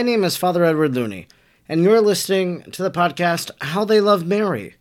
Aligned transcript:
My 0.00 0.04
name 0.04 0.24
is 0.24 0.34
Father 0.34 0.64
Edward 0.64 0.94
Looney, 0.94 1.28
and 1.68 1.82
you're 1.82 2.00
listening 2.00 2.62
to 2.70 2.82
the 2.82 2.90
podcast 2.90 3.50
How 3.60 3.84
They 3.84 4.00
Love 4.00 4.26
Mary, 4.26 4.76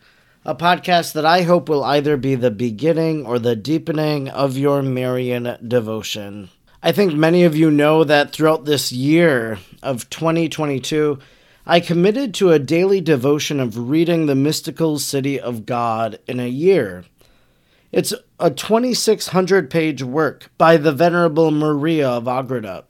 a 0.46 0.56
podcast 0.56 1.12
that 1.12 1.26
I 1.26 1.42
hope 1.42 1.68
will 1.68 1.84
either 1.84 2.16
be 2.16 2.36
the 2.36 2.50
beginning 2.52 3.26
or 3.26 3.38
the 3.38 3.54
deepening 3.54 4.30
of 4.30 4.58
your 4.58 4.82
Marian 4.82 5.58
devotion. 5.68 6.48
I 6.82 6.94
think 6.94 7.14
many 7.16 7.44
of 7.44 7.54
you 7.54 7.70
know 7.70 8.06
that 8.06 8.32
throughout 8.32 8.64
this 8.64 8.94
year 8.94 9.60
of 9.84 10.10
2022, 10.10 11.20
I 11.66 11.82
committed 11.82 12.34
to 12.36 12.52
a 12.54 12.58
daily 12.58 13.02
devotion 13.02 13.60
of 13.60 13.90
reading 13.90 14.26
the 14.26 14.36
mystical 14.36 15.00
city 15.00 15.38
of 15.38 15.66
God 15.66 16.18
in 16.28 16.40
a 16.40 16.48
year. 16.48 17.04
It's 17.92 18.14
a 18.40 18.52
2,600 18.52 19.70
page 19.70 20.02
work 20.02 20.50
by 20.58 20.78
the 20.78 20.94
Venerable 20.94 21.52
Maria 21.52 22.08
of 22.08 22.24
Agreda. 22.30 22.86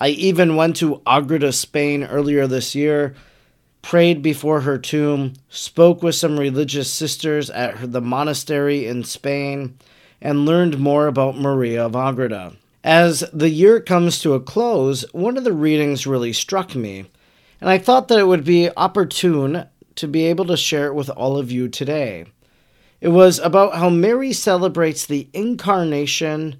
I 0.00 0.08
even 0.08 0.56
went 0.56 0.76
to 0.76 1.02
Agreda, 1.06 1.52
Spain 1.52 2.04
earlier 2.04 2.46
this 2.46 2.74
year, 2.74 3.14
prayed 3.82 4.22
before 4.22 4.62
her 4.62 4.78
tomb, 4.78 5.34
spoke 5.50 6.02
with 6.02 6.14
some 6.14 6.40
religious 6.40 6.90
sisters 6.90 7.50
at 7.50 7.92
the 7.92 8.00
monastery 8.00 8.86
in 8.86 9.04
Spain, 9.04 9.76
and 10.22 10.46
learned 10.46 10.78
more 10.78 11.06
about 11.06 11.38
Maria 11.38 11.84
of 11.84 11.94
Agreda. 11.94 12.56
As 12.82 13.24
the 13.32 13.50
year 13.50 13.78
comes 13.78 14.20
to 14.20 14.32
a 14.32 14.40
close, 14.40 15.04
one 15.12 15.36
of 15.36 15.44
the 15.44 15.52
readings 15.52 16.06
really 16.06 16.32
struck 16.32 16.74
me, 16.74 17.04
and 17.60 17.68
I 17.68 17.76
thought 17.76 18.08
that 18.08 18.18
it 18.18 18.26
would 18.26 18.44
be 18.44 18.70
opportune 18.76 19.66
to 19.96 20.08
be 20.08 20.24
able 20.24 20.46
to 20.46 20.56
share 20.56 20.86
it 20.86 20.94
with 20.94 21.10
all 21.10 21.36
of 21.36 21.52
you 21.52 21.68
today. 21.68 22.24
It 23.02 23.08
was 23.08 23.38
about 23.38 23.74
how 23.74 23.90
Mary 23.90 24.32
celebrates 24.32 25.04
the 25.04 25.28
incarnation 25.34 26.58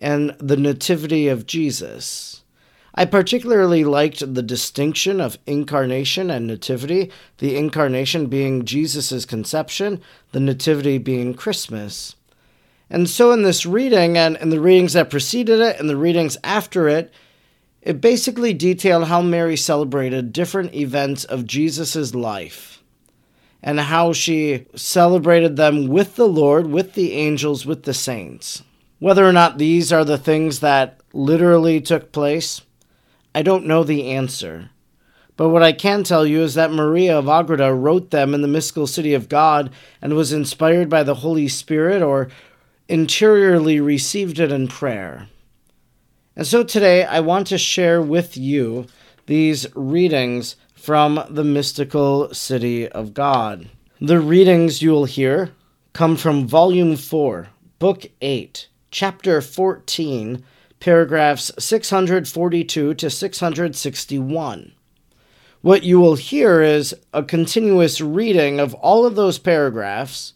and 0.00 0.34
the 0.40 0.56
nativity 0.56 1.28
of 1.28 1.46
Jesus. 1.46 2.42
I 2.94 3.04
particularly 3.04 3.84
liked 3.84 4.34
the 4.34 4.42
distinction 4.42 5.20
of 5.20 5.38
incarnation 5.46 6.30
and 6.30 6.46
nativity, 6.46 7.10
the 7.38 7.56
incarnation 7.56 8.26
being 8.26 8.64
Jesus' 8.64 9.24
conception, 9.24 10.00
the 10.32 10.40
nativity 10.40 10.98
being 10.98 11.34
Christmas. 11.34 12.16
And 12.88 13.08
so, 13.08 13.30
in 13.30 13.42
this 13.42 13.64
reading, 13.64 14.18
and 14.18 14.36
in 14.38 14.50
the 14.50 14.60
readings 14.60 14.94
that 14.94 15.10
preceded 15.10 15.60
it 15.60 15.78
and 15.78 15.88
the 15.88 15.96
readings 15.96 16.36
after 16.42 16.88
it, 16.88 17.12
it 17.82 18.00
basically 18.00 18.52
detailed 18.52 19.06
how 19.06 19.22
Mary 19.22 19.56
celebrated 19.56 20.32
different 20.32 20.74
events 20.74 21.24
of 21.24 21.46
Jesus' 21.46 22.14
life 22.14 22.82
and 23.62 23.78
how 23.78 24.12
she 24.12 24.66
celebrated 24.74 25.56
them 25.56 25.86
with 25.86 26.16
the 26.16 26.28
Lord, 26.28 26.66
with 26.66 26.94
the 26.94 27.12
angels, 27.12 27.64
with 27.64 27.84
the 27.84 27.94
saints. 27.94 28.62
Whether 28.98 29.26
or 29.26 29.32
not 29.32 29.58
these 29.58 29.92
are 29.92 30.04
the 30.04 30.18
things 30.18 30.60
that 30.60 31.00
literally 31.12 31.80
took 31.80 32.12
place, 32.12 32.62
I 33.34 33.42
don't 33.42 33.66
know 33.66 33.84
the 33.84 34.08
answer. 34.08 34.70
But 35.36 35.48
what 35.48 35.62
I 35.62 35.72
can 35.72 36.04
tell 36.04 36.26
you 36.26 36.42
is 36.42 36.54
that 36.54 36.72
Maria 36.72 37.18
of 37.18 37.28
Agreda 37.28 37.72
wrote 37.72 38.10
them 38.10 38.34
in 38.34 38.42
the 38.42 38.48
mystical 38.48 38.86
city 38.86 39.14
of 39.14 39.28
God 39.28 39.70
and 40.02 40.14
was 40.14 40.32
inspired 40.32 40.90
by 40.90 41.02
the 41.02 41.14
Holy 41.16 41.48
Spirit 41.48 42.02
or 42.02 42.28
interiorly 42.88 43.80
received 43.80 44.38
it 44.38 44.52
in 44.52 44.68
prayer. 44.68 45.28
And 46.36 46.46
so 46.46 46.62
today 46.62 47.04
I 47.04 47.20
want 47.20 47.46
to 47.46 47.58
share 47.58 48.02
with 48.02 48.36
you 48.36 48.86
these 49.26 49.66
readings 49.74 50.56
from 50.74 51.24
the 51.30 51.44
mystical 51.44 52.34
city 52.34 52.88
of 52.88 53.14
God. 53.14 53.70
The 54.00 54.20
readings 54.20 54.82
you 54.82 54.90
will 54.90 55.04
hear 55.04 55.52
come 55.92 56.16
from 56.16 56.46
Volume 56.46 56.96
4, 56.96 57.48
Book 57.78 58.06
8, 58.20 58.68
Chapter 58.90 59.40
14 59.40 60.44
paragraphs 60.80 61.52
642 61.58 62.94
to 62.94 63.10
661. 63.10 64.72
What 65.60 65.82
you 65.82 66.00
will 66.00 66.14
hear 66.14 66.62
is 66.62 66.94
a 67.12 67.22
continuous 67.22 68.00
reading 68.00 68.58
of 68.58 68.72
all 68.74 69.04
of 69.04 69.14
those 69.14 69.38
paragraphs, 69.38 70.32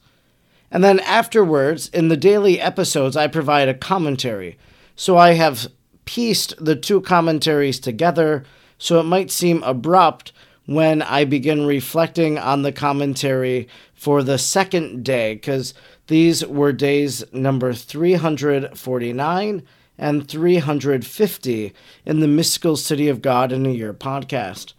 and 0.70 0.84
then 0.84 1.00
afterwards, 1.00 1.88
in 1.88 2.08
the 2.08 2.16
daily 2.16 2.60
episodes, 2.60 3.16
I 3.16 3.26
provide 3.26 3.68
a 3.68 3.74
commentary. 3.74 4.58
So 4.96 5.16
I 5.16 5.32
have 5.32 5.68
pieced 6.04 6.62
the 6.62 6.76
two 6.76 7.00
commentaries 7.00 7.80
together, 7.80 8.44
so 8.76 9.00
it 9.00 9.04
might 9.04 9.30
seem 9.30 9.62
abrupt 9.62 10.32
when 10.66 11.00
I 11.00 11.24
begin 11.24 11.64
reflecting 11.64 12.38
on 12.38 12.62
the 12.62 12.72
commentary 12.72 13.66
for 13.94 14.22
the 14.22 14.36
second 14.36 15.04
day, 15.04 15.34
because 15.34 15.72
these 16.08 16.44
were 16.46 16.72
days 16.72 17.24
number 17.32 17.72
349 17.72 19.62
and 19.98 20.28
350 20.28 21.72
in 22.04 22.20
the 22.20 22.28
Mystical 22.28 22.76
City 22.76 23.08
of 23.08 23.22
God 23.22 23.52
in 23.52 23.66
a 23.66 23.70
Year 23.70 23.94
podcast. 23.94 24.74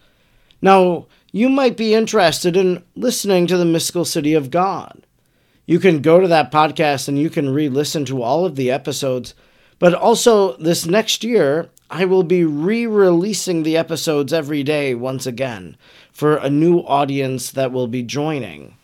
Now, 0.61 1.07
you 1.31 1.49
might 1.49 1.77
be 1.77 1.93
interested 1.93 2.55
in 2.55 2.83
listening 2.95 3.47
to 3.47 3.57
the 3.57 3.65
Mystical 3.65 4.05
City 4.05 4.33
of 4.33 4.51
God. 4.51 5.05
You 5.65 5.79
can 5.79 6.01
go 6.01 6.19
to 6.19 6.27
that 6.27 6.51
podcast 6.51 7.07
and 7.07 7.17
you 7.19 7.29
can 7.29 7.49
re 7.49 7.69
listen 7.69 8.05
to 8.05 8.21
all 8.21 8.45
of 8.45 8.55
the 8.55 8.71
episodes. 8.71 9.33
But 9.79 9.93
also, 9.93 10.55
this 10.57 10.85
next 10.85 11.23
year, 11.23 11.69
I 11.89 12.05
will 12.05 12.23
be 12.23 12.45
re 12.45 12.85
releasing 12.85 13.63
the 13.63 13.77
episodes 13.77 14.31
every 14.31 14.63
day 14.63 14.95
once 14.95 15.25
again 15.25 15.77
for 16.11 16.37
a 16.37 16.49
new 16.49 16.79
audience 16.79 17.51
that 17.51 17.71
will 17.71 17.87
be 17.87 18.03
joining. 18.03 18.75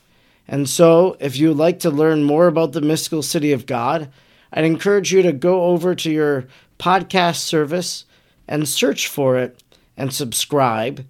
And 0.47 0.67
so, 0.67 1.15
if 1.19 1.37
you'd 1.37 1.53
like 1.53 1.79
to 1.79 1.89
learn 1.89 2.23
more 2.23 2.47
about 2.47 2.73
the 2.73 2.81
mystical 2.81 3.21
city 3.21 3.53
of 3.53 3.65
God, 3.65 4.09
I'd 4.51 4.65
encourage 4.65 5.13
you 5.13 5.21
to 5.21 5.31
go 5.31 5.63
over 5.65 5.95
to 5.95 6.11
your 6.11 6.47
podcast 6.79 7.37
service 7.37 8.05
and 8.47 8.67
search 8.67 9.07
for 9.07 9.37
it 9.37 9.63
and 9.95 10.13
subscribe. 10.13 11.05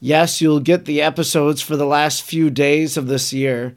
Yes, 0.00 0.40
you'll 0.40 0.60
get 0.60 0.84
the 0.84 1.02
episodes 1.02 1.60
for 1.60 1.76
the 1.76 1.86
last 1.86 2.22
few 2.22 2.50
days 2.50 2.96
of 2.96 3.06
this 3.06 3.32
year, 3.32 3.74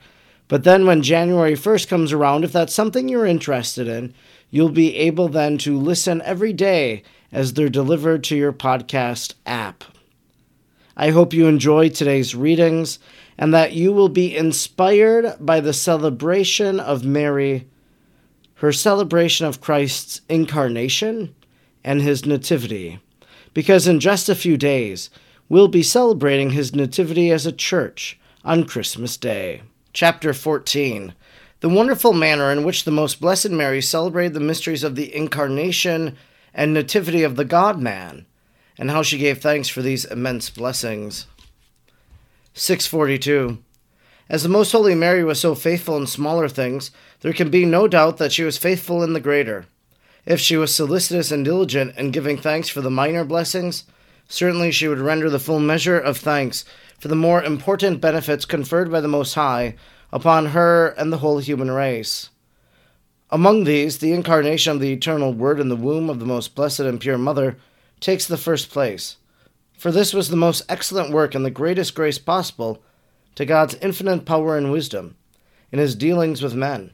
but 0.48 0.64
then 0.64 0.86
when 0.86 1.04
January 1.04 1.54
1st 1.54 1.88
comes 1.88 2.12
around, 2.12 2.44
if 2.44 2.52
that's 2.52 2.74
something 2.74 3.08
you're 3.08 3.26
interested 3.26 3.88
in, 3.88 4.14
you'll 4.50 4.70
be 4.70 4.96
able 4.96 5.28
then 5.28 5.58
to 5.60 5.78
listen 5.78 6.22
every 6.24 6.54
day 6.54 7.04
as 7.32 7.54
they're 7.54 7.70
delivered 7.70 8.24
to 8.26 8.36
your 8.36 8.52
podcast 8.52 9.36
app. 9.46 9.84
I 10.98 11.12
hope 11.12 11.34
you 11.34 11.48
enjoy 11.48 11.90
today's 11.90 12.36
readings 12.36 13.00
and 13.38 13.54
that 13.54 13.74
you 13.74 13.94
will 13.94 14.10
be 14.10 14.36
inspired 14.36 15.36
by 15.40 15.62
the 15.62 15.72
celebration 15.72 16.80
of 16.80 17.06
Mary 17.06 17.68
her 18.60 18.74
celebration 18.74 19.46
of 19.46 19.62
Christ's 19.62 20.20
incarnation 20.28 21.34
and 21.82 22.02
his 22.02 22.26
nativity, 22.26 23.00
because 23.54 23.88
in 23.88 24.02
just 24.02 24.28
a 24.28 24.36
few 24.36 24.58
days 24.58 25.10
we'll 25.48 25.70
be 25.70 25.82
celebrating 25.82 26.52
his 26.52 26.76
nativity 26.76 27.32
as 27.32 27.46
a 27.46 27.54
church 27.54 28.20
on 28.44 28.66
Christmas 28.66 29.16
Day. 29.16 29.62
Chapter 29.94 30.34
14 30.34 31.14
The 31.62 31.70
wonderful 31.70 32.12
manner 32.12 32.52
in 32.52 32.66
which 32.66 32.84
the 32.84 32.92
Most 32.92 33.22
Blessed 33.22 33.50
Mary 33.50 33.82
celebrated 33.82 34.34
the 34.34 34.42
mysteries 34.42 34.84
of 34.84 34.96
the 34.96 35.16
incarnation 35.16 36.18
and 36.54 36.74
nativity 36.74 37.24
of 37.24 37.38
the 37.38 37.46
God 37.46 37.80
man, 37.80 38.26
and 38.78 38.92
how 38.92 39.04
she 39.04 39.18
gave 39.18 39.42
thanks 39.42 39.70
for 39.70 39.82
these 39.82 40.04
immense 40.04 40.50
blessings. 40.50 41.28
642 42.56 43.60
as 44.30 44.44
the 44.44 44.50
Most 44.50 44.72
Holy 44.72 44.94
Mary 44.94 45.24
was 45.24 45.40
so 45.40 45.56
faithful 45.56 45.98
in 45.98 46.06
smaller 46.06 46.48
things, 46.48 46.92
there 47.22 47.34
can 47.34 47.50
be 47.50 47.66
no 47.66 47.88
doubt 47.88 48.18
that 48.18 48.32
she 48.32 48.44
was 48.44 48.58
faithful 48.58 49.02
in 49.02 49.14
the 49.14 49.20
greater. 49.20 49.66
If 50.26 50.40
she 50.40 50.56
was 50.56 50.74
solicitous 50.74 51.32
and 51.32 51.44
diligent 51.44 51.98
in 51.98 52.12
giving 52.12 52.38
thanks 52.38 52.70
for 52.70 52.82
the 52.82 52.92
minor 52.92 53.26
blessings, 53.26 53.86
certainly 54.28 54.72
she 54.72 54.88
would 54.88 55.00
render 55.00 55.30
the 55.30 55.40
full 55.40 55.60
measure 55.60 56.00
of 56.00 56.18
thanks 56.18 56.64
for 57.00 57.08
the 57.08 57.16
more 57.16 57.44
important 57.44 58.02
benefits 58.02 58.46
conferred 58.46 58.92
by 58.92 59.02
the 59.02 59.08
Most 59.08 59.34
High 59.34 59.76
upon 60.12 60.48
her 60.48 60.90
and 60.90 61.12
the 61.12 61.18
whole 61.18 61.40
human 61.40 61.72
race. 61.72 62.30
Among 63.32 63.64
these, 63.64 64.00
the 64.00 64.12
incarnation 64.12 64.74
of 64.74 64.80
the 64.80 64.92
eternal 64.92 65.34
Word 65.34 65.60
in 65.60 65.70
the 65.70 65.76
womb 65.76 66.10
of 66.10 66.20
the 66.20 66.26
most 66.26 66.56
blessed 66.56 66.82
and 66.82 67.00
pure 67.00 67.18
Mother 67.18 67.58
takes 68.00 68.26
the 68.26 68.38
first 68.38 68.70
place. 68.70 69.18
For 69.78 69.92
this 69.92 70.14
was 70.14 70.30
the 70.30 70.36
most 70.36 70.64
excellent 70.68 71.12
work 71.12 71.34
and 71.36 71.46
the 71.46 71.52
greatest 71.52 71.96
grace 71.96 72.18
possible 72.18 72.84
to 73.40 73.46
God's 73.46 73.76
infinite 73.76 74.26
power 74.26 74.58
and 74.58 74.70
wisdom 74.70 75.16
in 75.72 75.80
his 75.80 75.96
dealings 75.96 76.42
with 76.42 76.54
men. 76.54 76.92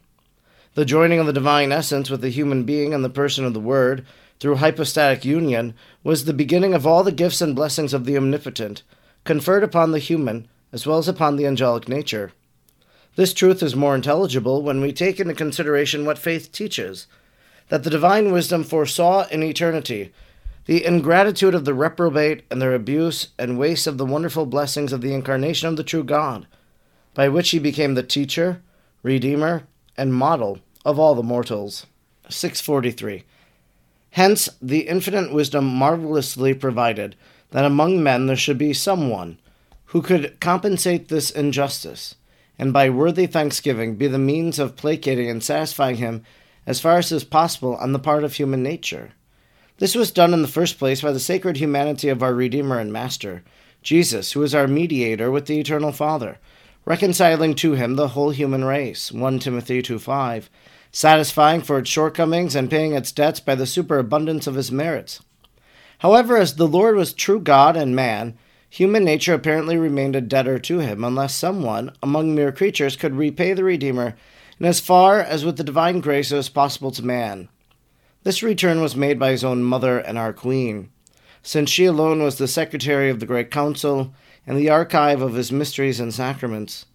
The 0.75 0.85
joining 0.85 1.17
of 1.17 1.25
the 1.25 1.33
divine 1.33 1.71
essence 1.71 2.07
with 2.07 2.21
the 2.21 2.29
human 2.29 2.65
being 2.65 2.93
and 2.93 3.03
the 3.03 3.09
person 3.09 3.45
of 3.45 3.55
the 3.55 3.59
Word 3.59 4.05
through 4.39 4.57
hypostatic 4.57 5.25
union 5.25 5.73
was 6.03 6.25
the 6.25 6.35
beginning 6.35 6.75
of 6.75 6.85
all 6.85 7.03
the 7.03 7.11
gifts 7.11 7.41
and 7.41 7.55
blessings 7.55 7.95
of 7.95 8.05
the 8.05 8.15
Omnipotent, 8.15 8.83
conferred 9.23 9.63
upon 9.63 9.91
the 9.91 9.97
human 9.97 10.47
as 10.71 10.85
well 10.85 10.99
as 10.99 11.07
upon 11.07 11.35
the 11.35 11.47
angelic 11.47 11.89
nature. 11.89 12.31
This 13.15 13.33
truth 13.33 13.63
is 13.63 13.75
more 13.75 13.95
intelligible 13.95 14.61
when 14.61 14.81
we 14.81 14.93
take 14.93 15.19
into 15.19 15.33
consideration 15.33 16.05
what 16.05 16.19
faith 16.19 16.51
teaches 16.51 17.07
that 17.69 17.83
the 17.83 17.89
divine 17.89 18.31
wisdom 18.31 18.63
foresaw 18.63 19.27
in 19.29 19.41
eternity 19.41 20.13
the 20.65 20.83
ingratitude 20.83 21.53
of 21.53 21.65
the 21.65 21.73
reprobate 21.73 22.43
and 22.49 22.61
their 22.61 22.73
abuse 22.73 23.29
and 23.37 23.59
waste 23.59 23.85
of 23.87 23.97
the 23.97 24.05
wonderful 24.05 24.45
blessings 24.45 24.91
of 24.91 25.01
the 25.01 25.13
incarnation 25.13 25.69
of 25.69 25.77
the 25.77 25.83
true 25.83 26.03
God, 26.03 26.47
by 27.13 27.29
which 27.29 27.51
he 27.51 27.59
became 27.59 27.93
the 27.93 28.03
teacher, 28.03 28.61
redeemer, 29.03 29.63
and 29.95 30.13
model 30.13 30.59
of 30.83 30.99
all 30.99 31.15
the 31.15 31.23
mortals. 31.23 31.85
643. 32.29 33.23
Hence, 34.11 34.49
the 34.61 34.87
infinite 34.87 35.31
wisdom 35.31 35.65
marvelously 35.65 36.53
provided 36.53 37.15
that 37.51 37.65
among 37.65 38.01
men 38.01 38.25
there 38.25 38.35
should 38.35 38.57
be 38.57 38.73
someone 38.73 39.37
who 39.87 40.01
could 40.01 40.39
compensate 40.39 41.09
this 41.09 41.29
injustice, 41.29 42.15
and 42.57 42.73
by 42.73 42.89
worthy 42.89 43.27
thanksgiving 43.27 43.95
be 43.95 44.07
the 44.07 44.17
means 44.17 44.57
of 44.57 44.75
placating 44.75 45.29
and 45.29 45.43
satisfying 45.43 45.97
him 45.97 46.23
as 46.65 46.79
far 46.79 46.97
as 46.97 47.11
is 47.11 47.23
possible 47.23 47.75
on 47.75 47.93
the 47.93 47.99
part 47.99 48.23
of 48.23 48.33
human 48.33 48.63
nature. 48.63 49.11
This 49.77 49.93
was 49.93 50.11
done 50.11 50.33
in 50.33 50.41
the 50.41 50.47
first 50.47 50.79
place 50.79 51.01
by 51.01 51.11
the 51.11 51.19
sacred 51.19 51.57
humanity 51.57 52.07
of 52.07 52.23
our 52.23 52.33
Redeemer 52.33 52.79
and 52.79 52.93
Master, 52.93 53.43
Jesus, 53.83 54.31
who 54.31 54.41
is 54.41 54.55
our 54.55 54.67
mediator 54.67 55.29
with 55.29 55.47
the 55.47 55.59
Eternal 55.59 55.91
Father, 55.91 56.37
reconciling 56.85 57.55
to 57.55 57.73
him 57.73 57.95
the 57.95 58.09
whole 58.09 58.29
human 58.29 58.63
race. 58.63 59.11
1 59.11 59.39
Timothy 59.39 59.81
2 59.81 59.99
5 59.99 60.49
satisfying 60.95 61.59
for 61.59 61.77
its 61.77 61.89
shortcomings 61.89 62.55
and 62.55 62.69
paying 62.69 62.93
its 62.93 63.11
debts 63.11 63.41
by 63.41 63.53
the 63.53 63.65
superabundance 63.65 64.47
of 64.47 64.55
his 64.55 64.71
merits. 64.71 65.21
However, 65.97 66.37
as 66.37 66.55
the 66.55 66.69
Lord 66.69 66.95
was 66.95 67.11
true 67.11 67.41
God 67.41 67.75
and 67.75 67.93
man, 67.93 68.37
human 68.69 69.03
nature 69.03 69.33
apparently 69.33 69.75
remained 69.75 70.15
a 70.15 70.21
debtor 70.21 70.57
to 70.59 70.79
him, 70.79 71.03
unless 71.03 71.35
someone 71.35 71.91
among 72.01 72.33
mere 72.33 72.53
creatures 72.53 72.95
could 72.95 73.13
repay 73.13 73.51
the 73.51 73.65
Redeemer 73.65 74.15
in 74.57 74.65
as 74.65 74.79
far 74.79 75.19
as 75.19 75.43
with 75.43 75.57
the 75.57 75.65
divine 75.65 75.99
grace 75.99 76.31
it 76.31 76.37
was 76.37 76.47
possible 76.47 76.91
to 76.91 77.03
man. 77.03 77.49
This 78.25 78.41
return 78.41 78.81
was 78.81 78.95
made 78.95 79.19
by 79.19 79.29
his 79.29 79.43
own 79.43 79.61
mother 79.61 79.99
and 79.99 80.17
our 80.17 80.33
Queen, 80.33 80.89
since 81.43 81.69
she 81.69 81.85
alone 81.85 82.23
was 82.23 82.39
the 82.39 82.47
secretary 82.47 83.11
of 83.11 83.19
the 83.19 83.27
Great 83.27 83.51
Council 83.51 84.15
and 84.47 84.57
the 84.57 84.67
archive 84.67 85.21
of 85.21 85.35
his 85.35 85.51
mysteries 85.51 85.99
and 85.99 86.11
sacraments. 86.11 86.87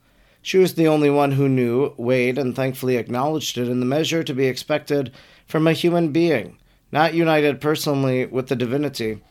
She 0.43 0.59
was 0.59 0.75
the 0.75 0.89
only 0.89 1.09
one 1.09 1.31
who 1.31 1.49
knew, 1.49 1.95
weighed, 1.97 2.37
and 2.37 2.57
thankfully 2.57 2.97
acknowledged 2.97 3.57
it 3.59 3.69
in 3.69 3.79
the 3.79 3.87
measure 3.87 4.25
to 4.25 4.35
be 4.35 4.47
expected 4.47 5.13
from 5.47 5.69
a 5.69 5.73
human 5.73 6.11
being, 6.11 6.59
not 6.91 7.15
united 7.15 7.61
personally 7.61 8.27
with 8.27 8.49
the 8.49 8.57
divinity. 8.57 9.23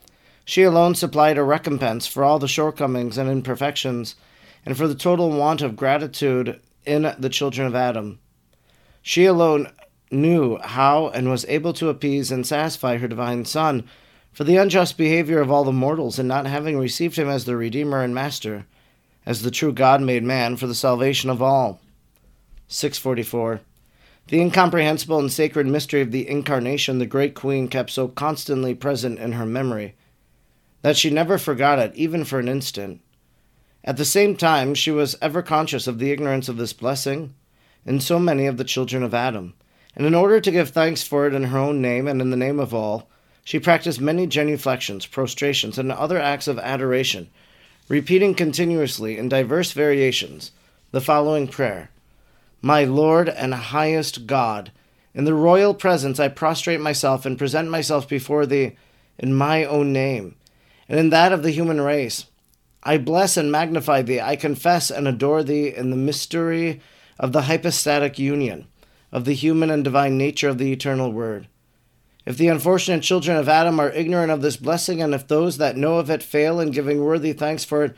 She 0.45 0.63
alone 0.63 0.95
supplied 0.95 1.37
a 1.37 1.43
recompense 1.43 2.07
for 2.07 2.23
all 2.23 2.39
the 2.39 2.47
shortcomings 2.47 3.17
and 3.17 3.29
imperfections, 3.29 4.15
and 4.65 4.77
for 4.77 4.87
the 4.87 4.95
total 4.95 5.31
want 5.31 5.61
of 5.61 5.75
gratitude 5.75 6.61
in 6.85 7.13
the 7.19 7.29
children 7.29 7.67
of 7.67 7.75
Adam. 7.75 8.19
She 9.01 9.25
alone 9.25 9.73
knew 10.11 10.57
how 10.57 11.09
and 11.09 11.29
was 11.29 11.45
able 11.47 11.73
to 11.73 11.89
appease 11.89 12.31
and 12.31 12.45
satisfy 12.45 12.97
her 12.97 13.07
divine 13.07 13.45
Son 13.45 13.87
for 14.31 14.43
the 14.43 14.57
unjust 14.57 14.97
behavior 14.97 15.39
of 15.39 15.51
all 15.51 15.63
the 15.63 15.71
mortals 15.71 16.19
in 16.19 16.27
not 16.27 16.45
having 16.45 16.77
received 16.77 17.15
him 17.15 17.29
as 17.29 17.45
their 17.45 17.57
Redeemer 17.57 18.01
and 18.01 18.13
Master 18.13 18.65
as 19.25 19.41
the 19.41 19.51
true 19.51 19.73
God 19.73 20.01
made 20.01 20.23
man 20.23 20.57
for 20.57 20.67
the 20.67 20.75
salvation 20.75 21.29
of 21.29 21.41
all. 21.41 21.79
644. 22.67 23.61
The 24.27 24.39
incomprehensible 24.39 25.19
and 25.19 25.31
sacred 25.31 25.67
mystery 25.67 26.01
of 26.01 26.11
the 26.11 26.29
Incarnation 26.29 26.99
the 26.99 27.05
great 27.05 27.33
Queen 27.33 27.67
kept 27.67 27.89
so 27.89 28.07
constantly 28.07 28.75
present 28.75 29.19
in 29.19 29.33
her 29.33 29.45
memory 29.45 29.95
that 30.81 30.95
she 30.95 31.09
never 31.09 31.37
forgot 31.37 31.79
it, 31.79 31.93
even 31.95 32.23
for 32.23 32.39
an 32.39 32.47
instant. 32.47 33.01
At 33.83 33.97
the 33.97 34.05
same 34.05 34.35
time, 34.35 34.75
she 34.75 34.91
was 34.91 35.15
ever 35.21 35.41
conscious 35.41 35.87
of 35.87 35.99
the 35.99 36.11
ignorance 36.11 36.47
of 36.47 36.57
this 36.57 36.73
blessing 36.73 37.33
in 37.85 37.99
so 37.99 38.19
many 38.19 38.45
of 38.45 38.57
the 38.57 38.63
children 38.63 39.03
of 39.03 39.13
Adam, 39.13 39.53
and 39.95 40.05
in 40.05 40.15
order 40.15 40.39
to 40.39 40.51
give 40.51 40.69
thanks 40.69 41.03
for 41.03 41.27
it 41.27 41.33
in 41.33 41.45
her 41.45 41.57
own 41.57 41.81
name 41.81 42.07
and 42.07 42.21
in 42.21 42.29
the 42.29 42.37
name 42.37 42.59
of 42.59 42.73
all, 42.73 43.09
she 43.43 43.59
practiced 43.59 43.99
many 43.99 44.27
genuflections, 44.27 45.05
prostrations, 45.05 45.77
and 45.77 45.91
other 45.91 46.19
acts 46.19 46.47
of 46.47 46.59
adoration 46.59 47.29
repeating 47.89 48.35
continuously 48.35 49.17
in 49.17 49.27
diverse 49.27 49.71
variations 49.71 50.51
the 50.91 51.01
following 51.01 51.47
prayer. 51.47 51.89
My 52.61 52.83
Lord 52.83 53.27
and 53.27 53.53
highest 53.53 54.27
God, 54.27 54.71
in 55.13 55.25
the 55.25 55.33
royal 55.33 55.73
presence 55.73 56.19
I 56.19 56.27
prostrate 56.27 56.79
myself 56.79 57.25
and 57.25 57.37
present 57.37 57.69
myself 57.69 58.07
before 58.07 58.45
thee 58.45 58.75
in 59.17 59.33
my 59.33 59.65
own 59.65 59.91
name, 59.91 60.35
and 60.87 60.99
in 60.99 61.09
that 61.09 61.33
of 61.33 61.41
the 61.41 61.51
human 61.51 61.81
race. 61.81 62.25
I 62.83 62.97
bless 62.97 63.35
and 63.35 63.51
magnify 63.51 64.03
thee, 64.03 64.21
I 64.21 64.35
confess 64.35 64.91
and 64.91 65.07
adore 65.07 65.43
thee 65.43 65.73
in 65.75 65.89
the 65.89 65.97
mystery 65.97 66.81
of 67.17 67.31
the 67.31 67.43
hypostatic 67.43 68.19
union 68.19 68.67
of 69.11 69.25
the 69.25 69.33
human 69.33 69.69
and 69.69 69.83
divine 69.83 70.17
nature 70.17 70.49
of 70.49 70.57
the 70.57 70.71
eternal 70.71 71.11
Word. 71.11 71.47
If 72.25 72.37
the 72.37 72.47
unfortunate 72.47 73.01
children 73.01 73.37
of 73.37 73.49
Adam 73.49 73.79
are 73.79 73.89
ignorant 73.91 74.31
of 74.31 74.41
this 74.41 74.57
blessing, 74.57 75.01
and 75.01 75.15
if 75.15 75.27
those 75.27 75.57
that 75.57 75.77
know 75.77 75.97
of 75.97 76.09
it 76.09 76.21
fail 76.21 76.59
in 76.59 76.71
giving 76.71 77.03
worthy 77.03 77.33
thanks 77.33 77.63
for 77.63 77.83
it, 77.83 77.95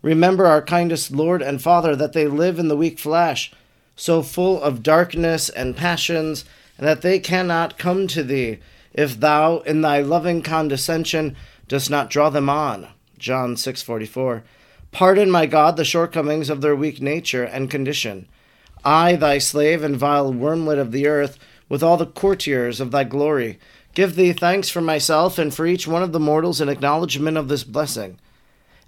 remember 0.00 0.46
our 0.46 0.62
kindest 0.62 1.10
Lord 1.10 1.42
and 1.42 1.60
Father 1.60 1.94
that 1.96 2.12
they 2.12 2.26
live 2.26 2.58
in 2.58 2.68
the 2.68 2.76
weak 2.76 2.98
flesh, 2.98 3.52
so 3.94 4.22
full 4.22 4.62
of 4.62 4.82
darkness 4.82 5.48
and 5.48 5.76
passions, 5.76 6.44
and 6.78 6.86
that 6.86 7.02
they 7.02 7.18
cannot 7.18 7.78
come 7.78 8.06
to 8.06 8.22
thee, 8.22 8.58
if 8.94 9.20
thou, 9.20 9.58
in 9.58 9.82
thy 9.82 10.00
loving 10.00 10.42
condescension, 10.42 11.36
dost 11.68 11.90
not 11.90 12.08
draw 12.08 12.30
them 12.30 12.48
on. 12.48 12.88
John 13.18 13.56
6:44. 13.56 14.42
Pardon, 14.92 15.30
my 15.30 15.44
God, 15.44 15.76
the 15.76 15.84
shortcomings 15.84 16.48
of 16.48 16.60
their 16.62 16.76
weak 16.76 17.02
nature 17.02 17.44
and 17.44 17.70
condition. 17.70 18.26
I, 18.84 19.16
thy 19.16 19.38
slave 19.38 19.82
and 19.82 19.96
vile 19.96 20.32
wormlet 20.32 20.78
of 20.78 20.92
the 20.92 21.06
earth, 21.06 21.38
with 21.68 21.82
all 21.82 21.96
the 21.96 22.06
courtiers 22.06 22.80
of 22.80 22.90
thy 22.90 23.04
glory. 23.04 23.58
Give 23.94 24.14
thee 24.14 24.32
thanks 24.32 24.68
for 24.68 24.80
myself 24.80 25.38
and 25.38 25.52
for 25.52 25.66
each 25.66 25.88
one 25.88 26.02
of 26.02 26.12
the 26.12 26.20
mortals 26.20 26.60
in 26.60 26.68
acknowledgment 26.68 27.36
of 27.36 27.48
this 27.48 27.64
blessing. 27.64 28.18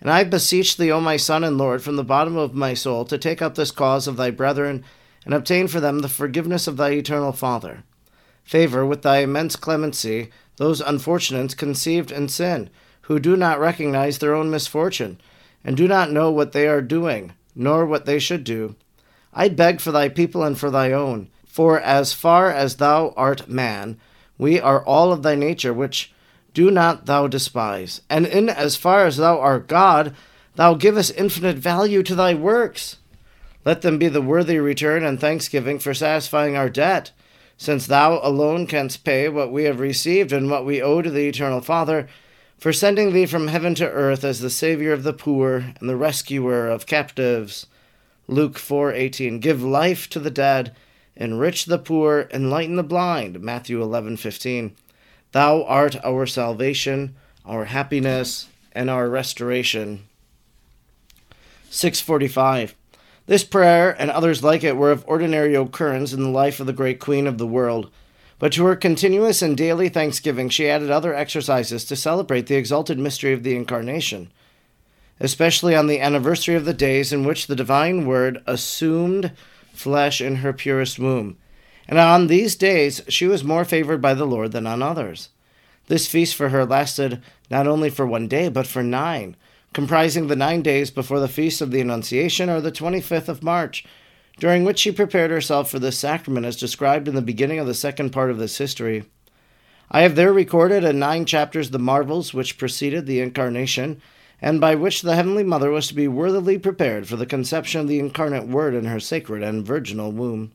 And 0.00 0.10
I 0.10 0.22
beseech 0.24 0.76
thee, 0.76 0.92
O 0.92 1.00
my 1.00 1.16
Son 1.16 1.42
and 1.42 1.58
Lord, 1.58 1.82
from 1.82 1.96
the 1.96 2.04
bottom 2.04 2.36
of 2.36 2.54
my 2.54 2.74
soul, 2.74 3.04
to 3.06 3.18
take 3.18 3.42
up 3.42 3.54
this 3.54 3.70
cause 3.70 4.06
of 4.06 4.16
thy 4.16 4.30
brethren, 4.30 4.84
and 5.24 5.34
obtain 5.34 5.66
for 5.66 5.80
them 5.80 6.00
the 6.00 6.08
forgiveness 6.08 6.66
of 6.66 6.76
thy 6.76 6.90
eternal 6.90 7.32
Father. 7.32 7.82
Favor 8.44 8.86
with 8.86 9.02
thy 9.02 9.18
immense 9.18 9.56
clemency 9.56 10.30
those 10.56 10.80
unfortunates 10.80 11.54
conceived 11.54 12.10
in 12.10 12.28
sin, 12.28 12.68
who 13.02 13.18
do 13.18 13.36
not 13.36 13.60
recognize 13.60 14.18
their 14.18 14.34
own 14.34 14.50
misfortune, 14.50 15.20
and 15.64 15.76
do 15.76 15.88
not 15.88 16.10
know 16.10 16.30
what 16.30 16.52
they 16.52 16.66
are 16.68 16.82
doing, 16.82 17.32
nor 17.54 17.86
what 17.86 18.06
they 18.06 18.18
should 18.18 18.44
do. 18.44 18.76
I 19.38 19.48
beg 19.48 19.80
for 19.80 19.90
thy 19.90 20.10
people 20.10 20.44
and 20.44 20.58
for 20.58 20.70
thy 20.70 20.92
own 20.92 21.30
for 21.58 21.80
as 21.80 22.12
far 22.12 22.52
as 22.52 22.76
thou 22.76 23.12
art 23.16 23.48
man, 23.48 23.98
we 24.38 24.60
are 24.60 24.84
all 24.84 25.10
of 25.10 25.24
thy 25.24 25.34
nature, 25.34 25.74
which 25.74 26.12
do 26.54 26.70
not 26.70 27.06
thou 27.06 27.26
despise. 27.26 28.00
And 28.08 28.26
in 28.26 28.48
as 28.48 28.76
far 28.76 29.06
as 29.06 29.16
thou 29.16 29.40
art 29.40 29.66
God, 29.66 30.14
thou 30.54 30.74
givest 30.74 31.16
infinite 31.16 31.56
value 31.56 32.04
to 32.04 32.14
thy 32.14 32.32
works. 32.32 32.98
Let 33.64 33.82
them 33.82 33.98
be 33.98 34.06
the 34.06 34.22
worthy 34.22 34.60
return 34.60 35.02
and 35.02 35.18
thanksgiving 35.18 35.80
for 35.80 35.94
satisfying 35.94 36.56
our 36.56 36.68
debt, 36.68 37.10
since 37.56 37.88
thou 37.88 38.20
alone 38.22 38.68
canst 38.68 39.02
pay 39.02 39.28
what 39.28 39.50
we 39.50 39.64
have 39.64 39.80
received 39.80 40.30
and 40.32 40.48
what 40.48 40.64
we 40.64 40.80
owe 40.80 41.02
to 41.02 41.10
the 41.10 41.26
eternal 41.26 41.60
Father, 41.60 42.06
for 42.56 42.72
sending 42.72 43.12
thee 43.12 43.26
from 43.26 43.48
heaven 43.48 43.74
to 43.74 43.90
earth 43.90 44.22
as 44.22 44.38
the 44.38 44.48
Saviour 44.48 44.92
of 44.92 45.02
the 45.02 45.12
poor 45.12 45.74
and 45.80 45.88
the 45.88 45.96
rescuer 45.96 46.68
of 46.68 46.86
captives. 46.86 47.66
Luke 48.28 48.58
4:18 48.58 49.40
Give 49.40 49.62
life 49.62 50.08
to 50.10 50.20
the 50.20 50.30
dead 50.30 50.76
enrich 51.16 51.64
the 51.64 51.78
poor, 51.78 52.28
enlighten 52.32 52.76
the 52.76 52.82
blind. 52.82 53.40
Matthew 53.40 53.82
11:15. 53.82 54.72
Thou 55.32 55.64
art 55.64 55.96
our 56.04 56.26
salvation, 56.26 57.14
our 57.44 57.64
happiness, 57.64 58.48
and 58.72 58.88
our 58.88 59.08
restoration. 59.08 60.04
645. 61.70 62.74
This 63.26 63.44
prayer 63.44 63.94
and 63.98 64.10
others 64.10 64.42
like 64.42 64.64
it 64.64 64.76
were 64.76 64.90
of 64.90 65.04
ordinary 65.06 65.54
occurrence 65.54 66.12
in 66.12 66.22
the 66.22 66.28
life 66.28 66.60
of 66.60 66.66
the 66.66 66.72
great 66.72 66.98
queen 66.98 67.26
of 67.26 67.36
the 67.36 67.46
world. 67.46 67.90
But 68.38 68.52
to 68.52 68.64
her 68.66 68.76
continuous 68.76 69.42
and 69.42 69.56
daily 69.56 69.88
thanksgiving, 69.88 70.48
she 70.48 70.68
added 70.68 70.90
other 70.90 71.14
exercises 71.14 71.84
to 71.86 71.96
celebrate 71.96 72.46
the 72.46 72.54
exalted 72.54 72.98
mystery 72.98 73.32
of 73.32 73.42
the 73.42 73.56
Incarnation, 73.56 74.30
especially 75.20 75.74
on 75.74 75.86
the 75.86 76.00
anniversary 76.00 76.54
of 76.54 76.64
the 76.64 76.74
days 76.74 77.12
in 77.12 77.24
which 77.24 77.46
the 77.46 77.56
divine 77.56 78.06
Word 78.06 78.42
assumed 78.46 79.32
flesh 79.72 80.20
in 80.20 80.36
her 80.36 80.52
purest 80.52 80.98
womb. 80.98 81.36
And 81.88 81.98
on 81.98 82.26
these 82.26 82.56
days 82.56 83.02
she 83.08 83.26
was 83.26 83.42
more 83.42 83.64
favored 83.64 84.00
by 84.00 84.14
the 84.14 84.26
Lord 84.26 84.52
than 84.52 84.66
on 84.66 84.82
others. 84.82 85.30
This 85.86 86.06
feast 86.06 86.34
for 86.34 86.50
her 86.50 86.66
lasted 86.66 87.22
not 87.50 87.66
only 87.66 87.88
for 87.88 88.06
one 88.06 88.28
day, 88.28 88.48
but 88.48 88.66
for 88.66 88.82
nine, 88.82 89.36
comprising 89.72 90.26
the 90.26 90.36
nine 90.36 90.60
days 90.62 90.90
before 90.90 91.18
the 91.18 91.28
feast 91.28 91.60
of 91.60 91.70
the 91.70 91.80
Annunciation 91.80 92.50
or 92.50 92.60
the 92.60 92.72
25th 92.72 93.28
of 93.28 93.42
March, 93.42 93.86
during 94.38 94.64
which 94.64 94.78
she 94.78 94.92
prepared 94.92 95.30
herself 95.30 95.70
for 95.70 95.78
this 95.78 95.98
sacrament 95.98 96.44
as 96.44 96.56
described 96.56 97.08
in 97.08 97.14
the 97.14 97.22
beginning 97.22 97.58
of 97.58 97.66
the 97.66 97.74
second 97.74 98.10
part 98.10 98.30
of 98.30 98.38
this 98.38 98.58
history. 98.58 99.04
I 99.90 100.02
have 100.02 100.14
there 100.14 100.32
recorded 100.32 100.84
in 100.84 100.98
nine 100.98 101.24
chapters 101.24 101.70
the 101.70 101.78
marvels 101.78 102.34
which 102.34 102.58
preceded 102.58 103.06
the 103.06 103.20
Incarnation 103.20 104.02
and 104.40 104.60
by 104.60 104.74
which 104.74 105.02
the 105.02 105.14
Heavenly 105.14 105.44
Mother 105.44 105.70
was 105.70 105.88
to 105.88 105.94
be 105.94 106.08
worthily 106.08 106.58
prepared 106.58 107.08
for 107.08 107.16
the 107.16 107.26
conception 107.26 107.80
of 107.80 107.88
the 107.88 107.98
incarnate 107.98 108.46
Word 108.46 108.74
in 108.74 108.84
her 108.84 109.00
sacred 109.00 109.42
and 109.42 109.66
virginal 109.66 110.12
womb. 110.12 110.52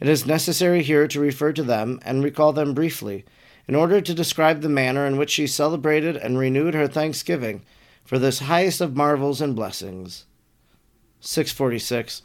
It 0.00 0.08
is 0.08 0.26
necessary 0.26 0.82
here 0.82 1.08
to 1.08 1.20
refer 1.20 1.52
to 1.52 1.62
them 1.62 2.00
and 2.04 2.22
recall 2.22 2.52
them 2.52 2.74
briefly, 2.74 3.24
in 3.66 3.74
order 3.74 4.00
to 4.00 4.14
describe 4.14 4.60
the 4.60 4.68
manner 4.68 5.06
in 5.06 5.16
which 5.16 5.30
she 5.30 5.46
celebrated 5.46 6.16
and 6.16 6.38
renewed 6.38 6.74
her 6.74 6.88
thanksgiving 6.88 7.62
for 8.04 8.18
this 8.18 8.40
highest 8.40 8.80
of 8.80 8.96
marvels 8.96 9.40
and 9.40 9.54
blessings. 9.54 10.26
646. 11.20 12.22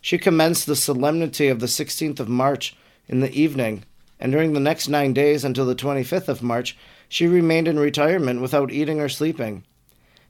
She 0.00 0.18
commenced 0.18 0.66
the 0.66 0.76
solemnity 0.76 1.48
of 1.48 1.60
the 1.60 1.66
16th 1.66 2.20
of 2.20 2.28
March 2.28 2.76
in 3.06 3.20
the 3.20 3.32
evening 3.32 3.84
and 4.24 4.32
during 4.32 4.52
the 4.52 4.60
next 4.60 4.88
nine 4.88 5.12
days 5.12 5.44
until 5.44 5.66
the 5.66 5.74
25th 5.74 6.28
of 6.28 6.42
March, 6.42 6.76
she 7.08 7.26
remained 7.26 7.68
in 7.68 7.78
retirement 7.78 8.40
without 8.40 8.70
eating 8.70 9.00
or 9.00 9.08
sleeping. 9.08 9.64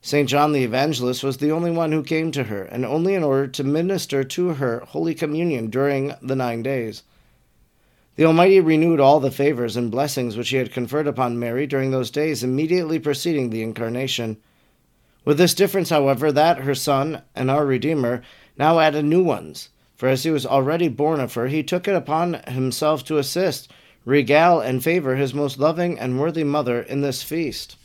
St. 0.07 0.29
John 0.29 0.53
the 0.53 0.65
Evangelist 0.65 1.25
was 1.25 1.39
the 1.39 1.51
only 1.51 1.71
one 1.71 1.91
who 1.91 2.03
came 2.03 2.31
to 2.33 2.45
her, 2.45 2.65
and 2.65 2.85
only 2.85 3.15
in 3.15 3.25
order 3.25 3.47
to 3.47 3.65
minister 3.65 4.23
to 4.23 4.49
her 4.49 4.81
Holy 4.89 5.15
Communion 5.15 5.71
during 5.71 6.13
the 6.21 6.37
nine 6.37 6.63
days. 6.63 7.05
The 8.17 8.27
Almighty 8.27 8.61
renewed 8.61 9.01
all 9.01 9.19
the 9.19 9.31
favors 9.31 9.79
and 9.79 9.91
blessings 9.91 10.37
which 10.37 10.51
He 10.51 10.59
had 10.59 10.75
conferred 10.75 11.07
upon 11.07 11.39
Mary 11.39 11.67
during 11.67 11.91
those 11.91 12.11
days 12.11 12.45
immediately 12.45 12.99
preceding 12.99 13.49
the 13.49 13.63
Incarnation. 13.63 14.37
With 15.25 15.39
this 15.39 15.55
difference, 15.55 15.89
however, 15.89 16.31
that 16.33 16.59
her 16.59 16.75
Son 16.75 17.23
and 17.35 17.51
our 17.51 17.65
Redeemer 17.65 18.21
now 18.59 18.81
added 18.81 19.07
new 19.07 19.23
ones. 19.23 19.71
For 19.97 20.11
as 20.11 20.25
he 20.25 20.31
was 20.31 20.45
already 20.45 20.89
born 20.89 21.19
of 21.19 21.33
her, 21.33 21.47
he 21.47 21.63
took 21.63 21.89
it 21.89 21.95
upon 21.95 22.43
himself 22.47 23.07
to 23.07 23.17
assist, 23.17 23.73
regale, 24.05 24.61
and 24.61 24.85
favor 24.85 25.17
his 25.17 25.33
most 25.33 25.59
loving 25.59 25.99
and 25.99 26.21
worthy 26.21 26.45
mother 26.45 26.83
in 26.83 27.01
this 27.01 27.23
feast. 27.23 27.77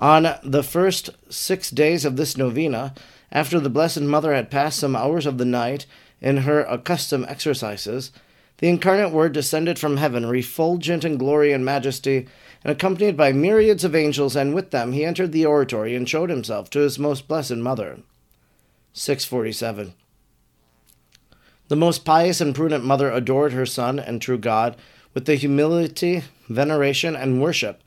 On 0.00 0.34
the 0.42 0.62
first 0.62 1.10
six 1.28 1.70
days 1.70 2.06
of 2.06 2.16
this 2.16 2.34
novena, 2.34 2.94
after 3.30 3.60
the 3.60 3.68
Blessed 3.68 4.00
Mother 4.00 4.34
had 4.34 4.50
passed 4.50 4.78
some 4.78 4.96
hours 4.96 5.26
of 5.26 5.36
the 5.36 5.44
night 5.44 5.84
in 6.22 6.38
her 6.38 6.62
accustomed 6.62 7.26
exercises, 7.28 8.10
the 8.58 8.68
incarnate 8.68 9.12
Word 9.12 9.32
descended 9.32 9.78
from 9.78 9.98
heaven, 9.98 10.24
refulgent 10.24 11.04
in 11.04 11.18
glory 11.18 11.52
and 11.52 11.64
majesty, 11.66 12.26
and 12.64 12.70
accompanied 12.70 13.16
by 13.16 13.32
myriads 13.32 13.84
of 13.84 13.94
angels, 13.94 14.36
and 14.36 14.54
with 14.54 14.70
them 14.70 14.92
he 14.92 15.04
entered 15.04 15.32
the 15.32 15.44
oratory 15.44 15.94
and 15.94 16.08
showed 16.08 16.30
himself 16.30 16.70
to 16.70 16.78
his 16.78 16.98
most 16.98 17.28
blessed 17.28 17.56
Mother. 17.56 18.00
647. 18.94 19.92
The 21.68 21.76
most 21.76 22.04
pious 22.06 22.40
and 22.40 22.54
prudent 22.54 22.84
mother 22.84 23.10
adored 23.10 23.52
her 23.52 23.66
Son 23.66 23.98
and 23.98 24.20
true 24.20 24.38
God 24.38 24.76
with 25.12 25.26
the 25.26 25.36
humility, 25.36 26.24
veneration, 26.48 27.14
and 27.14 27.40
worship, 27.40 27.82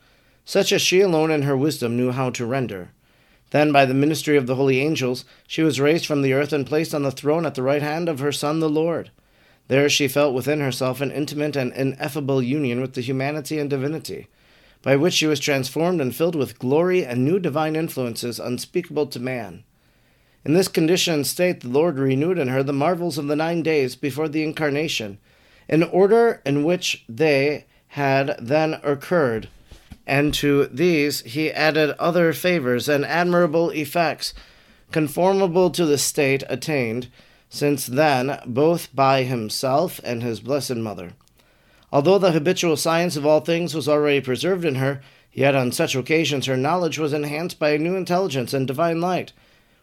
such 0.46 0.72
as 0.72 0.82
she 0.82 1.02
alone 1.02 1.32
in 1.32 1.44
her 1.44 1.56
wisdom 1.56 1.96
knew 1.96 2.12
how 2.12 2.30
to 2.30 2.46
render. 2.46 2.92
Then, 3.52 3.72
by 3.72 3.86
the 3.86 3.94
ministry 3.94 4.36
of 4.36 4.48
the 4.48 4.56
holy 4.56 4.80
angels, 4.82 5.26
she 5.48 5.62
was 5.62 5.80
raised 5.80 6.06
from 6.06 6.22
the 6.22 6.34
earth 6.34 6.52
and 6.52 6.66
placed 6.66 6.96
on 6.96 7.04
the 7.04 7.12
throne 7.12 7.46
at 7.46 7.56
the 7.56 7.62
right 7.62 7.82
hand 7.82 8.10
of 8.10 8.20
her 8.20 8.32
Son 8.32 8.60
the 8.60 8.70
Lord. 8.70 9.12
There 9.68 9.88
she 9.90 10.08
felt 10.08 10.34
within 10.34 10.60
herself 10.60 11.02
an 11.02 11.12
intimate 11.12 11.56
and 11.56 11.72
ineffable 11.74 12.42
union 12.42 12.82
with 12.82 12.94
the 12.94 13.02
humanity 13.02 13.60
and 13.60 13.70
divinity, 13.70 14.28
by 14.82 14.96
which 14.96 15.14
she 15.14 15.28
was 15.28 15.40
transformed 15.40 16.02
and 16.02 16.16
filled 16.16 16.36
with 16.36 16.60
glory 16.60 17.06
and 17.06 17.24
new 17.24 17.40
divine 17.40 17.76
influences 17.76 18.40
unspeakable 18.40 19.08
to 19.08 19.20
man. 19.20 19.64
In 20.44 20.54
this 20.54 20.68
condition 20.68 21.14
and 21.14 21.28
state, 21.28 21.62
the 21.62 21.70
Lord 21.70 21.98
renewed 21.98 22.38
in 22.38 22.50
her 22.50 22.64
the 22.64 22.74
marvels 22.74 23.18
of 23.18 23.28
the 23.28 23.36
nine 23.36 23.64
days 23.64 23.96
before 23.96 24.28
the 24.28 24.44
Incarnation, 24.44 25.20
in 25.70 25.84
order 25.84 26.42
in 26.46 26.64
which 26.64 27.06
they 27.08 27.66
had 27.90 28.36
then 28.42 28.74
occurred, 28.84 29.48
and 30.06 30.34
to 30.36 30.66
these 30.68 31.22
he 31.22 31.52
added 31.52 31.96
other 31.98 32.34
favors 32.34 32.90
and 32.90 33.06
admirable 33.06 33.70
effects, 33.72 34.34
conformable 34.92 35.70
to 35.72 35.86
the 35.86 35.98
state 35.98 36.44
attained 36.50 37.10
since 37.50 37.86
then, 37.86 38.40
both 38.46 38.94
by 38.96 39.24
himself 39.24 40.02
and 40.04 40.24
his 40.24 40.40
blessed 40.40 40.76
mother. 40.76 41.14
Although 41.92 42.18
the 42.18 42.32
habitual 42.32 42.76
science 42.76 43.16
of 43.16 43.26
all 43.26 43.42
things 43.42 43.76
was 43.76 43.88
already 43.88 44.20
preserved 44.22 44.66
in 44.66 44.76
her, 44.76 45.02
yet 45.32 45.54
on 45.54 45.72
such 45.72 45.96
occasions 45.96 46.48
her 46.48 46.58
knowledge 46.58 46.98
was 46.98 47.14
enhanced 47.14 47.60
by 47.60 47.70
a 47.70 47.78
new 47.78 47.96
intelligence 47.96 48.54
and 48.54 48.66
divine 48.66 49.00
light, 49.00 49.34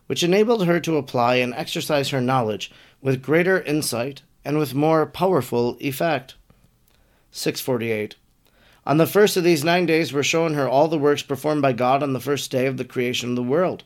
which 0.09 0.25
enabled 0.25 0.67
her 0.67 0.81
to 0.81 0.97
apply 0.97 1.37
and 1.37 1.55
exercise 1.55 2.09
her 2.09 2.21
knowledge 2.21 2.73
with 3.01 3.23
greater 3.23 3.63
insight 3.63 4.23
and 4.45 4.59
with 4.59 4.75
more 4.75 5.07
powerful 5.07 5.77
effect. 5.81 6.35
648. 7.31 8.17
On 8.87 8.97
the 8.97 9.07
first 9.07 9.37
of 9.37 9.45
these 9.45 9.63
nine 9.63 9.87
days 9.87 10.13
were 10.13 10.23
shown 10.23 10.55
her 10.55 10.69
all 10.69 10.89
the 10.89 10.99
works 10.99 11.23
performed 11.23 11.63
by 11.63 11.73
God 11.73 12.03
on 12.03 12.13
the 12.13 12.21
first 12.21 12.51
day 12.51 12.67
of 12.67 12.77
the 12.77 12.85
creation 12.85 13.31
of 13.31 13.37
the 13.37 13.43
world, 13.43 13.85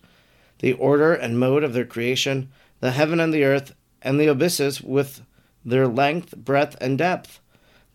the 0.60 0.72
order 0.74 1.12
and 1.12 1.38
mode 1.38 1.64
of 1.64 1.72
their 1.72 1.84
creation, 1.84 2.48
the 2.80 2.92
heaven 2.92 3.18
and 3.18 3.34
the 3.34 3.44
earth, 3.44 3.74
and 4.02 4.20
the 4.20 4.28
abysses 4.28 4.80
with 4.80 5.22
their 5.64 5.88
length, 5.88 6.36
breadth, 6.36 6.76
and 6.80 6.98
depth, 6.98 7.40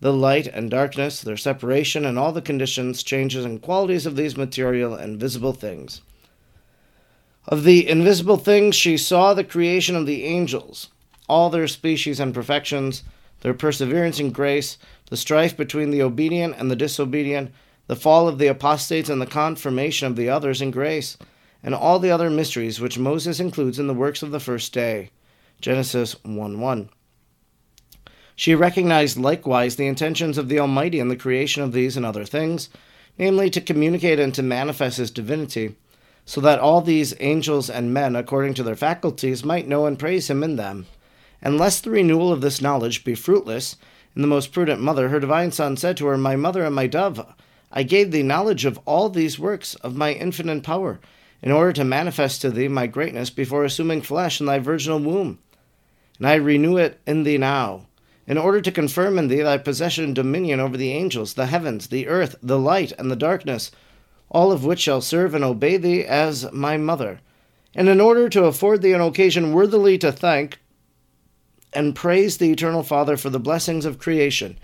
the 0.00 0.12
light 0.12 0.46
and 0.46 0.70
darkness, 0.70 1.20
their 1.20 1.36
separation, 1.36 2.04
and 2.04 2.18
all 2.18 2.32
the 2.32 2.42
conditions, 2.42 3.02
changes, 3.02 3.44
and 3.44 3.62
qualities 3.62 4.06
of 4.06 4.16
these 4.16 4.36
material 4.36 4.94
and 4.94 5.20
visible 5.20 5.52
things. 5.52 6.00
Of 7.46 7.64
the 7.64 7.88
invisible 7.88 8.36
things, 8.36 8.74
she 8.74 8.96
saw 8.96 9.34
the 9.34 9.44
creation 9.44 9.96
of 9.96 10.06
the 10.06 10.24
angels, 10.24 10.88
all 11.28 11.50
their 11.50 11.68
species 11.68 12.20
and 12.20 12.34
perfections, 12.34 13.02
their 13.40 13.54
perseverance 13.54 14.20
in 14.20 14.30
grace, 14.30 14.78
the 15.10 15.16
strife 15.16 15.56
between 15.56 15.90
the 15.90 16.02
obedient 16.02 16.54
and 16.56 16.70
the 16.70 16.76
disobedient, 16.76 17.52
the 17.88 17.96
fall 17.96 18.26
of 18.26 18.38
the 18.38 18.46
apostates 18.46 19.10
and 19.10 19.20
the 19.20 19.26
confirmation 19.26 20.06
of 20.06 20.16
the 20.16 20.28
others 20.28 20.62
in 20.62 20.70
grace 20.70 21.18
and 21.62 21.74
all 21.74 21.98
the 21.98 22.10
other 22.10 22.30
mysteries 22.30 22.80
which 22.80 22.98
Moses 22.98 23.40
includes 23.40 23.78
in 23.78 23.86
the 23.86 23.94
works 23.94 24.22
of 24.22 24.30
the 24.30 24.40
first 24.40 24.72
day. 24.72 25.10
Genesis 25.60 26.16
1 26.24 26.60
1. 26.60 26.88
She 28.34 28.54
recognized 28.54 29.18
likewise 29.18 29.76
the 29.76 29.86
intentions 29.86 30.38
of 30.38 30.48
the 30.48 30.58
Almighty 30.58 30.98
in 30.98 31.08
the 31.08 31.16
creation 31.16 31.62
of 31.62 31.72
these 31.72 31.96
and 31.96 32.06
other 32.06 32.24
things, 32.24 32.70
namely 33.18 33.50
to 33.50 33.60
communicate 33.60 34.18
and 34.18 34.34
to 34.34 34.42
manifest 34.42 34.96
His 34.96 35.10
divinity, 35.10 35.76
so 36.24 36.40
that 36.40 36.58
all 36.58 36.80
these 36.80 37.14
angels 37.20 37.68
and 37.68 37.92
men, 37.92 38.16
according 38.16 38.54
to 38.54 38.62
their 38.62 38.76
faculties, 38.76 39.44
might 39.44 39.68
know 39.68 39.84
and 39.84 39.98
praise 39.98 40.30
Him 40.30 40.42
in 40.42 40.56
them. 40.56 40.86
And 41.42 41.58
lest 41.58 41.84
the 41.84 41.90
renewal 41.90 42.32
of 42.32 42.40
this 42.40 42.60
knowledge 42.60 43.04
be 43.04 43.14
fruitless, 43.14 43.76
in 44.14 44.22
the 44.22 44.28
most 44.28 44.52
prudent 44.52 44.80
mother, 44.80 45.08
her 45.08 45.20
divine 45.20 45.52
Son 45.52 45.76
said 45.76 45.96
to 45.98 46.06
her, 46.06 46.18
My 46.18 46.36
mother 46.36 46.64
and 46.64 46.74
my 46.74 46.86
dove, 46.86 47.24
I 47.72 47.82
gave 47.84 48.10
thee 48.10 48.22
knowledge 48.22 48.64
of 48.64 48.80
all 48.84 49.08
these 49.08 49.38
works 49.38 49.76
of 49.76 49.96
my 49.96 50.12
infinite 50.12 50.62
power 50.62 51.00
in 51.42 51.52
order 51.52 51.72
to 51.72 51.84
manifest 51.84 52.42
to 52.42 52.50
thee 52.50 52.68
my 52.68 52.86
greatness 52.86 53.30
before 53.30 53.64
assuming 53.64 54.02
flesh 54.02 54.40
in 54.40 54.46
thy 54.46 54.58
virginal 54.58 54.98
womb. 54.98 55.38
And 56.18 56.26
I 56.26 56.34
renew 56.34 56.76
it 56.76 57.00
in 57.06 57.22
thee 57.22 57.38
now, 57.38 57.86
in 58.26 58.36
order 58.36 58.60
to 58.60 58.72
confirm 58.72 59.18
in 59.18 59.28
thee 59.28 59.42
thy 59.42 59.56
possession 59.56 60.04
and 60.04 60.14
dominion 60.14 60.60
over 60.60 60.76
the 60.76 60.92
angels, 60.92 61.34
the 61.34 61.46
heavens, 61.46 61.86
the 61.86 62.08
earth, 62.08 62.36
the 62.42 62.58
light, 62.58 62.92
and 62.98 63.10
the 63.10 63.16
darkness, 63.16 63.70
all 64.28 64.52
of 64.52 64.64
which 64.64 64.80
shall 64.80 65.00
serve 65.00 65.34
and 65.34 65.44
obey 65.44 65.76
thee 65.76 66.04
as 66.04 66.50
my 66.52 66.76
mother, 66.76 67.20
and 67.74 67.88
in 67.88 68.00
order 68.00 68.28
to 68.28 68.44
afford 68.44 68.82
thee 68.82 68.92
an 68.92 69.00
occasion 69.00 69.52
worthily 69.52 69.96
to 69.96 70.12
thank 70.12 70.58
and 71.72 71.94
praise 71.94 72.38
the 72.38 72.50
eternal 72.50 72.82
Father 72.82 73.16
for 73.16 73.30
the 73.30 73.38
blessings 73.38 73.84
of 73.84 73.98
creation, 73.98 74.58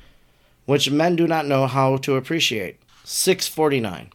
which 0.64 0.90
men 0.90 1.16
do 1.16 1.26
not 1.26 1.46
know 1.46 1.66
how 1.66 1.96
to 1.98 2.16
appreciate. 2.16 2.80
649. 3.04 4.10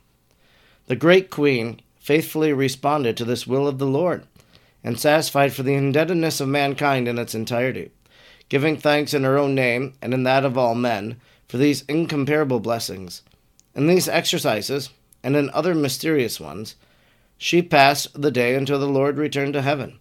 The 0.88 0.96
great 0.96 1.30
queen 1.30 1.80
faithfully 2.00 2.52
responded 2.52 3.16
to 3.18 3.26
this 3.26 3.48
will 3.48 3.68
of 3.68 3.78
the 3.78 3.86
Lord, 3.86 4.26
and 4.84 5.00
satisfied 5.00 5.54
for 5.54 5.64
the 5.64 5.76
indebtedness 5.76 6.42
of 6.42 6.50
mankind 6.50 7.08
in 7.08 7.18
its 7.18 7.36
entirety, 7.36 7.92
giving 8.50 8.76
thanks 8.76 9.14
in 9.14 9.24
her 9.24 9.38
own 9.38 9.56
name 9.56 9.94
and 10.02 10.14
in 10.14 10.24
that 10.24 10.44
of 10.44 10.58
all 10.58 10.76
men 10.76 11.22
for 11.48 11.58
these 11.58 11.84
incomparable 11.84 12.60
blessings. 12.60 13.22
In 13.76 13.88
these 13.88 14.10
exercises, 14.10 14.90
and 15.24 15.36
in 15.36 15.50
other 15.52 15.76
mysterious 15.76 16.40
ones, 16.40 16.76
she 17.38 17.62
passed 17.62 18.22
the 18.22 18.32
day 18.32 18.56
until 18.56 18.80
the 18.80 18.88
Lord 18.88 19.18
returned 19.18 19.54
to 19.54 19.62
heaven. 19.62 20.00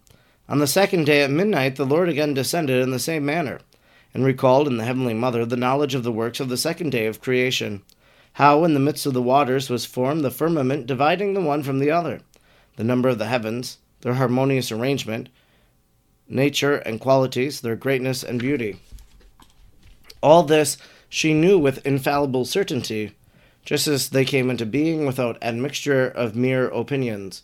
On 0.51 0.59
the 0.59 0.67
second 0.67 1.07
day 1.07 1.23
at 1.23 1.31
midnight, 1.31 1.77
the 1.77 1.87
Lord 1.87 2.09
again 2.09 2.35
descended 2.35 2.83
in 2.83 2.91
the 2.91 2.99
same 2.99 3.25
manner, 3.25 3.61
and 4.13 4.25
recalled 4.25 4.67
in 4.67 4.77
the 4.77 4.85
Heavenly 4.85 5.15
Mother 5.15 5.47
the 5.47 5.57
knowledge 5.57 5.95
of 5.95 6.03
the 6.03 6.11
works 6.11 6.41
of 6.41 6.49
the 6.49 6.57
second 6.57 6.91
day 6.91 7.07
of 7.07 7.23
creation 7.23 7.83
how 8.35 8.65
in 8.65 8.75
the 8.75 8.81
midst 8.81 9.07
of 9.07 9.15
the 9.15 9.23
waters 9.23 9.71
was 9.71 9.85
formed 9.85 10.25
the 10.25 10.31
firmament 10.31 10.87
dividing 10.87 11.35
the 11.35 11.41
one 11.41 11.63
from 11.63 11.79
the 11.79 11.91
other, 11.91 12.21
the 12.77 12.85
number 12.85 13.09
of 13.09 13.19
the 13.19 13.27
heavens, 13.27 13.79
their 14.01 14.15
harmonious 14.15 14.73
arrangement, 14.73 15.29
nature 16.29 16.77
and 16.77 17.01
qualities, 17.01 17.61
their 17.61 17.77
greatness 17.77 18.23
and 18.23 18.41
beauty. 18.41 18.81
All 20.23 20.43
this 20.43 20.77
she 21.09 21.33
knew 21.33 21.59
with 21.59 21.85
infallible 21.87 22.45
certainty, 22.45 23.13
just 23.65 23.87
as 23.87 24.11
they 24.11 24.25
came 24.25 24.51
into 24.51 24.67
being 24.67 25.07
without 25.07 25.43
admixture 25.43 26.09
of 26.09 26.35
mere 26.35 26.67
opinions. 26.69 27.43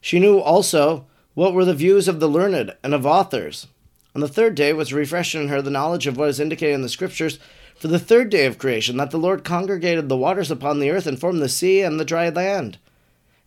She 0.00 0.18
knew 0.18 0.38
also 0.38 1.06
what 1.38 1.54
were 1.54 1.64
the 1.64 1.72
views 1.72 2.08
of 2.08 2.18
the 2.18 2.26
learned 2.26 2.74
and 2.82 2.92
of 2.92 3.06
authors. 3.06 3.68
On 4.12 4.20
the 4.20 4.26
third 4.26 4.56
day 4.56 4.72
was 4.72 4.92
refreshed 4.92 5.36
in 5.36 5.46
her 5.46 5.62
the 5.62 5.70
knowledge 5.70 6.08
of 6.08 6.16
what 6.16 6.28
is 6.28 6.40
indicated 6.40 6.74
in 6.74 6.82
the 6.82 6.88
Scriptures 6.88 7.38
for 7.76 7.86
the 7.86 8.00
third 8.00 8.28
day 8.28 8.44
of 8.44 8.58
creation, 8.58 8.96
that 8.96 9.12
the 9.12 9.18
Lord 9.18 9.44
congregated 9.44 10.08
the 10.08 10.16
waters 10.16 10.50
upon 10.50 10.80
the 10.80 10.90
earth 10.90 11.06
and 11.06 11.16
formed 11.16 11.40
the 11.40 11.48
sea 11.48 11.80
and 11.80 12.00
the 12.00 12.04
dry 12.04 12.28
land, 12.28 12.78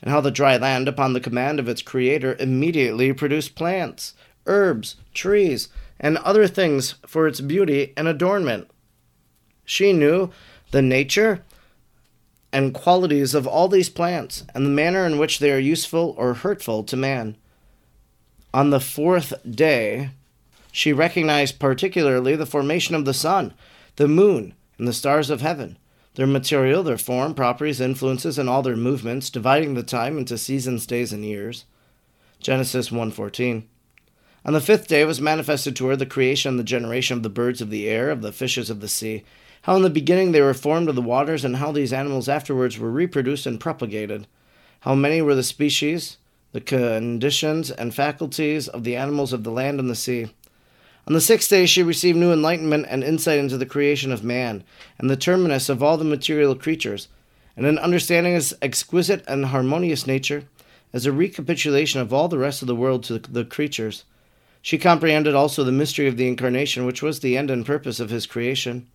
and 0.01 0.10
how 0.10 0.21
the 0.21 0.31
dry 0.31 0.55
land, 0.55 0.88
upon 0.88 1.12
the 1.12 1.19
command 1.19 1.60
of 1.60 1.67
its 1.67 1.81
Creator, 1.81 2.38
immediately 2.39 3.12
produced 3.12 3.55
plants, 3.55 4.13
herbs, 4.45 4.95
trees, 5.13 5.67
and 6.00 6.17
other 6.19 6.48
things 6.48 6.95
for 7.05 7.27
its 7.27 7.41
beauty 7.41 7.91
and 7.98 8.07
adornment. 8.07 8.71
She 9.65 9.91
knew 9.91 10.29
the 10.71 10.81
nature 10.81 11.43
and 12.53 12.74
qualities 12.74 13.36
of 13.36 13.45
all 13.45 13.67
these 13.67 13.89
plants, 13.89 14.45
and 14.55 14.65
the 14.65 14.69
manner 14.69 15.05
in 15.05 15.17
which 15.17 15.39
they 15.39 15.51
are 15.51 15.60
useful 15.60 16.15
or 16.17 16.36
hurtful 16.36 16.86
to 16.86 16.95
man. 16.95 17.36
On 18.53 18.70
the 18.70 18.79
fourth 18.81 19.34
day, 19.50 20.10
she 20.72 20.91
recognized 20.91 21.60
particularly 21.60 22.36
the 22.36 22.46
formation 22.46 22.96
of 22.96 23.05
the 23.05 23.13
sun 23.13 23.53
the 23.98 24.08
moon, 24.08 24.53
and 24.77 24.88
the 24.88 24.93
stars 24.93 25.29
of 25.29 25.41
heaven, 25.41 25.77
their 26.15 26.25
material, 26.25 26.81
their 26.81 26.98
form, 26.98 27.34
properties, 27.34 27.81
influences, 27.81 28.38
and 28.38 28.50
all 28.50 28.62
their 28.62 28.75
movements, 28.75 29.29
dividing 29.29 29.74
the 29.74 29.84
time 29.84 30.17
into 30.17 30.38
seasons, 30.38 30.86
days, 30.86 31.13
and 31.13 31.24
years. 31.24 31.65
Genesis 32.39 32.89
1:14. 32.89 33.63
On 34.43 34.53
the 34.53 34.62
fifth 34.62 34.88
day 34.88 35.05
was 35.05 35.22
manifested 35.22 35.75
to 35.75 35.88
her 35.88 35.96
the 35.96 36.05
creation 36.05 36.50
and 36.50 36.60
the 36.60 36.63
generation 36.63 37.17
of 37.17 37.24
the 37.24 37.29
birds 37.29 37.62
of 37.62 37.70
the 37.70 37.88
air, 37.88 38.10
of 38.10 38.22
the 38.22 38.31
fishes 38.31 38.70
of 38.70 38.81
the 38.81 38.88
sea, 38.88 39.24
how 39.63 39.75
in 39.75 39.84
the 39.84 39.89
beginning 39.89 40.31
they 40.31 40.41
were 40.41 40.53
formed 40.53 40.89
of 40.89 40.96
the 40.96 41.01
waters, 41.01 41.46
and 41.46 41.58
how 41.58 41.72
these 41.72 41.93
animals 41.93 42.27
afterwards 42.27 42.79
were 42.79 42.89
reproduced 42.89 43.46
and 43.46 43.60
propagated, 43.60 44.25
how 44.81 44.96
many 44.96 45.22
were 45.22 45.36
the 45.36 45.43
species, 45.43 46.17
the 46.51 46.62
conditions, 46.62 47.72
and 47.72 47.93
faculties 47.93 48.67
of 48.67 48.84
the 48.84 48.96
animals 48.96 49.34
of 49.34 49.43
the 49.43 49.51
land 49.51 49.79
and 49.79 49.89
the 49.89 49.96
sea. 49.96 50.27
On 51.08 51.13
the 51.13 51.22
sixth 51.22 51.50
day 51.50 51.65
she 51.65 51.81
received 51.81 52.17
new 52.17 52.31
enlightenment 52.31 52.86
and 52.89 53.03
insight 53.03 53.39
into 53.39 53.58
the 53.58 53.65
creation 53.65 54.12
of 54.12 54.24
man, 54.24 54.63
and 54.98 55.10
the 55.10 55.15
terminus 55.15 55.70
of 55.70 55.81
all 55.81 55.98
the 55.98 56.03
material 56.03 56.55
creatures, 56.55 57.08
and 57.58 57.65
an 57.65 57.79
understanding 57.79 58.34
of 58.34 58.38
his 58.38 58.53
exquisite 58.62 59.24
and 59.27 59.48
harmonious 59.48 60.05
nature, 60.05 60.46
as 60.93 61.05
a 61.05 61.12
recapitulation 61.12 62.01
of 62.01 62.13
all 62.13 62.27
the 62.27 62.38
rest 62.38 62.62
of 62.62 62.67
the 62.67 62.75
world 62.75 63.03
to 63.03 63.17
the 63.17 63.46
creatures. 63.46 64.03
She 64.62 64.77
comprehended 64.77 65.34
also 65.34 65.63
the 65.63 65.72
mystery 65.72 66.08
of 66.08 66.17
the 66.17 66.27
Incarnation, 66.27 66.86
which 66.86 67.01
was 67.01 67.20
the 67.20 67.38
end 67.38 67.50
and 67.50 67.65
purpose 67.65 68.00
of 68.00 68.10
his 68.10 68.25
creation. 68.25 68.88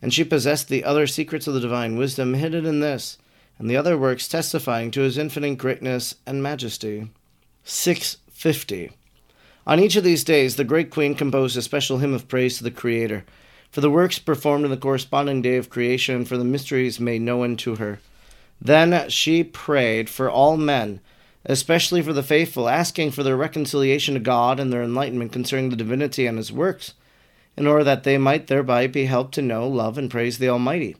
And 0.00 0.14
she 0.14 0.24
possessed 0.24 0.68
the 0.68 0.84
other 0.84 1.06
secrets 1.06 1.46
of 1.46 1.54
the 1.54 1.60
divine 1.60 1.96
wisdom 1.96 2.34
hidden 2.34 2.64
in 2.66 2.80
this, 2.80 3.18
and 3.58 3.70
the 3.70 3.76
other 3.76 3.96
works 3.96 4.28
testifying 4.28 4.90
to 4.90 5.02
his 5.02 5.18
infinite 5.18 5.58
greatness 5.58 6.16
and 6.26 6.42
majesty. 6.42 7.10
650. 7.64 8.90
On 9.66 9.80
each 9.80 9.96
of 9.96 10.04
these 10.04 10.24
days, 10.24 10.56
the 10.56 10.64
great 10.64 10.90
queen 10.90 11.14
composed 11.14 11.56
a 11.56 11.62
special 11.62 11.98
hymn 11.98 12.12
of 12.12 12.28
praise 12.28 12.58
to 12.58 12.64
the 12.64 12.70
Creator, 12.70 13.24
for 13.70 13.80
the 13.80 13.90
works 13.90 14.18
performed 14.18 14.64
in 14.64 14.70
the 14.70 14.76
corresponding 14.76 15.40
day 15.40 15.56
of 15.56 15.70
creation, 15.70 16.24
for 16.24 16.36
the 16.36 16.44
mysteries 16.44 17.00
made 17.00 17.22
known 17.22 17.56
to 17.56 17.76
her. 17.76 18.00
Then 18.60 19.08
she 19.08 19.42
prayed 19.42 20.10
for 20.10 20.30
all 20.30 20.56
men, 20.56 21.00
especially 21.44 22.02
for 22.02 22.12
the 22.12 22.22
faithful, 22.22 22.68
asking 22.68 23.10
for 23.10 23.22
their 23.22 23.36
reconciliation 23.36 24.14
to 24.14 24.20
God 24.20 24.60
and 24.60 24.72
their 24.72 24.82
enlightenment 24.82 25.32
concerning 25.32 25.70
the 25.70 25.76
divinity 25.76 26.26
and 26.26 26.38
His 26.38 26.52
works, 26.52 26.94
in 27.56 27.66
order 27.66 27.84
that 27.84 28.04
they 28.04 28.18
might 28.18 28.46
thereby 28.46 28.86
be 28.86 29.06
helped 29.06 29.34
to 29.34 29.42
know, 29.42 29.66
love, 29.66 29.96
and 29.96 30.10
praise 30.10 30.38
the 30.38 30.48
Almighty. 30.48 30.96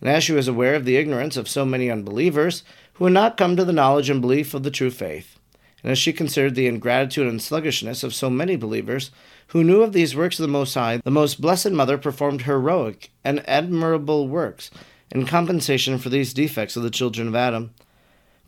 And 0.00 0.10
as 0.10 0.24
she 0.24 0.32
was 0.32 0.48
aware 0.48 0.74
of 0.74 0.84
the 0.84 0.96
ignorance 0.96 1.36
of 1.36 1.48
so 1.48 1.64
many 1.64 1.90
unbelievers 1.90 2.62
who 2.94 3.04
had 3.04 3.14
not 3.14 3.36
come 3.36 3.56
to 3.56 3.64
the 3.64 3.72
knowledge 3.72 4.10
and 4.10 4.20
belief 4.20 4.54
of 4.54 4.62
the 4.62 4.70
true 4.70 4.90
faith, 4.90 5.38
and 5.82 5.92
as 5.92 5.98
she 5.98 6.12
considered 6.12 6.54
the 6.54 6.66
ingratitude 6.66 7.26
and 7.26 7.42
sluggishness 7.42 8.02
of 8.02 8.14
so 8.14 8.30
many 8.30 8.56
believers 8.56 9.10
who 9.48 9.62
knew 9.62 9.82
of 9.82 9.92
these 9.92 10.16
works 10.16 10.38
of 10.38 10.42
the 10.42 10.52
Most 10.52 10.74
High, 10.74 10.96
the 10.98 11.10
Most 11.10 11.40
Blessed 11.40 11.72
Mother 11.72 11.98
performed 11.98 12.42
heroic 12.42 13.10
and 13.22 13.46
admirable 13.48 14.26
works 14.26 14.70
in 15.10 15.26
compensation 15.26 15.98
for 15.98 16.08
these 16.08 16.32
defects 16.32 16.76
of 16.76 16.82
the 16.82 16.90
children 16.90 17.28
of 17.28 17.34
Adam. 17.34 17.74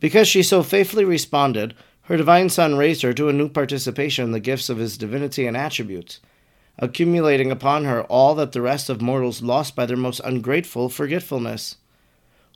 Because 0.01 0.27
she 0.27 0.43
so 0.43 0.63
faithfully 0.63 1.05
responded, 1.05 1.75
her 2.03 2.17
divine 2.17 2.49
Son 2.49 2.77
raised 2.77 3.03
her 3.03 3.13
to 3.13 3.29
a 3.29 3.33
new 3.33 3.49
participation 3.49 4.25
in 4.25 4.33
the 4.33 4.41
gifts 4.41 4.69
of 4.69 4.79
his 4.79 4.97
divinity 4.97 5.47
and 5.47 5.57
attributes, 5.57 6.21
accumulating 6.79 7.51
upon 7.51 7.85
her 7.85 8.03
all 8.05 8.35
that 8.35 8.53
the 8.53 8.61
rest 8.61 8.89
of 8.89 9.01
mortals 9.01 9.43
lost 9.43 9.75
by 9.75 9.87
their 9.87 9.97
most 9.97 10.21
ungrateful 10.25 10.89
forgetfulness. 10.89 11.77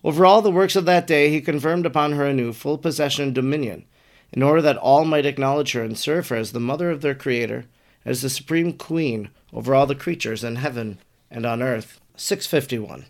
Over 0.03 0.25
all 0.25 0.43
the 0.43 0.51
works 0.51 0.77
of 0.77 0.85
that 0.87 1.07
day, 1.07 1.31
he 1.31 1.41
confirmed 1.41 1.87
upon 1.87 2.13
her 2.13 2.27
anew 2.27 2.53
full 2.53 2.79
possession 2.79 3.25
and 3.25 3.35
dominion, 3.35 3.85
in 4.33 4.43
order 4.43 4.63
that 4.63 4.77
all 4.77 5.05
might 5.05 5.27
acknowledge 5.27 5.73
her 5.73 5.83
and 5.83 5.99
serve 5.99 6.29
her 6.29 6.37
as 6.37 6.53
the 6.53 6.61
mother 6.61 6.91
of 6.91 7.01
their 7.01 7.15
Creator, 7.15 7.67
as 8.05 8.23
the 8.23 8.31
supreme 8.31 8.73
queen 8.73 9.31
over 9.53 9.75
all 9.75 9.87
the 9.87 9.95
creatures 9.95 10.45
in 10.45 10.57
heaven 10.57 10.99
and 11.31 11.45
on 11.45 11.63
earth. 11.63 12.01
651. 12.17 13.07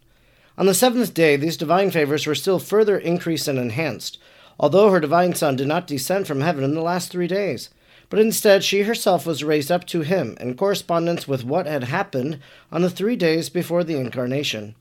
On 0.58 0.66
the 0.66 0.74
seventh 0.74 1.14
day, 1.14 1.36
these 1.36 1.56
divine 1.56 1.90
favors 1.90 2.26
were 2.26 2.34
still 2.34 2.58
further 2.58 2.98
increased 2.98 3.48
and 3.48 3.58
enhanced, 3.58 4.18
although 4.58 4.90
her 4.90 5.00
divine 5.00 5.34
Son 5.34 5.56
did 5.56 5.66
not 5.66 5.86
descend 5.86 6.26
from 6.26 6.40
heaven 6.40 6.62
in 6.62 6.74
the 6.74 6.82
last 6.82 7.10
three 7.10 7.26
days, 7.26 7.70
but 8.10 8.18
instead 8.18 8.62
she 8.62 8.82
herself 8.82 9.24
was 9.24 9.42
raised 9.42 9.72
up 9.72 9.86
to 9.86 10.02
him 10.02 10.36
in 10.38 10.54
correspondence 10.54 11.26
with 11.26 11.42
what 11.42 11.66
had 11.66 11.84
happened 11.84 12.38
on 12.70 12.82
the 12.82 12.90
three 12.90 13.16
days 13.16 13.48
before 13.48 13.82
the 13.82 13.96
incarnation. 13.96 14.74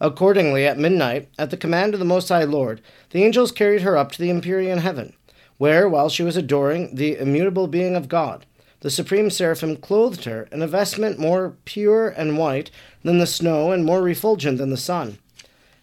Accordingly, 0.00 0.64
at 0.64 0.78
midnight, 0.78 1.28
at 1.38 1.50
the 1.50 1.56
command 1.56 1.92
of 1.92 2.00
the 2.00 2.06
Most 2.06 2.30
High 2.30 2.44
Lord, 2.44 2.80
the 3.10 3.24
angels 3.24 3.52
carried 3.52 3.82
her 3.82 3.96
up 3.96 4.12
to 4.12 4.22
the 4.22 4.30
empyrean 4.30 4.78
heaven 4.78 5.12
where, 5.58 5.88
while 5.88 6.08
she 6.08 6.22
was 6.22 6.36
adoring 6.36 6.94
the 6.94 7.16
immutable 7.16 7.66
being 7.66 7.94
of 7.94 8.08
God, 8.08 8.46
the 8.80 8.90
supreme 8.90 9.28
seraphim 9.28 9.76
clothed 9.76 10.24
her 10.24 10.48
in 10.52 10.62
a 10.62 10.68
vestment 10.68 11.18
more 11.18 11.56
pure 11.64 12.08
and 12.08 12.38
white 12.38 12.70
than 13.02 13.18
the 13.18 13.26
snow 13.26 13.72
and 13.72 13.84
more 13.84 14.00
refulgent 14.00 14.58
than 14.58 14.70
the 14.70 14.76
sun. 14.76 15.18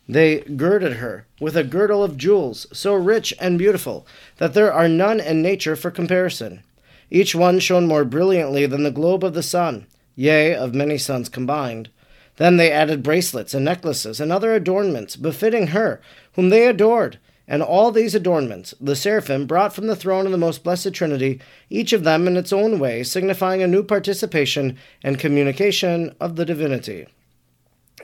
They 0.08 0.40
girded 0.42 0.94
her 0.94 1.26
with 1.42 1.58
a 1.58 1.64
girdle 1.64 2.04
of 2.04 2.18
jewels 2.18 2.68
so 2.72 2.94
rich 2.94 3.34
and 3.40 3.58
beautiful 3.58 4.08
that 4.38 4.54
there 4.54 4.72
are 4.72 4.88
none 4.88 5.20
in 5.20 5.42
nature 5.42 5.76
for 5.76 5.92
comparison. 5.92 6.64
Each 7.12 7.36
one 7.36 7.60
shone 7.60 7.88
more 7.88 8.06
brilliantly 8.06 8.66
than 8.66 8.84
the 8.84 8.92
globe 8.92 9.24
of 9.24 9.34
the 9.34 9.44
sun, 9.44 9.86
yea, 10.16 10.56
of 10.56 10.74
many 10.74 10.98
suns 10.98 11.30
combined. 11.30 11.90
Then 12.38 12.58
they 12.58 12.72
added 12.72 13.04
bracelets 13.04 13.54
and 13.54 13.64
necklaces 13.64 14.20
and 14.20 14.32
other 14.32 14.54
adornments 14.54 15.16
befitting 15.16 15.68
her, 15.68 16.02
whom 16.34 16.50
they 16.50 16.68
adored, 16.68 17.18
and 17.48 17.62
all 17.62 17.92
these 17.92 18.16
adornments 18.16 18.74
the 18.82 18.96
seraphim 18.96 19.46
brought 19.46 19.74
from 19.74 19.88
the 19.88 19.96
throne 19.96 20.26
of 20.26 20.32
the 20.32 20.38
most 20.38 20.64
blessed 20.64 20.94
Trinity, 20.94 21.40
each 21.70 21.94
of 21.94 22.04
them 22.04 22.28
in 22.28 22.38
its 22.38 22.52
own 22.52 22.80
way, 22.80 23.04
signifying 23.04 23.62
a 23.62 23.68
new 23.68 23.84
participation 23.84 24.78
and 25.04 25.20
communication 25.20 26.16
of 26.20 26.36
the 26.36 26.46
divinity. 26.46 27.08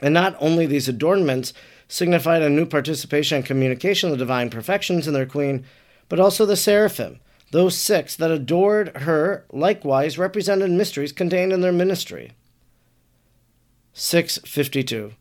And 0.00 0.14
not 0.14 0.36
only 0.40 0.66
these 0.66 0.88
adornments 0.88 1.52
signified 1.88 2.42
a 2.42 2.48
new 2.48 2.64
participation 2.64 3.36
and 3.36 3.44
communication 3.44 4.10
of 4.10 4.18
the 4.18 4.24
divine 4.24 4.48
perfections 4.48 5.06
in 5.06 5.14
their 5.14 5.26
queen, 5.26 5.64
but 6.08 6.20
also 6.20 6.46
the 6.46 6.56
seraphim, 6.56 7.20
those 7.52 7.78
six 7.78 8.16
that 8.16 8.30
adored 8.30 8.96
her, 8.96 9.44
likewise 9.52 10.18
represented 10.18 10.70
mysteries 10.70 11.12
contained 11.12 11.52
in 11.52 11.60
their 11.60 11.72
ministry. 11.72 12.32
652. 13.92 15.12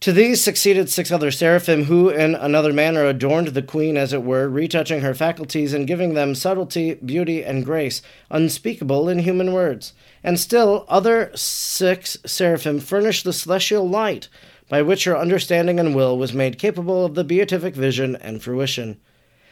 To 0.00 0.12
these 0.12 0.42
succeeded 0.42 0.88
six 0.88 1.10
other 1.10 1.32
seraphim, 1.32 1.84
who 1.84 2.08
in 2.08 2.36
another 2.36 2.72
manner 2.72 3.04
adorned 3.04 3.48
the 3.48 3.62
queen, 3.62 3.96
as 3.96 4.12
it 4.12 4.22
were, 4.22 4.48
retouching 4.48 5.00
her 5.00 5.12
faculties 5.12 5.74
and 5.74 5.88
giving 5.88 6.14
them 6.14 6.36
subtlety, 6.36 6.94
beauty, 6.94 7.42
and 7.42 7.64
grace, 7.64 8.00
unspeakable 8.30 9.08
in 9.08 9.18
human 9.18 9.52
words. 9.52 9.94
And 10.22 10.38
still 10.38 10.86
other 10.88 11.32
six 11.34 12.16
seraphim 12.24 12.78
furnished 12.78 13.24
the 13.24 13.32
celestial 13.32 13.88
light, 13.88 14.28
by 14.68 14.82
which 14.82 15.02
her 15.02 15.18
understanding 15.18 15.80
and 15.80 15.96
will 15.96 16.16
was 16.16 16.32
made 16.32 16.60
capable 16.60 17.04
of 17.04 17.16
the 17.16 17.24
beatific 17.24 17.74
vision 17.74 18.14
and 18.14 18.40
fruition. 18.40 19.00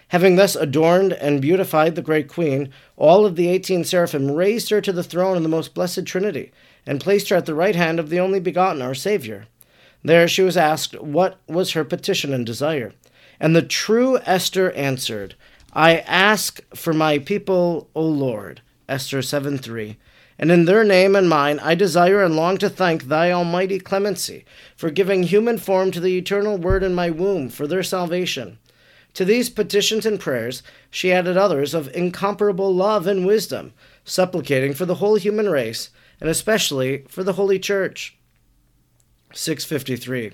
Having 0.09 0.37
thus 0.37 0.55
adorned 0.55 1.13
and 1.15 1.43
beautified 1.43 1.95
the 1.95 2.03
great 2.03 2.29
queen, 2.29 2.71
all 2.97 3.27
of 3.27 3.35
the 3.35 3.49
eighteen 3.49 3.83
seraphim 3.83 4.31
raised 4.31 4.71
her 4.71 4.81
to 4.81 4.93
the 4.93 5.03
throne 5.03 5.37
of 5.37 5.43
the 5.43 5.49
most 5.49 5.75
blessed 5.75 6.07
Trinity, 6.07 6.53
and 6.87 7.01
placed 7.01 7.29
her 7.29 7.37
at 7.37 7.47
the 7.47 7.55
right 7.55 7.75
hand 7.75 7.99
of 7.99 8.09
the 8.09 8.21
only 8.21 8.39
begotten, 8.39 8.81
our 8.81 8.95
Saviour. 8.95 9.47
There 10.05 10.29
she 10.29 10.43
was 10.43 10.57
asked 10.57 11.01
what 11.01 11.39
was 11.49 11.73
her 11.73 11.85
petition 11.85 12.33
and 12.33 12.47
desire. 12.47 12.93
And 13.41 13.57
the 13.57 13.63
true 13.63 14.19
Esther 14.19 14.71
answered, 14.73 15.35
I 15.73 15.99
ask 15.99 16.61
for 16.75 16.93
my 16.93 17.19
people, 17.19 17.91
O 17.95 18.03
Lord. 18.03 18.63
Esther 18.89 19.21
7 19.21 19.59
3. 19.59 19.97
And 20.39 20.51
in 20.53 20.65
their 20.67 20.85
name 20.85 21.17
and 21.17 21.29
mine, 21.29 21.59
I 21.59 21.75
desire 21.75 22.23
and 22.23 22.37
long 22.37 22.59
to 22.59 22.71
thank 22.71 23.05
thy 23.05 23.33
almighty 23.33 23.79
clemency 23.79 24.45
for 24.77 24.91
giving 24.91 25.25
human 25.25 25.59
form 25.59 25.91
to 25.91 26.01
the 26.01 26.17
eternal 26.17 26.57
word 26.57 26.83
in 26.83 26.95
my 26.95 27.11
womb 27.11 27.49
for 27.49 27.67
their 27.67 27.83
salvation. 27.83 28.59
To 29.17 29.25
these 29.25 29.49
petitions 29.49 30.05
and 30.05 30.21
prayers, 30.21 30.63
she 30.91 31.11
added 31.11 31.39
others 31.39 31.73
of 31.73 31.89
incomparable 31.95 32.75
love 32.75 33.07
and 33.07 33.25
wisdom, 33.25 33.73
supplicating 34.05 34.75
for 34.75 34.85
the 34.85 34.97
whole 34.97 35.15
human 35.15 35.49
race, 35.49 35.89
and 36.21 36.29
especially 36.29 37.07
for 37.09 37.25
the 37.25 37.33
Holy 37.33 37.59
Church. 37.59 38.19
653. 39.33 40.33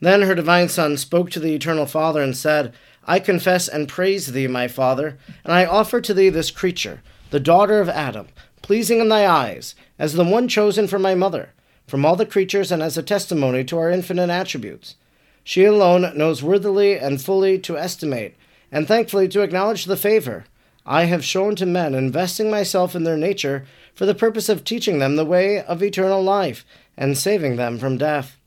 Then 0.00 0.22
her 0.22 0.34
divine 0.34 0.68
Son 0.68 0.96
spoke 0.96 1.30
to 1.30 1.38
the 1.38 1.54
eternal 1.54 1.86
Father 1.86 2.20
and 2.20 2.36
said, 2.36 2.74
I 3.04 3.20
confess 3.20 3.68
and 3.68 3.88
praise 3.88 4.32
thee, 4.32 4.48
my 4.48 4.66
Father, 4.66 5.16
and 5.44 5.52
I 5.52 5.64
offer 5.64 6.00
to 6.00 6.12
thee 6.12 6.30
this 6.30 6.50
creature, 6.50 7.00
the 7.30 7.38
daughter 7.38 7.78
of 7.80 7.88
Adam, 7.88 8.26
pleasing 8.60 8.98
in 8.98 9.08
thy 9.08 9.24
eyes, 9.24 9.76
as 10.00 10.14
the 10.14 10.24
one 10.24 10.48
chosen 10.48 10.88
for 10.88 10.98
my 10.98 11.14
mother, 11.14 11.50
from 11.86 12.04
all 12.04 12.16
the 12.16 12.26
creatures 12.26 12.72
and 12.72 12.82
as 12.82 12.98
a 12.98 13.04
testimony 13.04 13.62
to 13.62 13.78
our 13.78 13.88
infinite 13.88 14.30
attributes. 14.30 14.96
She 15.44 15.64
alone 15.64 16.16
knows 16.16 16.42
worthily 16.42 16.98
and 16.98 17.20
fully 17.20 17.58
to 17.60 17.76
estimate, 17.76 18.34
and 18.72 18.88
thankfully 18.88 19.28
to 19.28 19.42
acknowledge 19.42 19.84
the 19.84 19.96
favor 19.96 20.46
I 20.86 21.04
have 21.04 21.24
shown 21.24 21.54
to 21.56 21.66
men, 21.66 21.94
investing 21.94 22.50
myself 22.50 22.94
in 22.94 23.04
their 23.04 23.16
nature 23.16 23.64
for 23.94 24.06
the 24.06 24.14
purpose 24.14 24.48
of 24.48 24.64
teaching 24.64 24.98
them 24.98 25.16
the 25.16 25.24
way 25.24 25.60
of 25.62 25.82
eternal 25.82 26.22
life 26.22 26.64
and 26.96 27.16
saving 27.16 27.56
them 27.56 27.78
from 27.78 27.98
death. 27.98 28.38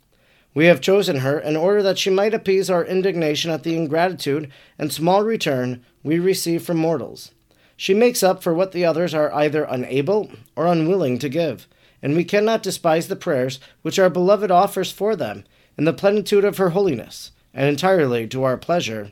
We 0.53 0.65
have 0.65 0.81
chosen 0.81 1.17
her 1.17 1.39
in 1.39 1.55
order 1.55 1.83
that 1.83 1.99
she 1.99 2.09
might 2.09 2.33
appease 2.33 2.69
our 2.69 2.83
indignation 2.83 3.51
at 3.51 3.63
the 3.63 3.75
ingratitude 3.75 4.51
and 4.79 4.91
small 4.91 5.23
return 5.23 5.83
we 6.03 6.17
receive 6.17 6.63
from 6.63 6.77
mortals. 6.77 7.31
She 7.75 7.93
makes 7.93 8.23
up 8.23 8.41
for 8.41 8.55
what 8.55 8.71
the 8.71 8.85
others 8.85 9.13
are 9.13 9.33
either 9.33 9.63
unable 9.63 10.31
or 10.55 10.65
unwilling 10.65 11.19
to 11.19 11.29
give, 11.29 11.67
and 12.01 12.15
we 12.15 12.23
cannot 12.23 12.63
despise 12.63 13.07
the 13.07 13.15
prayers 13.15 13.59
which 13.83 13.99
our 13.99 14.09
beloved 14.09 14.49
offers 14.49 14.91
for 14.91 15.15
them 15.15 15.43
in 15.77 15.85
the 15.85 15.93
plenitude 15.93 16.43
of 16.43 16.57
her 16.57 16.71
holiness, 16.71 17.31
and 17.53 17.67
entirely 17.67 18.27
to 18.27 18.43
our 18.43 18.57
pleasure. 18.57 19.11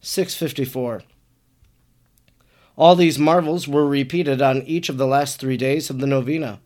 654. 0.00 1.02
All 2.76 2.96
these 2.96 3.18
marvels 3.18 3.68
were 3.68 3.86
repeated 3.86 4.42
on 4.42 4.62
each 4.62 4.88
of 4.88 4.96
the 4.96 5.06
last 5.06 5.38
three 5.38 5.56
days 5.56 5.90
of 5.90 6.00
the 6.00 6.06
novena. 6.06 6.60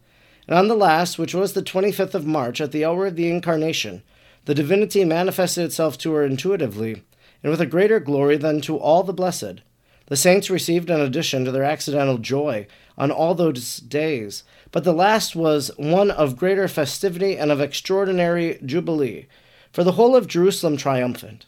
And 0.46 0.56
on 0.56 0.68
the 0.68 0.74
last, 0.74 1.18
which 1.18 1.34
was 1.34 1.52
the 1.52 1.62
25th 1.62 2.14
of 2.14 2.26
March, 2.26 2.60
at 2.60 2.72
the 2.72 2.84
hour 2.84 3.06
of 3.06 3.16
the 3.16 3.28
Incarnation, 3.28 4.02
the 4.46 4.54
divinity 4.54 5.04
manifested 5.04 5.64
itself 5.64 5.98
to 5.98 6.12
her 6.14 6.24
intuitively, 6.24 7.02
and 7.42 7.50
with 7.50 7.60
a 7.60 7.66
greater 7.66 8.00
glory 8.00 8.38
than 8.38 8.62
to 8.62 8.78
all 8.78 9.02
the 9.02 9.12
blessed. 9.12 9.60
The 10.06 10.16
saints 10.16 10.48
received 10.48 10.88
an 10.88 11.02
addition 11.02 11.44
to 11.44 11.52
their 11.52 11.64
accidental 11.64 12.16
joy 12.16 12.66
on 12.96 13.10
all 13.10 13.34
those 13.34 13.76
days, 13.76 14.42
but 14.72 14.84
the 14.84 14.92
last 14.92 15.34
was 15.34 15.70
one 15.76 16.10
of 16.10 16.36
greater 16.36 16.68
festivity 16.68 17.36
and 17.36 17.50
of 17.50 17.60
extraordinary 17.60 18.58
jubilee, 18.64 19.26
for 19.72 19.84
the 19.84 19.92
whole 19.92 20.14
of 20.16 20.26
Jerusalem 20.26 20.76
triumphant. 20.76 21.46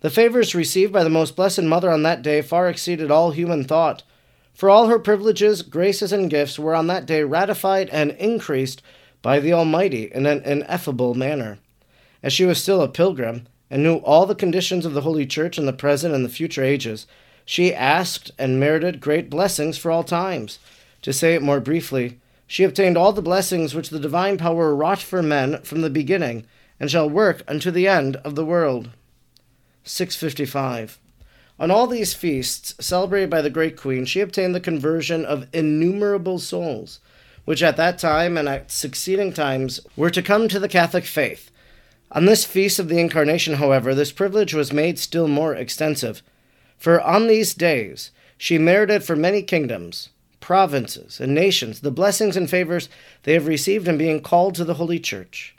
The 0.00 0.10
favors 0.10 0.54
received 0.54 0.92
by 0.92 1.04
the 1.04 1.10
most 1.10 1.36
blessed 1.36 1.62
Mother 1.62 1.90
on 1.90 2.02
that 2.02 2.22
day 2.22 2.42
far 2.42 2.68
exceeded 2.68 3.10
all 3.10 3.30
human 3.30 3.64
thought, 3.64 4.02
for 4.54 4.70
all 4.70 4.88
her 4.88 4.98
privileges, 4.98 5.62
graces, 5.62 6.12
and 6.12 6.30
gifts 6.30 6.58
were 6.58 6.74
on 6.74 6.86
that 6.86 7.06
day 7.06 7.24
ratified 7.24 7.88
and 7.90 8.12
increased 8.12 8.82
by 9.22 9.40
the 9.40 9.52
Almighty 9.52 10.10
in 10.12 10.26
an 10.26 10.42
ineffable 10.42 11.14
manner. 11.14 11.58
As 12.22 12.32
she 12.32 12.44
was 12.44 12.62
still 12.62 12.82
a 12.82 12.88
pilgrim, 12.88 13.46
and 13.70 13.82
knew 13.82 13.96
all 13.96 14.26
the 14.26 14.34
conditions 14.34 14.86
of 14.86 14.94
the 14.94 15.00
Holy 15.00 15.26
Church 15.26 15.58
in 15.58 15.66
the 15.66 15.72
present 15.72 16.14
and 16.14 16.24
the 16.24 16.28
future 16.28 16.62
ages, 16.62 17.06
she 17.44 17.74
asked 17.74 18.30
and 18.38 18.60
merited 18.60 19.00
great 19.00 19.28
blessings 19.28 19.76
for 19.76 19.90
all 19.90 20.04
times. 20.04 20.58
To 21.02 21.12
say 21.12 21.34
it 21.34 21.42
more 21.42 21.60
briefly, 21.60 22.20
she 22.54 22.62
obtained 22.62 22.96
all 22.96 23.12
the 23.12 23.20
blessings 23.20 23.74
which 23.74 23.90
the 23.90 23.98
divine 23.98 24.38
power 24.38 24.76
wrought 24.76 25.00
for 25.00 25.20
men 25.20 25.60
from 25.62 25.80
the 25.80 25.90
beginning, 25.90 26.46
and 26.78 26.88
shall 26.88 27.10
work 27.10 27.42
unto 27.48 27.68
the 27.68 27.88
end 27.88 28.14
of 28.18 28.36
the 28.36 28.44
world. 28.44 28.90
655. 29.82 31.00
On 31.58 31.72
all 31.72 31.88
these 31.88 32.14
feasts, 32.14 32.72
celebrated 32.78 33.28
by 33.28 33.42
the 33.42 33.50
great 33.50 33.76
queen, 33.76 34.04
she 34.04 34.20
obtained 34.20 34.54
the 34.54 34.60
conversion 34.60 35.24
of 35.24 35.48
innumerable 35.52 36.38
souls, 36.38 37.00
which 37.44 37.60
at 37.60 37.76
that 37.76 37.98
time 37.98 38.38
and 38.38 38.48
at 38.48 38.70
succeeding 38.70 39.32
times 39.32 39.80
were 39.96 40.10
to 40.10 40.22
come 40.22 40.46
to 40.46 40.60
the 40.60 40.68
Catholic 40.68 41.06
faith. 41.06 41.50
On 42.12 42.24
this 42.24 42.44
feast 42.44 42.78
of 42.78 42.88
the 42.88 43.00
Incarnation, 43.00 43.54
however, 43.54 43.96
this 43.96 44.12
privilege 44.12 44.54
was 44.54 44.72
made 44.72 45.00
still 45.00 45.26
more 45.26 45.56
extensive. 45.56 46.22
For 46.78 47.00
on 47.00 47.26
these 47.26 47.52
days 47.52 48.12
she 48.38 48.58
merited 48.58 49.02
for 49.02 49.16
many 49.16 49.42
kingdoms, 49.42 50.10
provinces, 50.44 51.20
and 51.20 51.34
nations 51.34 51.80
the 51.80 51.90
blessings 51.90 52.36
and 52.36 52.50
favors 52.50 52.90
they 53.22 53.32
have 53.32 53.46
received 53.46 53.88
in 53.88 53.96
being 53.96 54.20
called 54.20 54.54
to 54.54 54.62
the 54.62 54.74
Holy 54.74 55.00
Church. 55.00 55.56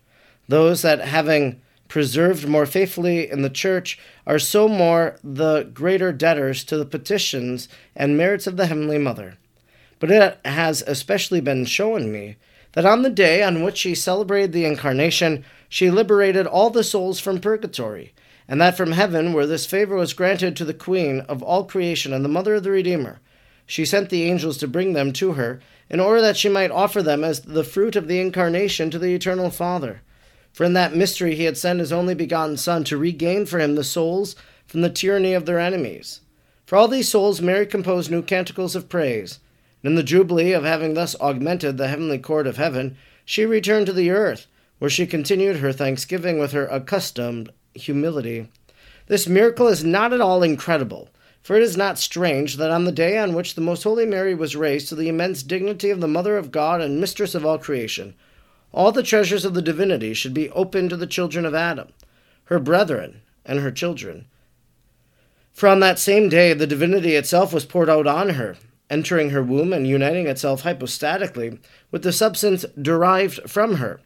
Those 0.48 0.84
that, 0.84 1.00
having 1.00 1.60
preserved 1.88 2.48
more 2.48 2.67
faithfully 2.67 3.28
in 3.28 3.41
the 3.41 3.50
church, 3.50 3.98
are 4.28 4.38
so 4.38 4.67
more 4.67 5.17
the 5.24 5.63
greater 5.74 6.13
debtors 6.13 6.63
to 6.65 6.78
the 6.78 6.86
petitions 6.86 7.67
and 7.95 8.15
merits 8.15 8.45
of 8.45 8.58
the 8.58 8.67
Heavenly 8.67 9.00
Mother. 9.00 9.39
But 9.98 10.12
it 10.12 10.38
has 10.45 10.84
especially 10.84 11.41
been 11.41 11.65
shown 11.65 12.12
me 12.12 12.36
that 12.74 12.86
on 12.86 13.02
the 13.02 13.10
day 13.10 13.41
on 13.41 13.63
which 13.63 13.78
she 13.78 13.95
celebrated 13.95 14.52
the 14.52 14.65
Incarnation, 14.65 15.43
she 15.67 15.89
liberated 15.89 16.45
all 16.45 16.69
the 16.69 16.84
souls 16.84 17.19
from 17.19 17.41
purgatory, 17.41 18.13
and 18.48 18.62
that 18.62 18.78
from 18.78 18.91
heaven, 18.91 19.34
where 19.34 19.48
this 19.48 19.65
favor 19.65 19.95
was 19.95 20.13
granted 20.13 20.56
to 20.56 20.65
the 20.65 20.76
Queen 20.76 21.21
of 21.21 21.41
all 21.41 21.63
creation 21.63 22.13
and 22.13 22.24
the 22.24 22.30
Mother 22.30 22.54
of 22.54 22.63
the 22.63 22.69
Redeemer, 22.69 23.19
she 23.65 23.86
sent 23.86 24.10
the 24.10 24.23
angels 24.23 24.58
to 24.58 24.67
bring 24.67 24.93
them 24.93 25.12
to 25.13 25.34
her, 25.34 25.60
in 25.89 25.99
order 25.99 26.21
that 26.21 26.38
she 26.38 26.49
might 26.49 26.71
offer 26.71 27.01
them 27.01 27.23
as 27.23 27.41
the 27.41 27.63
fruit 27.63 27.95
of 27.95 28.08
the 28.08 28.19
Incarnation 28.19 28.89
to 28.89 28.99
the 28.99 29.13
Eternal 29.13 29.49
Father. 29.49 30.01
For 30.51 30.63
in 30.63 30.73
that 30.73 30.95
mystery 30.95 31.36
he 31.36 31.43
had 31.43 31.58
sent 31.58 31.80
his 31.80 31.91
only 31.91 32.15
begotten 32.15 32.58
Son 32.58 32.84
to 32.86 32.97
regain 32.97 33.45
for 33.45 33.60
him 33.60 33.75
the 33.75 33.84
souls 33.84 34.36
from 34.65 34.82
the 34.82 34.89
tyranny 34.89 35.34
of 35.34 35.45
their 35.45 35.60
enemies. 35.60 36.21
For 36.65 36.78
all 36.78 36.88
these 36.88 37.10
souls 37.10 37.41
Mary 37.41 37.65
composed 37.65 38.10
new 38.10 38.21
canticles 38.21 38.75
of 38.75 38.89
praise. 38.89 39.39
And 39.84 39.91
in 39.91 39.95
the 39.95 40.04
jubilee 40.04 40.54
of 40.54 40.63
having 40.63 40.93
thus 40.93 41.19
augmented 41.19 41.78
the 41.78 41.88
heavenly 41.88 42.17
court 42.17 42.47
of 42.47 42.58
heaven, 42.58 42.97
she 43.23 43.45
returned 43.45 43.86
to 43.88 43.93
the 43.93 44.10
earth, 44.10 44.47
where 44.80 44.89
she 44.89 45.06
continued 45.06 45.58
her 45.58 45.71
thanksgiving 45.71 46.39
with 46.39 46.54
her 46.54 46.65
accustomed 46.67 47.51
humility. 47.73 48.49
This 49.08 49.28
miracle 49.28 49.67
is 49.67 49.84
not 49.84 50.13
at 50.13 50.21
all 50.21 50.41
incredible, 50.41 51.10
for 51.45 51.55
it 51.55 51.62
is 51.62 51.77
not 51.77 51.99
strange 51.99 52.58
that 52.58 52.71
on 52.71 52.86
the 52.86 52.91
day 52.91 53.19
on 53.19 53.36
which 53.36 53.53
the 53.53 53.62
Most 53.62 53.84
Holy 53.84 54.03
Mary 54.03 54.34
was 54.34 54.55
raised 54.55 54.89
to 54.89 54.95
the 54.95 55.08
immense 55.08 55.43
dignity 55.43 55.91
of 55.91 56.01
the 56.01 56.08
Mother 56.08 56.38
of 56.38 56.51
God 56.51 56.81
and 56.81 56.99
Mistress 56.99 57.36
of 57.36 57.45
all 57.45 57.60
creation, 57.60 58.15
all 58.71 58.91
the 58.91 59.03
treasures 59.03 59.45
of 59.45 59.53
the 59.53 59.62
divinity 59.62 60.15
should 60.15 60.34
be 60.34 60.49
open 60.49 60.89
to 60.89 60.97
the 60.97 61.05
children 61.05 61.45
of 61.45 61.53
Adam, 61.53 61.89
her 62.45 62.58
brethren, 62.58 63.21
and 63.45 63.60
her 63.60 63.69
children. 63.69 64.25
For 65.53 65.69
on 65.69 65.81
that 65.81 65.99
same 65.99 66.29
day 66.29 66.53
the 66.53 66.65
divinity 66.65 67.13
itself 67.13 67.53
was 67.53 67.63
poured 67.63 67.91
out 67.91 68.08
on 68.08 68.29
her, 68.29 68.58
entering 68.89 69.29
her 69.29 69.43
womb 69.43 69.71
and 69.71 69.86
uniting 69.86 70.25
itself 70.25 70.63
hypostatically 70.63 71.60
with 71.91 72.01
the 72.01 72.12
substance 72.12 72.65
derived 72.81 73.47
from 73.47 73.75
her. 73.75 74.01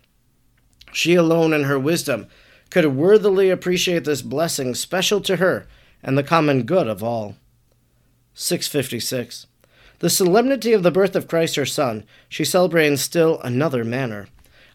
She 0.92 1.16
alone 1.16 1.54
in 1.54 1.64
her 1.64 1.80
wisdom 1.80 2.28
could 2.70 2.98
worthily 2.98 3.50
appreciate 3.50 4.04
this 4.04 4.22
blessing 4.22 4.76
special 4.76 5.22
to 5.22 5.38
her 5.38 5.68
and 6.04 6.18
the 6.18 6.24
common 6.24 6.64
good 6.64 6.88
of 6.88 7.04
all. 7.04 7.36
656. 8.34 9.48
The 10.00 10.10
solemnity 10.10 10.72
of 10.72 10.84
the 10.84 10.92
birth 10.92 11.16
of 11.16 11.28
Christ 11.28 11.56
her 11.56 11.66
Son 11.66 12.06
she 12.30 12.46
celebrated 12.46 12.92
in 12.94 12.98
still 12.98 13.40
another 13.42 13.84
manner. 13.84 14.28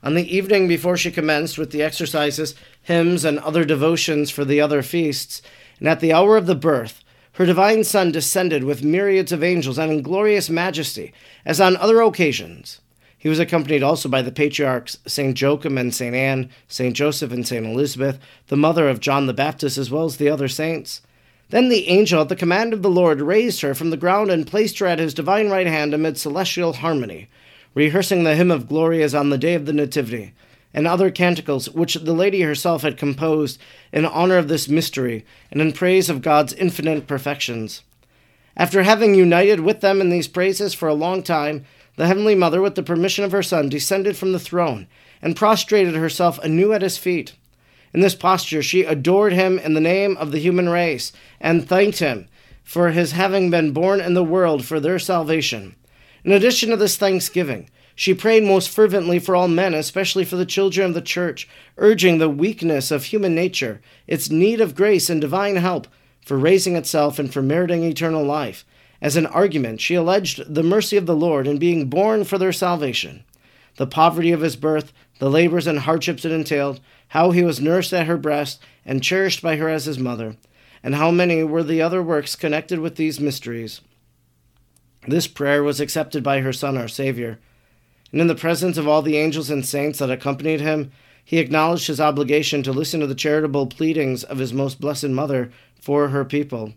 On 0.02 0.14
the 0.14 0.36
evening 0.36 0.68
before 0.68 0.98
she 0.98 1.10
commenced 1.10 1.56
with 1.56 1.70
the 1.70 1.82
exercises, 1.82 2.54
hymns, 2.82 3.24
and 3.24 3.38
other 3.38 3.64
devotions 3.64 4.30
for 4.30 4.44
the 4.44 4.60
other 4.60 4.82
feasts, 4.82 5.40
and 5.78 5.88
at 5.88 6.00
the 6.00 6.12
hour 6.12 6.36
of 6.36 6.44
the 6.44 6.54
birth, 6.54 7.02
her 7.32 7.46
divine 7.46 7.84
Son 7.84 8.12
descended 8.12 8.64
with 8.64 8.84
myriads 8.84 9.32
of 9.32 9.42
angels 9.42 9.78
and 9.78 9.90
in 9.90 10.02
glorious 10.02 10.50
majesty, 10.50 11.14
as 11.46 11.58
on 11.58 11.76
other 11.78 12.02
occasions. 12.02 12.80
He 13.16 13.30
was 13.30 13.38
accompanied 13.38 13.82
also 13.82 14.10
by 14.10 14.20
the 14.20 14.30
patriarchs 14.30 14.98
St. 15.06 15.40
Joachim 15.40 15.78
and 15.78 15.94
St. 15.94 16.14
Anne, 16.14 16.50
St. 16.68 16.94
Joseph 16.94 17.32
and 17.32 17.48
St. 17.48 17.64
Elizabeth, 17.64 18.18
the 18.48 18.56
mother 18.58 18.90
of 18.90 19.00
John 19.00 19.26
the 19.26 19.32
Baptist, 19.32 19.78
as 19.78 19.90
well 19.90 20.04
as 20.04 20.18
the 20.18 20.28
other 20.28 20.48
saints. 20.48 21.00
Then 21.50 21.68
the 21.68 21.88
angel, 21.88 22.22
at 22.22 22.28
the 22.28 22.36
command 22.36 22.72
of 22.72 22.82
the 22.82 22.90
Lord, 22.90 23.20
raised 23.20 23.60
her 23.60 23.74
from 23.74 23.90
the 23.90 23.96
ground 23.96 24.30
and 24.30 24.46
placed 24.46 24.78
her 24.78 24.86
at 24.86 24.98
his 24.98 25.14
divine 25.14 25.48
right 25.48 25.66
hand 25.66 25.94
amid 25.94 26.18
celestial 26.18 26.74
harmony 26.74 27.28
rehearsing 27.74 28.22
the 28.22 28.36
hymn 28.36 28.50
of 28.50 28.68
glory 28.68 29.02
as 29.02 29.14
on 29.14 29.30
the 29.30 29.38
day 29.38 29.54
of 29.54 29.66
the 29.66 29.72
Nativity, 29.72 30.32
and 30.72 30.86
other 30.86 31.10
canticles 31.10 31.68
which 31.70 31.94
the 31.94 32.12
lady 32.12 32.40
herself 32.42 32.82
had 32.82 32.96
composed 32.96 33.60
in 33.92 34.04
honor 34.04 34.38
of 34.38 34.48
this 34.48 34.68
mystery 34.68 35.24
and 35.50 35.60
in 35.60 35.72
praise 35.72 36.08
of 36.08 36.22
God's 36.22 36.52
infinite 36.54 37.06
perfections. 37.06 37.82
After 38.56 38.84
having 38.84 39.14
united 39.14 39.60
with 39.60 39.80
them 39.80 40.00
in 40.00 40.10
these 40.10 40.28
praises 40.28 40.74
for 40.74 40.88
a 40.88 40.94
long 40.94 41.22
time, 41.22 41.64
the 41.96 42.06
Heavenly 42.06 42.34
Mother, 42.34 42.60
with 42.60 42.76
the 42.76 42.82
permission 42.82 43.24
of 43.24 43.32
her 43.32 43.42
Son, 43.42 43.68
descended 43.68 44.16
from 44.16 44.32
the 44.32 44.38
throne 44.38 44.86
and 45.20 45.36
prostrated 45.36 45.94
herself 45.94 46.38
anew 46.40 46.72
at 46.72 46.82
his 46.82 46.98
feet. 46.98 47.34
In 47.94 48.00
this 48.00 48.16
posture, 48.16 48.62
she 48.62 48.82
adored 48.82 49.32
him 49.32 49.58
in 49.58 49.74
the 49.74 49.80
name 49.80 50.16
of 50.16 50.32
the 50.32 50.40
human 50.40 50.68
race 50.68 51.12
and 51.40 51.66
thanked 51.66 52.00
him 52.00 52.26
for 52.64 52.90
his 52.90 53.12
having 53.12 53.50
been 53.50 53.70
born 53.70 54.00
in 54.00 54.14
the 54.14 54.24
world 54.24 54.64
for 54.64 54.80
their 54.80 54.98
salvation. 54.98 55.76
In 56.24 56.32
addition 56.32 56.70
to 56.70 56.76
this 56.76 56.96
thanksgiving, 56.96 57.70
she 57.94 58.12
prayed 58.12 58.42
most 58.42 58.68
fervently 58.68 59.20
for 59.20 59.36
all 59.36 59.46
men, 59.46 59.74
especially 59.74 60.24
for 60.24 60.34
the 60.34 60.46
children 60.46 60.88
of 60.88 60.94
the 60.94 61.02
church, 61.02 61.48
urging 61.78 62.18
the 62.18 62.28
weakness 62.28 62.90
of 62.90 63.04
human 63.04 63.34
nature, 63.34 63.80
its 64.08 64.28
need 64.28 64.60
of 64.60 64.74
grace 64.74 65.08
and 65.08 65.20
divine 65.20 65.56
help 65.56 65.86
for 66.24 66.36
raising 66.36 66.74
itself 66.74 67.20
and 67.20 67.32
for 67.32 67.42
meriting 67.42 67.84
eternal 67.84 68.24
life. 68.24 68.64
As 69.00 69.16
an 69.16 69.26
argument, 69.26 69.80
she 69.80 69.94
alleged 69.94 70.52
the 70.52 70.62
mercy 70.64 70.96
of 70.96 71.06
the 71.06 71.14
Lord 71.14 71.46
in 71.46 71.58
being 71.58 71.88
born 71.88 72.24
for 72.24 72.38
their 72.38 72.52
salvation, 72.52 73.22
the 73.76 73.86
poverty 73.86 74.32
of 74.32 74.40
his 74.40 74.56
birth, 74.56 74.92
the 75.18 75.30
labors 75.30 75.66
and 75.66 75.80
hardships 75.80 76.24
it 76.24 76.32
entailed, 76.32 76.80
how 77.08 77.30
he 77.30 77.42
was 77.42 77.60
nursed 77.60 77.92
at 77.92 78.06
her 78.06 78.16
breast 78.16 78.60
and 78.84 79.02
cherished 79.02 79.42
by 79.42 79.56
her 79.56 79.68
as 79.68 79.84
his 79.84 79.98
mother, 79.98 80.36
and 80.82 80.94
how 80.94 81.10
many 81.10 81.42
were 81.42 81.62
the 81.62 81.80
other 81.80 82.02
works 82.02 82.36
connected 82.36 82.78
with 82.78 82.96
these 82.96 83.20
mysteries. 83.20 83.80
This 85.06 85.26
prayer 85.26 85.62
was 85.62 85.80
accepted 85.80 86.22
by 86.22 86.40
her 86.40 86.52
Son, 86.52 86.76
our 86.76 86.88
Savior. 86.88 87.38
And 88.10 88.20
in 88.20 88.26
the 88.26 88.34
presence 88.34 88.76
of 88.78 88.88
all 88.88 89.02
the 89.02 89.16
angels 89.16 89.50
and 89.50 89.64
saints 89.64 89.98
that 89.98 90.10
accompanied 90.10 90.60
him, 90.60 90.92
he 91.24 91.38
acknowledged 91.38 91.86
his 91.86 92.00
obligation 92.00 92.62
to 92.62 92.72
listen 92.72 93.00
to 93.00 93.06
the 93.06 93.14
charitable 93.14 93.66
pleadings 93.66 94.24
of 94.24 94.38
his 94.38 94.52
most 94.52 94.80
blessed 94.80 95.08
Mother 95.08 95.50
for 95.80 96.08
her 96.08 96.24
people. 96.24 96.74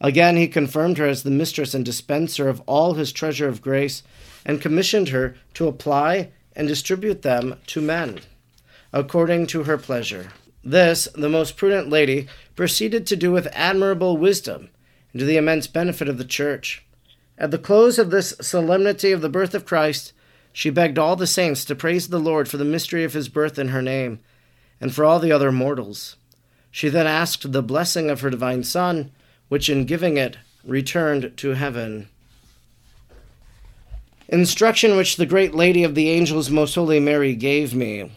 Again, 0.00 0.36
he 0.36 0.48
confirmed 0.48 0.98
her 0.98 1.06
as 1.06 1.22
the 1.22 1.30
mistress 1.30 1.74
and 1.74 1.84
dispenser 1.84 2.48
of 2.48 2.60
all 2.66 2.94
his 2.94 3.12
treasure 3.12 3.48
of 3.48 3.62
grace, 3.62 4.02
and 4.44 4.60
commissioned 4.60 5.10
her 5.10 5.36
to 5.54 5.68
apply 5.68 6.30
and 6.54 6.68
distribute 6.68 7.22
them 7.22 7.58
to 7.66 7.80
men, 7.80 8.20
according 8.92 9.46
to 9.48 9.64
her 9.64 9.78
pleasure. 9.78 10.32
This, 10.64 11.08
the 11.14 11.28
most 11.28 11.56
prudent 11.56 11.88
lady 11.88 12.28
proceeded 12.54 13.06
to 13.06 13.16
do 13.16 13.32
with 13.32 13.48
admirable 13.52 14.16
wisdom, 14.16 14.70
and 15.12 15.20
to 15.20 15.24
the 15.24 15.36
immense 15.36 15.66
benefit 15.66 16.08
of 16.08 16.18
the 16.18 16.24
Church. 16.24 16.84
At 17.36 17.50
the 17.50 17.58
close 17.58 17.98
of 17.98 18.10
this 18.10 18.34
solemnity 18.40 19.10
of 19.10 19.20
the 19.20 19.28
birth 19.28 19.54
of 19.54 19.66
Christ, 19.66 20.12
she 20.52 20.70
begged 20.70 20.98
all 20.98 21.16
the 21.16 21.26
saints 21.26 21.64
to 21.64 21.74
praise 21.74 22.08
the 22.08 22.20
Lord 22.20 22.48
for 22.48 22.58
the 22.58 22.64
mystery 22.64 23.04
of 23.04 23.14
his 23.14 23.28
birth 23.28 23.58
in 23.58 23.68
her 23.68 23.82
name, 23.82 24.20
and 24.80 24.94
for 24.94 25.04
all 25.04 25.18
the 25.18 25.32
other 25.32 25.50
mortals. 25.50 26.16
She 26.70 26.88
then 26.88 27.06
asked 27.06 27.52
the 27.52 27.62
blessing 27.62 28.10
of 28.10 28.20
her 28.20 28.30
divine 28.30 28.62
Son, 28.62 29.10
which 29.48 29.68
in 29.68 29.84
giving 29.84 30.16
it 30.16 30.38
returned 30.64 31.36
to 31.38 31.50
heaven. 31.50 32.08
Instruction 34.32 34.96
which 34.96 35.16
the 35.16 35.26
great 35.26 35.54
Lady 35.54 35.84
of 35.84 35.94
the 35.94 36.08
Angels, 36.08 36.48
Most 36.48 36.74
Holy 36.74 36.98
Mary, 36.98 37.34
gave 37.34 37.74
me. 37.74 38.10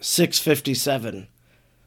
657. 0.00 1.28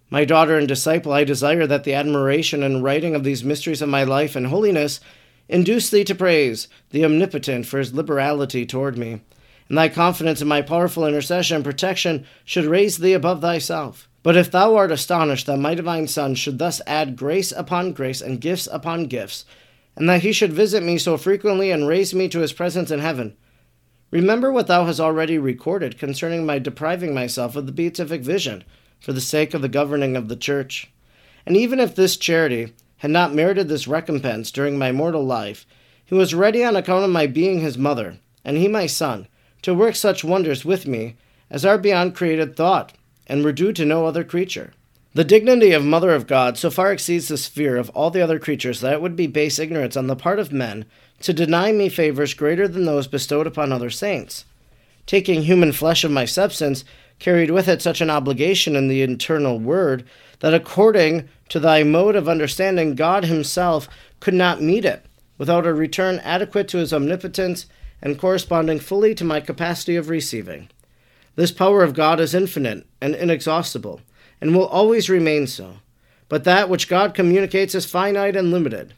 My 0.10 0.24
daughter 0.24 0.58
and 0.58 0.70
disciple, 0.70 1.12
I 1.12 1.26
desire 1.26 1.68
that 1.68 1.84
the 1.84 1.94
admiration 1.94 2.64
and 2.64 2.82
writing 2.82 3.14
of 3.14 3.26
these 3.26 3.44
mysteries 3.44 3.82
of 3.82 3.90
my 3.90 4.06
life 4.06 4.38
and 4.38 4.48
holiness 4.48 5.02
induce 5.50 5.90
thee 5.90 6.06
to 6.06 6.16
praise 6.16 6.70
the 6.92 7.04
Omnipotent 7.04 7.66
for 7.66 7.78
his 7.78 7.94
liberality 7.94 8.66
toward 8.66 8.98
me, 8.98 9.20
and 9.68 9.78
thy 9.78 9.90
confidence 9.90 10.42
in 10.42 10.48
my 10.48 10.62
powerful 10.62 11.06
intercession 11.06 11.58
and 11.58 11.66
protection 11.66 12.26
should 12.46 12.64
raise 12.64 13.00
thee 13.00 13.12
above 13.12 13.42
thyself. 13.42 14.08
But 14.24 14.38
if 14.38 14.50
thou 14.50 14.78
art 14.78 14.94
astonished 14.94 15.46
that 15.48 15.60
my 15.60 15.76
divine 15.76 16.08
Son 16.08 16.36
should 16.36 16.58
thus 16.58 16.80
add 16.88 17.18
grace 17.18 17.52
upon 17.52 17.92
grace 17.92 18.22
and 18.22 18.40
gifts 18.40 18.70
upon 18.72 19.08
gifts, 19.08 19.44
and 20.02 20.10
that 20.10 20.24
he 20.24 20.32
should 20.32 20.52
visit 20.52 20.82
me 20.82 20.98
so 20.98 21.16
frequently 21.16 21.70
and 21.70 21.88
raise 21.88 22.12
me 22.12 22.28
to 22.28 22.40
his 22.40 22.54
presence 22.54 22.90
in 22.90 23.00
heaven, 23.00 23.38
remember 24.10 24.52
what 24.52 24.66
thou 24.66 24.84
hast 24.86 25.00
already 25.00 25.38
recorded 25.38 26.00
concerning 26.00 26.44
my 26.44 26.58
depriving 26.58 27.14
myself 27.14 27.56
of 27.56 27.68
the 27.68 27.72
beatific 27.72 28.22
vision 28.22 28.64
for 29.00 29.14
the 29.14 29.22
sake 29.22 29.54
of 29.54 29.62
the 29.62 29.70
governing 29.70 30.16
of 30.16 30.28
the 30.28 30.36
church. 30.36 30.90
And 31.46 31.56
even 31.56 31.80
if 31.80 31.94
this 31.94 32.18
charity 32.18 32.74
had 32.98 33.12
not 33.12 33.36
merited 33.36 33.70
this 33.70 33.88
recompense 33.88 34.50
during 34.50 34.76
my 34.76 34.92
mortal 34.92 35.24
life, 35.24 35.68
he 36.04 36.16
was 36.16 36.34
ready 36.34 36.64
on 36.64 36.76
account 36.76 37.06
of 37.06 37.12
my 37.12 37.28
being 37.28 37.60
his 37.60 37.78
mother, 37.78 38.18
and 38.44 38.58
he 38.58 38.68
my 38.68 38.88
son, 38.88 39.28
to 39.62 39.72
work 39.72 39.96
such 39.96 40.24
wonders 40.24 40.66
with 40.66 40.88
me 40.88 41.16
as 41.52 41.64
are 41.64 41.78
beyond 41.78 42.16
created 42.16 42.56
thought, 42.56 42.94
and 43.28 43.44
were 43.44 43.54
due 43.54 43.72
to 43.74 43.86
no 43.86 44.08
other 44.08 44.24
creature. 44.24 44.74
The 45.13 45.26
dignity 45.26 45.74
of 45.74 45.84
Mother 45.84 46.12
of 46.12 46.26
God 46.26 46.58
so 46.58 46.71
far 46.71 46.93
exceeds 46.93 47.28
the 47.28 47.38
sphere 47.38 47.76
of 47.76 47.89
all 47.89 48.12
the 48.12 48.21
other 48.21 48.39
creatures 48.39 48.80
that 48.80 48.93
it 48.93 49.02
would 49.02 49.17
be 49.17 49.28
base 49.28 49.60
ignorance 49.60 49.97
on 49.97 50.08
the 50.08 50.15
part 50.15 50.39
of 50.39 50.54
men 50.54 50.86
to 51.19 51.34
deny 51.34 51.74
me 51.74 51.89
favors 51.89 52.34
greater 52.34 52.65
than 52.65 52.86
those 52.86 53.08
bestowed 53.08 53.45
upon 53.45 53.74
other 53.74 53.89
saints. 53.89 54.45
Taking 55.06 55.41
human 55.41 55.74
flesh 55.74 56.06
of 56.06 56.12
my 56.12 56.24
substance, 56.24 56.86
carried 57.19 57.52
with 57.52 57.67
it 57.67 57.82
such 57.82 58.00
an 58.00 58.10
obligation 58.10 58.78
in 58.78 58.88
the 58.88 59.02
eternal 59.02 59.60
word 59.60 60.06
that 60.39 60.54
according 60.54 61.28
to 61.50 61.60
thy 61.60 61.84
mode 61.84 62.15
of 62.15 62.30
understanding, 62.30 62.95
God 62.95 63.26
himself 63.26 63.89
could 64.21 64.34
not 64.34 64.62
meet 64.62 64.86
it 64.86 65.06
without 65.38 65.67
a 65.67 65.74
return 65.74 66.19
adequate 66.19 66.69
to 66.69 66.78
his 66.78 66.93
omnipotence 66.93 67.65
and 68.02 68.17
corresponding 68.17 68.80
fully 68.80 69.13
to 69.15 69.26
my 69.26 69.41
capacity 69.41 69.97
of 69.97 70.08
receiving. 70.08 70.69
This 71.36 71.52
power 71.52 71.84
of 71.84 71.93
God 71.93 72.21
is 72.21 72.34
infinite 72.34 72.88
and 73.02 73.13
inexhaustible, 73.13 74.00
and 74.42 74.56
will 74.56 74.66
always 74.66 75.10
remain 75.10 75.48
so. 75.48 75.76
But 76.28 76.44
that 76.44 76.70
which 76.70 76.90
God 76.90 77.14
communicates 77.14 77.76
is 77.76 77.86
finite 77.86 78.36
and 78.36 78.52
limited. 78.52 78.96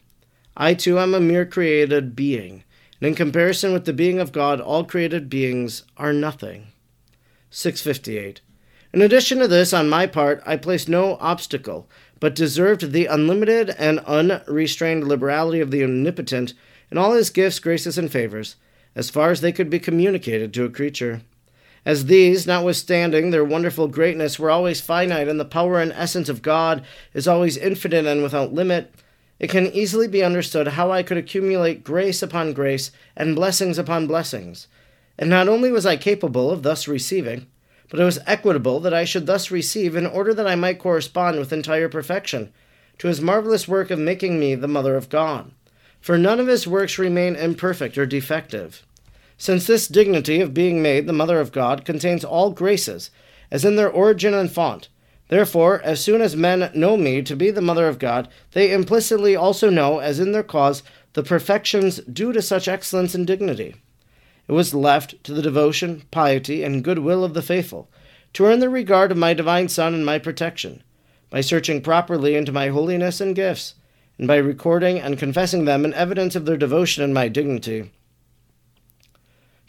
I 0.56 0.74
too 0.74 0.98
am 0.98 1.14
a 1.14 1.20
mere 1.20 1.44
created 1.44 2.16
being, 2.16 2.64
and 3.00 3.08
in 3.08 3.14
comparison 3.14 3.72
with 3.72 3.84
the 3.84 3.92
being 3.92 4.18
of 4.18 4.32
God, 4.32 4.60
all 4.60 4.84
created 4.84 5.28
beings 5.28 5.82
are 5.96 6.12
nothing. 6.12 6.68
658. 7.50 8.40
In 8.92 9.02
addition 9.02 9.40
to 9.40 9.48
this, 9.48 9.72
on 9.72 9.88
my 9.88 10.06
part, 10.06 10.40
I 10.46 10.56
placed 10.56 10.88
no 10.88 11.16
obstacle, 11.16 11.88
but 12.20 12.36
deserved 12.36 12.92
the 12.92 13.06
unlimited 13.06 13.70
and 13.70 13.98
unrestrained 14.00 15.08
liberality 15.08 15.60
of 15.60 15.72
the 15.72 15.82
Omnipotent 15.82 16.54
in 16.90 16.96
all 16.96 17.12
his 17.12 17.30
gifts, 17.30 17.58
graces, 17.58 17.98
and 17.98 18.10
favors, 18.10 18.54
as 18.94 19.10
far 19.10 19.32
as 19.32 19.40
they 19.40 19.50
could 19.50 19.68
be 19.68 19.80
communicated 19.80 20.54
to 20.54 20.64
a 20.64 20.70
creature. 20.70 21.22
As 21.84 22.06
these, 22.06 22.46
notwithstanding 22.46 23.30
their 23.30 23.44
wonderful 23.44 23.88
greatness, 23.88 24.38
were 24.38 24.50
always 24.50 24.80
finite, 24.80 25.28
and 25.28 25.38
the 25.38 25.44
power 25.44 25.80
and 25.80 25.92
essence 25.92 26.28
of 26.28 26.42
God 26.42 26.84
is 27.12 27.28
always 27.28 27.56
infinite 27.56 28.06
and 28.06 28.22
without 28.22 28.54
limit, 28.54 28.94
it 29.38 29.50
can 29.50 29.66
easily 29.66 30.08
be 30.08 30.24
understood 30.24 30.68
how 30.68 30.90
I 30.90 31.02
could 31.02 31.16
accumulate 31.16 31.84
grace 31.84 32.22
upon 32.22 32.52
grace 32.52 32.90
and 33.16 33.34
blessings 33.34 33.78
upon 33.78 34.06
blessings 34.06 34.68
and 35.18 35.30
not 35.30 35.48
only 35.48 35.70
was 35.70 35.86
I 35.86 35.96
capable 35.96 36.50
of 36.50 36.62
thus 36.62 36.88
receiving, 36.88 37.46
but 37.88 38.00
it 38.00 38.04
was 38.04 38.18
equitable 38.26 38.80
that 38.80 38.94
I 38.94 39.04
should 39.04 39.26
thus 39.26 39.50
receive 39.50 39.94
in 39.94 40.06
order 40.06 40.34
that 40.34 40.46
I 40.46 40.54
might 40.54 40.78
correspond 40.78 41.38
with 41.38 41.52
entire 41.52 41.88
perfection 41.88 42.52
to 42.98 43.08
his 43.08 43.20
marvelous 43.20 43.68
work 43.68 43.90
of 43.90 43.98
making 43.98 44.40
me 44.40 44.54
the 44.54 44.68
Mother 44.68 44.96
of 44.96 45.08
God. 45.08 45.52
For 46.00 46.18
none 46.18 46.40
of 46.40 46.46
his 46.46 46.66
works 46.66 46.98
remain 46.98 47.36
imperfect 47.36 47.96
or 47.96 48.06
defective. 48.06 48.84
Since 49.36 49.66
this 49.66 49.88
dignity 49.88 50.40
of 50.40 50.54
being 50.54 50.80
made 50.80 51.06
the 51.06 51.12
Mother 51.12 51.40
of 51.40 51.52
God 51.52 51.84
contains 51.84 52.24
all 52.24 52.50
graces, 52.50 53.10
as 53.50 53.64
in 53.64 53.76
their 53.76 53.90
origin 53.90 54.32
and 54.32 54.50
font, 54.50 54.88
therefore, 55.28 55.80
as 55.82 56.02
soon 56.02 56.20
as 56.20 56.36
men 56.36 56.70
know 56.74 56.96
me 56.96 57.22
to 57.22 57.34
be 57.34 57.50
the 57.50 57.60
Mother 57.60 57.88
of 57.88 57.98
God, 57.98 58.28
they 58.52 58.72
implicitly 58.72 59.34
also 59.34 59.70
know, 59.70 59.98
as 59.98 60.20
in 60.20 60.32
their 60.32 60.42
cause, 60.42 60.82
the 61.14 61.22
perfections 61.22 61.98
due 62.00 62.32
to 62.32 62.42
such 62.42 62.68
excellence 62.68 63.14
and 63.14 63.26
dignity. 63.26 63.74
It 64.46 64.52
was 64.52 64.74
left 64.74 65.22
to 65.24 65.32
the 65.32 65.42
devotion, 65.42 66.02
piety, 66.10 66.62
and 66.62 66.84
goodwill 66.84 67.24
of 67.24 67.34
the 67.34 67.42
faithful 67.42 67.90
to 68.34 68.46
earn 68.46 68.58
the 68.58 68.68
regard 68.68 69.10
of 69.10 69.16
my 69.16 69.32
divine 69.32 69.68
Son 69.68 69.94
and 69.94 70.04
my 70.04 70.18
protection, 70.18 70.82
by 71.30 71.40
searching 71.40 71.80
properly 71.80 72.34
into 72.34 72.52
my 72.52 72.68
holiness 72.68 73.20
and 73.20 73.34
gifts, 73.34 73.74
and 74.18 74.28
by 74.28 74.36
recording 74.36 74.98
and 75.00 75.18
confessing 75.18 75.64
them 75.64 75.84
in 75.84 75.94
evidence 75.94 76.36
of 76.36 76.44
their 76.44 76.56
devotion 76.56 77.02
and 77.02 77.14
my 77.14 77.28
dignity. 77.28 77.90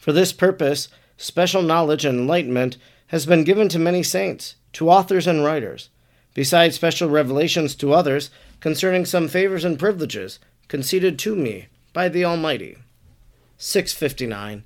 For 0.06 0.14
this 0.14 0.34
purpose, 0.34 0.88
special 1.18 1.64
knowledge 1.64 2.06
and 2.06 2.20
enlightenment 2.20 2.78
has 3.08 3.26
been 3.26 3.44
given 3.44 3.68
to 3.70 3.80
many 3.80 4.04
saints, 4.04 4.54
to 4.74 4.88
authors 4.88 5.26
and 5.26 5.44
writers, 5.44 5.90
besides 6.36 6.76
special 6.76 7.10
revelations 7.10 7.74
to 7.78 7.92
others 7.92 8.30
concerning 8.60 9.06
some 9.06 9.28
favors 9.28 9.66
and 9.66 9.80
privileges 9.80 10.38
conceded 10.68 11.18
to 11.18 11.36
me 11.36 11.70
by 11.92 12.08
the 12.08 12.24
Almighty. 12.24 12.78
659. 13.58 14.64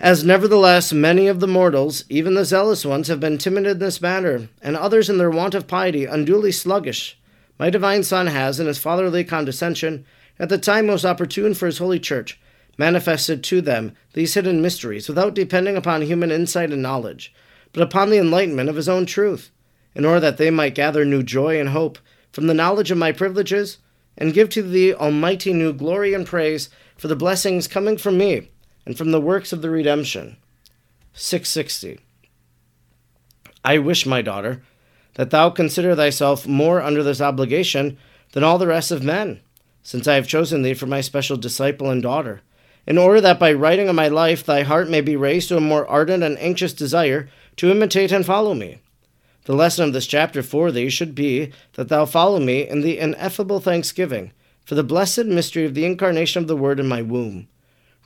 As 0.00 0.24
nevertheless 0.24 0.92
many 0.92 1.28
of 1.28 1.38
the 1.38 1.46
mortals, 1.46 2.02
even 2.08 2.34
the 2.34 2.44
zealous 2.44 2.84
ones, 2.84 3.06
have 3.06 3.20
been 3.20 3.38
timid 3.38 3.64
in 3.64 3.78
this 3.78 4.00
matter, 4.00 4.48
and 4.60 4.76
others 4.76 5.08
in 5.08 5.18
their 5.18 5.30
want 5.30 5.54
of 5.54 5.68
piety 5.68 6.04
unduly 6.04 6.50
sluggish, 6.50 7.16
my 7.60 7.70
divine 7.70 8.02
Son 8.02 8.26
has, 8.26 8.58
in 8.58 8.66
his 8.66 8.76
fatherly 8.78 9.22
condescension, 9.22 10.04
at 10.36 10.48
the 10.48 10.58
time 10.58 10.88
most 10.88 11.04
opportune 11.04 11.54
for 11.54 11.66
his 11.66 11.78
holy 11.78 12.00
church, 12.00 12.40
manifested 12.76 13.42
to 13.44 13.60
them 13.60 13.94
these 14.12 14.34
hidden 14.34 14.60
mysteries, 14.60 15.08
without 15.08 15.34
depending 15.34 15.76
upon 15.76 16.02
human 16.02 16.30
insight 16.30 16.70
and 16.70 16.82
knowledge, 16.82 17.32
but 17.72 17.82
upon 17.82 18.10
the 18.10 18.18
enlightenment 18.18 18.68
of 18.68 18.76
his 18.76 18.88
own 18.88 19.06
truth, 19.06 19.50
in 19.94 20.04
order 20.04 20.20
that 20.20 20.36
they 20.36 20.50
might 20.50 20.74
gather 20.74 21.04
new 21.04 21.22
joy 21.22 21.58
and 21.60 21.70
hope 21.70 21.98
from 22.32 22.46
the 22.46 22.54
knowledge 22.54 22.90
of 22.90 22.98
my 22.98 23.12
privileges, 23.12 23.78
and 24.16 24.34
give 24.34 24.48
to 24.48 24.62
the 24.62 24.94
Almighty 24.94 25.52
new 25.52 25.72
glory 25.72 26.14
and 26.14 26.26
praise 26.26 26.68
for 26.96 27.08
the 27.08 27.16
blessings 27.16 27.66
coming 27.66 27.96
from 27.96 28.16
me 28.16 28.50
and 28.86 28.96
from 28.96 29.10
the 29.10 29.20
works 29.20 29.52
of 29.52 29.62
the 29.62 29.70
redemption. 29.70 30.36
660. 31.14 32.00
I 33.64 33.78
wish, 33.78 34.04
my 34.04 34.20
daughter, 34.20 34.62
that 35.14 35.30
thou 35.30 35.50
consider 35.50 35.94
thyself 35.94 36.46
more 36.46 36.82
under 36.82 37.02
this 37.02 37.20
obligation 37.20 37.96
than 38.32 38.44
all 38.44 38.58
the 38.58 38.66
rest 38.66 38.90
of 38.90 39.02
men, 39.02 39.40
since 39.82 40.06
I 40.06 40.14
have 40.14 40.26
chosen 40.26 40.62
thee 40.62 40.74
for 40.74 40.86
my 40.86 41.00
special 41.00 41.36
disciple 41.36 41.88
and 41.88 42.02
daughter, 42.02 42.42
in 42.86 42.98
order 42.98 43.20
that 43.20 43.38
by 43.38 43.52
writing 43.52 43.88
of 43.88 43.94
my 43.94 44.08
life 44.08 44.44
thy 44.44 44.62
heart 44.62 44.88
may 44.88 45.00
be 45.00 45.16
raised 45.16 45.48
to 45.48 45.56
a 45.56 45.60
more 45.60 45.86
ardent 45.86 46.22
and 46.22 46.38
anxious 46.38 46.72
desire 46.72 47.28
to 47.56 47.70
imitate 47.70 48.12
and 48.12 48.26
follow 48.26 48.54
me. 48.54 48.78
The 49.44 49.54
lesson 49.54 49.84
of 49.84 49.92
this 49.92 50.06
chapter 50.06 50.42
for 50.42 50.72
thee 50.72 50.88
should 50.88 51.14
be 51.14 51.52
that 51.74 51.88
thou 51.88 52.06
follow 52.06 52.40
me 52.40 52.66
in 52.66 52.80
the 52.80 52.98
ineffable 52.98 53.60
thanksgiving 53.60 54.32
for 54.64 54.74
the 54.74 54.82
blessed 54.82 55.26
mystery 55.26 55.64
of 55.64 55.74
the 55.74 55.84
incarnation 55.84 56.42
of 56.42 56.48
the 56.48 56.56
Word 56.56 56.80
in 56.80 56.88
my 56.88 57.02
womb. 57.02 57.48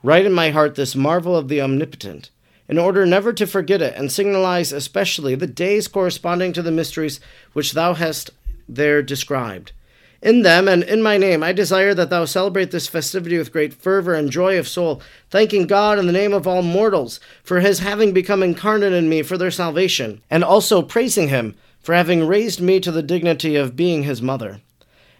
Write 0.03 0.27
in 0.27 0.33
my 0.33 0.51
heart 0.51 0.75
this 0.75 0.97
marvel 0.97 1.37
of 1.37 1.49
the 1.49 1.61
Omnipotent, 1.61 2.31
in 2.69 2.79
order 2.79 3.07
never 3.07 3.33
to 3.33 3.47
forget 3.47 3.81
it, 3.81 3.95
and 3.97 4.11
signalize 4.11 4.73
especially 4.73 5.35
the 5.35 5.47
days 5.47 5.89
corresponding 5.89 6.53
to 6.53 6.63
the 6.63 6.73
mysteries 6.73 7.21
which 7.53 7.73
thou 7.73 7.95
hast 7.95 8.31
there 8.69 9.03
described. 9.03 9.73
In 10.21 10.43
them 10.43 10.67
and 10.67 10.83
in 10.83 11.01
my 11.01 11.17
name, 11.17 11.45
I 11.45 11.53
desire 11.53 11.95
that 11.95 12.11
thou 12.11 12.25
celebrate 12.25 12.73
this 12.73 12.89
festivity 12.89 13.39
with 13.39 13.53
great 13.53 13.73
fervor 13.73 14.15
and 14.15 14.33
joy 14.33 14.59
of 14.59 14.67
soul, 14.67 15.01
thanking 15.31 15.69
God 15.69 15.97
in 15.97 16.09
the 16.09 16.13
name 16.13 16.33
of 16.33 16.45
all 16.45 16.63
mortals 16.63 17.21
for 17.45 17.61
his 17.61 17.79
having 17.79 18.13
become 18.13 18.43
incarnate 18.43 18.93
in 18.93 19.09
me 19.09 19.23
for 19.23 19.39
their 19.39 19.53
salvation, 19.53 20.21
and 20.29 20.43
also 20.43 20.83
praising 20.83 21.29
him 21.29 21.55
for 21.79 21.95
having 21.95 22.27
raised 22.27 22.61
me 22.61 22.81
to 22.81 22.91
the 22.91 23.03
dignity 23.03 23.55
of 23.55 23.77
being 23.77 24.03
his 24.03 24.21
mother. 24.21 24.61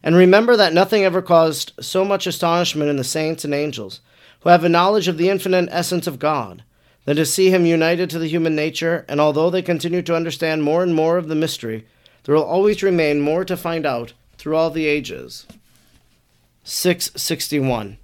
And 0.03 0.17
remember 0.17 0.57
that 0.57 0.73
nothing 0.73 1.05
ever 1.05 1.23
caused 1.23 1.73
so 1.81 2.05
much 2.05 2.27
astonishment 2.27 2.91
in 2.91 2.97
the 2.97 3.05
saints 3.05 3.45
and 3.45 3.55
angels, 3.55 4.01
who 4.41 4.49
have 4.49 4.65
a 4.65 4.69
knowledge 4.69 5.07
of 5.07 5.17
the 5.17 5.31
infinite 5.31 5.69
essence 5.71 6.09
of 6.09 6.19
God, 6.19 6.65
than 7.05 7.15
to 7.17 7.25
see 7.25 7.51
him 7.51 7.65
united 7.65 8.11
to 8.11 8.19
the 8.19 8.29
human 8.29 8.57
nature, 8.57 9.05
and 9.09 9.21
although 9.21 9.49
they 9.49 9.63
continue 9.63 10.03
to 10.03 10.17
understand 10.17 10.65
more 10.65 10.83
and 10.83 10.93
more 10.93 11.19
of 11.19 11.29
the 11.29 11.37
mystery, 11.37 11.87
there 12.25 12.35
will 12.35 12.43
always 12.43 12.83
remain 12.83 13.21
more 13.21 13.45
to 13.45 13.57
find 13.57 13.87
out 13.87 14.13
through 14.39 14.57
all 14.57 14.71
the 14.71 14.87
ages. 14.87 15.47
661. 16.65 17.99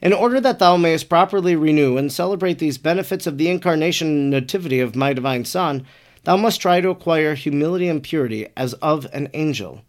In 0.00 0.12
order 0.12 0.40
that 0.40 0.60
thou 0.60 0.76
mayest 0.76 1.08
properly 1.08 1.56
renew 1.56 1.96
and 1.96 2.12
celebrate 2.12 2.58
these 2.58 2.78
benefits 2.78 3.26
of 3.26 3.36
the 3.36 3.48
incarnation 3.48 4.06
and 4.06 4.30
nativity 4.30 4.78
of 4.78 4.94
my 4.94 5.12
divine 5.12 5.44
Son, 5.44 5.84
thou 6.24 6.36
must 6.36 6.60
try 6.60 6.80
to 6.80 6.90
acquire 6.90 7.34
humility 7.34 7.88
and 7.88 8.02
purity 8.02 8.46
as 8.56 8.74
of 8.74 9.06
an 9.12 9.28
angel. 9.34 9.82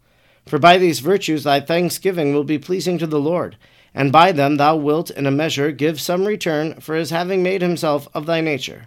For 0.46 0.58
by 0.58 0.78
these 0.78 0.98
virtues 0.98 1.44
thy 1.44 1.60
thanksgiving 1.60 2.34
will 2.34 2.44
be 2.44 2.58
pleasing 2.58 2.98
to 2.98 3.06
the 3.06 3.20
Lord, 3.20 3.56
and 3.94 4.10
by 4.10 4.32
them 4.32 4.56
thou 4.56 4.74
wilt 4.74 5.10
in 5.10 5.26
a 5.26 5.30
measure 5.30 5.70
give 5.70 6.00
some 6.00 6.24
return 6.24 6.80
for 6.80 6.96
his 6.96 7.10
having 7.10 7.42
made 7.42 7.62
himself 7.62 8.08
of 8.14 8.26
thy 8.26 8.40
nature. 8.40 8.86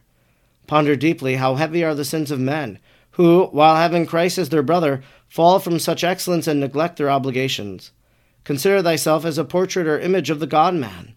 Ponder 0.67 0.95
deeply 0.95 1.35
how 1.35 1.55
heavy 1.55 1.83
are 1.83 1.95
the 1.95 2.05
sins 2.05 2.31
of 2.31 2.39
men, 2.39 2.79
who, 3.13 3.45
while 3.47 3.75
having 3.75 4.05
Christ 4.05 4.37
as 4.37 4.49
their 4.49 4.63
brother, 4.63 5.03
fall 5.27 5.59
from 5.59 5.79
such 5.79 6.03
excellence 6.03 6.47
and 6.47 6.59
neglect 6.59 6.97
their 6.97 7.09
obligations. 7.09 7.91
Consider 8.43 8.81
thyself 8.81 9.25
as 9.25 9.37
a 9.37 9.45
portrait 9.45 9.87
or 9.87 9.99
image 9.99 10.29
of 10.29 10.39
the 10.39 10.47
God 10.47 10.75
man, 10.75 11.15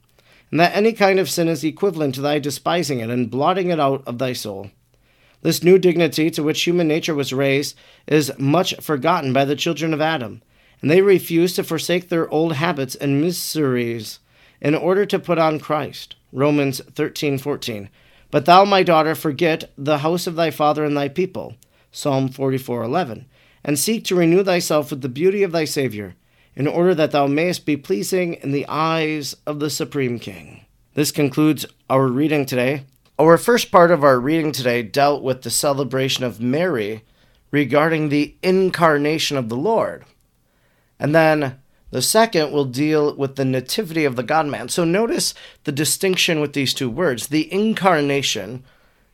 and 0.50 0.60
that 0.60 0.74
any 0.74 0.92
kind 0.92 1.18
of 1.18 1.28
sin 1.28 1.48
is 1.48 1.64
equivalent 1.64 2.14
to 2.14 2.20
thy 2.20 2.38
despising 2.38 3.00
it 3.00 3.10
and 3.10 3.30
blotting 3.30 3.70
it 3.70 3.80
out 3.80 4.02
of 4.06 4.18
thy 4.18 4.32
soul. 4.32 4.70
This 5.42 5.62
new 5.62 5.78
dignity 5.78 6.30
to 6.30 6.42
which 6.42 6.62
human 6.62 6.88
nature 6.88 7.14
was 7.14 7.32
raised 7.32 7.76
is 8.06 8.32
much 8.38 8.74
forgotten 8.76 9.32
by 9.32 9.44
the 9.44 9.56
children 9.56 9.92
of 9.92 10.00
Adam, 10.00 10.42
and 10.80 10.90
they 10.90 11.02
refuse 11.02 11.54
to 11.54 11.64
forsake 11.64 12.08
their 12.08 12.28
old 12.30 12.54
habits 12.54 12.94
and 12.94 13.20
miseries 13.20 14.18
in 14.60 14.74
order 14.74 15.06
to 15.06 15.18
put 15.18 15.38
on 15.38 15.60
Christ. 15.60 16.16
Romans 16.32 16.80
13:14. 16.94 17.88
But 18.30 18.44
thou, 18.44 18.64
my 18.64 18.82
daughter, 18.82 19.14
forget 19.14 19.70
the 19.78 19.98
house 19.98 20.26
of 20.26 20.34
thy 20.36 20.50
father 20.50 20.84
and 20.84 20.96
thy 20.96 21.08
people. 21.08 21.54
Psalm 21.96 22.28
44:11. 22.28 23.24
And 23.64 23.78
seek 23.78 24.04
to 24.04 24.14
renew 24.14 24.44
thyself 24.44 24.90
with 24.90 25.00
the 25.00 25.08
beauty 25.08 25.42
of 25.42 25.52
thy 25.52 25.64
Savior 25.64 26.14
in 26.54 26.66
order 26.66 26.94
that 26.94 27.10
thou 27.10 27.26
mayest 27.26 27.64
be 27.64 27.76
pleasing 27.78 28.34
in 28.34 28.52
the 28.52 28.66
eyes 28.68 29.34
of 29.46 29.60
the 29.60 29.70
Supreme 29.70 30.18
King. 30.18 30.60
This 30.92 31.10
concludes 31.10 31.64
our 31.88 32.06
reading 32.06 32.44
today. 32.44 32.82
Our 33.18 33.38
first 33.38 33.70
part 33.70 33.90
of 33.90 34.04
our 34.04 34.20
reading 34.20 34.52
today 34.52 34.82
dealt 34.82 35.22
with 35.22 35.40
the 35.40 35.50
celebration 35.50 36.22
of 36.22 36.38
Mary 36.38 37.02
regarding 37.50 38.10
the 38.10 38.34
incarnation 38.42 39.38
of 39.38 39.48
the 39.48 39.56
Lord. 39.56 40.04
And 41.00 41.14
then 41.14 41.56
the 41.90 42.02
second 42.02 42.52
will 42.52 42.66
deal 42.66 43.16
with 43.16 43.36
the 43.36 43.44
nativity 43.46 44.04
of 44.04 44.16
the 44.16 44.22
God 44.22 44.46
man. 44.46 44.68
So 44.68 44.84
notice 44.84 45.32
the 45.64 45.72
distinction 45.72 46.40
with 46.40 46.52
these 46.52 46.74
two 46.74 46.90
words. 46.90 47.28
The 47.28 47.50
incarnation 47.50 48.64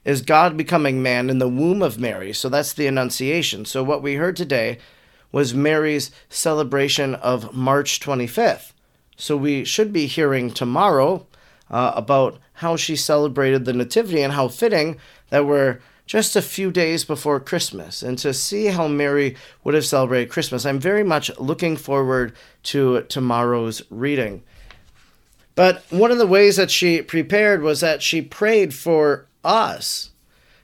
is 0.04 0.22
God 0.22 0.56
becoming 0.56 1.02
man 1.02 1.30
in 1.30 1.38
the 1.38 1.48
womb 1.48 1.82
of 1.82 1.98
Mary. 1.98 2.32
So 2.32 2.48
that's 2.48 2.72
the 2.72 2.86
Annunciation. 2.86 3.64
So 3.64 3.82
what 3.82 4.02
we 4.02 4.14
heard 4.14 4.36
today 4.36 4.78
was 5.30 5.54
Mary's 5.54 6.10
celebration 6.28 7.14
of 7.16 7.54
March 7.54 8.00
25th. 8.00 8.72
So 9.16 9.36
we 9.36 9.64
should 9.64 9.92
be 9.92 10.06
hearing 10.06 10.50
tomorrow 10.50 11.26
uh, 11.70 11.92
about 11.94 12.38
how 12.54 12.76
she 12.76 12.96
celebrated 12.96 13.64
the 13.64 13.72
Nativity 13.72 14.22
and 14.22 14.32
how 14.32 14.48
fitting 14.48 14.98
that 15.30 15.46
we're 15.46 15.80
just 16.06 16.36
a 16.36 16.42
few 16.42 16.70
days 16.70 17.04
before 17.04 17.40
Christmas. 17.40 18.02
And 18.02 18.18
to 18.18 18.34
see 18.34 18.66
how 18.66 18.88
Mary 18.88 19.36
would 19.64 19.74
have 19.74 19.86
celebrated 19.86 20.30
Christmas, 20.30 20.66
I'm 20.66 20.80
very 20.80 21.04
much 21.04 21.30
looking 21.38 21.76
forward 21.76 22.34
to 22.64 23.02
tomorrow's 23.02 23.82
reading. 23.88 24.42
But 25.54 25.84
one 25.90 26.10
of 26.10 26.18
the 26.18 26.26
ways 26.26 26.56
that 26.56 26.70
she 26.70 27.02
prepared 27.02 27.62
was 27.62 27.80
that 27.80 28.02
she 28.02 28.20
prayed 28.22 28.74
for 28.74 29.26
us. 29.44 30.10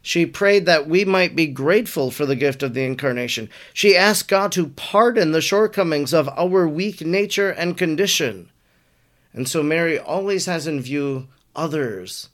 She 0.00 0.24
prayed 0.24 0.64
that 0.66 0.88
we 0.88 1.04
might 1.04 1.36
be 1.36 1.46
grateful 1.46 2.10
for 2.10 2.24
the 2.24 2.36
gift 2.36 2.62
of 2.62 2.72
the 2.72 2.84
incarnation. 2.84 3.50
She 3.74 3.96
asked 3.96 4.28
God 4.28 4.52
to 4.52 4.68
pardon 4.68 5.32
the 5.32 5.42
shortcomings 5.42 6.14
of 6.14 6.28
our 6.30 6.66
weak 6.66 7.02
nature 7.02 7.50
and 7.50 7.76
condition. 7.76 8.50
And 9.32 9.48
so 9.48 9.62
Mary 9.62 9.98
always 9.98 10.46
has 10.46 10.66
in 10.66 10.80
view 10.80 11.28
others. 11.54 12.30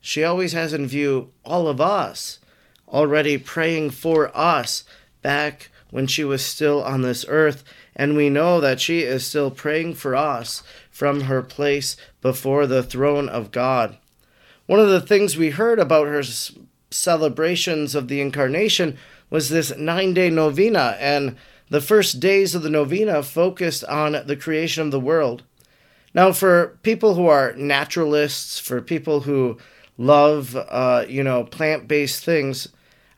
She 0.00 0.22
always 0.22 0.52
has 0.52 0.72
in 0.72 0.86
view 0.86 1.32
all 1.44 1.66
of 1.66 1.80
us, 1.80 2.38
already 2.86 3.36
praying 3.36 3.90
for 3.90 4.30
us 4.36 4.84
back 5.20 5.70
when 5.90 6.06
she 6.06 6.22
was 6.22 6.44
still 6.44 6.82
on 6.84 7.02
this 7.02 7.24
earth. 7.28 7.64
And 7.96 8.16
we 8.16 8.30
know 8.30 8.60
that 8.60 8.80
she 8.80 9.00
is 9.00 9.26
still 9.26 9.50
praying 9.50 9.94
for 9.94 10.14
us 10.14 10.62
from 10.90 11.22
her 11.22 11.42
place 11.42 11.96
before 12.20 12.66
the 12.66 12.82
throne 12.82 13.28
of 13.28 13.50
God. 13.50 13.98
One 14.68 14.80
of 14.80 14.90
the 14.90 15.00
things 15.00 15.34
we 15.34 15.48
heard 15.48 15.78
about 15.78 16.08
her 16.08 16.22
celebrations 16.90 17.94
of 17.94 18.08
the 18.08 18.20
incarnation 18.20 18.98
was 19.30 19.48
this 19.48 19.74
nine 19.78 20.12
day 20.12 20.28
novena, 20.28 20.94
and 21.00 21.36
the 21.70 21.80
first 21.80 22.20
days 22.20 22.54
of 22.54 22.62
the 22.62 22.68
novena 22.68 23.22
focused 23.22 23.82
on 23.84 24.12
the 24.26 24.36
creation 24.36 24.82
of 24.82 24.90
the 24.90 25.00
world. 25.00 25.42
Now, 26.12 26.32
for 26.32 26.78
people 26.82 27.14
who 27.14 27.28
are 27.28 27.54
naturalists, 27.54 28.58
for 28.58 28.82
people 28.82 29.20
who 29.20 29.56
love, 29.96 30.54
uh, 30.54 31.06
you 31.08 31.22
know, 31.24 31.44
plant 31.44 31.88
based 31.88 32.22
things, 32.22 32.68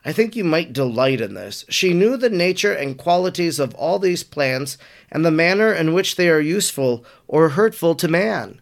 I 0.05 0.13
think 0.13 0.37
you 0.37 0.45
might 0.45 0.71
delight 0.71 1.19
in 1.19 1.33
this. 1.33 1.65
She 1.67 1.93
knew 1.93 2.15
the 2.15 2.29
nature 2.29 2.71
and 2.71 2.97
qualities 2.97 3.59
of 3.59 3.75
all 3.75 3.99
these 3.99 4.23
plants 4.23 4.77
and 5.11 5.25
the 5.25 5.31
manner 5.31 5.73
in 5.73 5.93
which 5.93 6.15
they 6.15 6.29
are 6.29 6.39
useful 6.39 7.03
or 7.27 7.49
hurtful 7.49 7.95
to 7.95 8.07
man. 8.07 8.60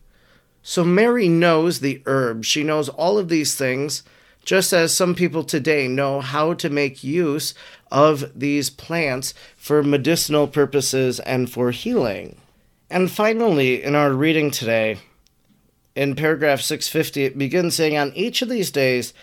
So 0.62 0.84
Mary 0.84 1.28
knows 1.28 1.80
the 1.80 2.02
herbs. 2.06 2.48
She 2.48 2.64
knows 2.64 2.90
all 2.90 3.18
of 3.18 3.30
these 3.30 3.56
things 3.56 4.04
just 4.46 4.74
as 4.74 4.94
some 4.94 5.16
people 5.16 5.44
today 5.44 5.88
know 5.88 6.22
how 6.22 6.54
to 6.56 6.70
make 6.70 7.04
use 7.04 7.54
of 7.92 8.32
these 8.40 8.70
plants 8.70 9.34
for 9.56 9.84
medicinal 9.84 10.48
purposes 10.48 11.20
and 11.20 11.52
for 11.52 11.72
healing. 11.72 12.38
And 12.90 13.12
finally, 13.12 13.84
in 13.84 13.96
our 13.96 14.12
reading 14.14 14.50
today, 14.50 14.98
in 15.96 16.16
paragraph 16.16 16.62
650, 16.62 17.24
it 17.24 17.38
begins 17.38 17.76
saying, 17.76 17.98
On 17.98 18.12
each 18.16 18.42
of 18.42 18.50
these 18.50 18.72
days, 18.72 19.14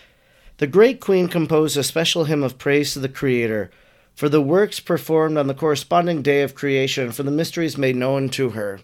the 0.57 0.67
great 0.67 0.99
queen 1.01 1.27
composed 1.27 1.75
a 1.75 1.83
special 1.83 2.25
hymn 2.25 2.43
of 2.43 2.57
praise 2.57 2.93
to 2.93 2.99
the 2.99 3.09
Creator 3.09 3.69
for 4.15 4.29
the 4.29 4.41
works 4.41 4.79
performed 4.79 5.37
on 5.37 5.45
the 5.45 5.53
corresponding 5.53 6.23
day 6.23 6.41
of 6.41 6.55
creation, 6.55 7.11
for 7.11 7.21
the 7.21 7.29
mysteries 7.29 7.77
made 7.77 7.95
known 7.95 8.29
to 8.29 8.49
her. 8.51 8.79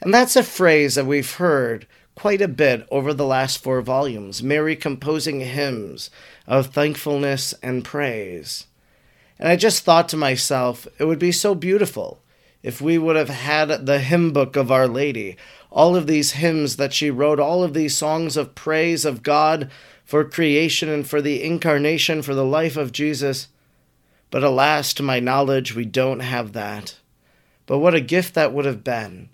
And 0.00 0.14
that's 0.14 0.36
a 0.36 0.42
phrase 0.42 0.94
that 0.94 1.06
we've 1.06 1.32
heard 1.32 1.86
quite 2.14 2.40
a 2.40 2.48
bit 2.48 2.86
over 2.90 3.14
the 3.14 3.26
last 3.26 3.62
four 3.62 3.80
volumes, 3.80 4.42
Mary 4.42 4.74
composing 4.74 5.40
hymns 5.40 6.10
of 6.46 6.66
thankfulness 6.66 7.54
and 7.62 7.84
praise. 7.84 8.66
And 9.38 9.48
I 9.48 9.56
just 9.56 9.84
thought 9.84 10.08
to 10.08 10.16
myself, 10.16 10.88
it 10.98 11.04
would 11.04 11.18
be 11.18 11.32
so 11.32 11.54
beautiful 11.54 12.20
if 12.62 12.80
we 12.80 12.98
would 12.98 13.14
have 13.14 13.28
had 13.28 13.86
the 13.86 14.00
hymn 14.00 14.32
book 14.32 14.56
of 14.56 14.72
Our 14.72 14.88
Lady, 14.88 15.36
all 15.70 15.94
of 15.94 16.08
these 16.08 16.32
hymns 16.32 16.76
that 16.76 16.92
she 16.92 17.10
wrote, 17.10 17.38
all 17.38 17.62
of 17.62 17.72
these 17.72 17.96
songs 17.96 18.36
of 18.36 18.56
praise 18.56 19.04
of 19.04 19.22
God 19.22 19.70
for 20.04 20.24
creation 20.24 20.88
and 20.88 21.06
for 21.06 21.22
the 21.22 21.44
incarnation, 21.44 22.22
for 22.22 22.34
the 22.34 22.44
life 22.44 22.76
of 22.76 22.90
Jesus. 22.90 23.48
But 24.30 24.42
alas, 24.42 24.92
to 24.94 25.02
my 25.02 25.20
knowledge, 25.20 25.74
we 25.74 25.84
don't 25.84 26.20
have 26.20 26.52
that. 26.54 26.96
But 27.66 27.78
what 27.78 27.94
a 27.94 28.00
gift 28.00 28.34
that 28.34 28.52
would 28.52 28.64
have 28.64 28.82
been 28.82 29.28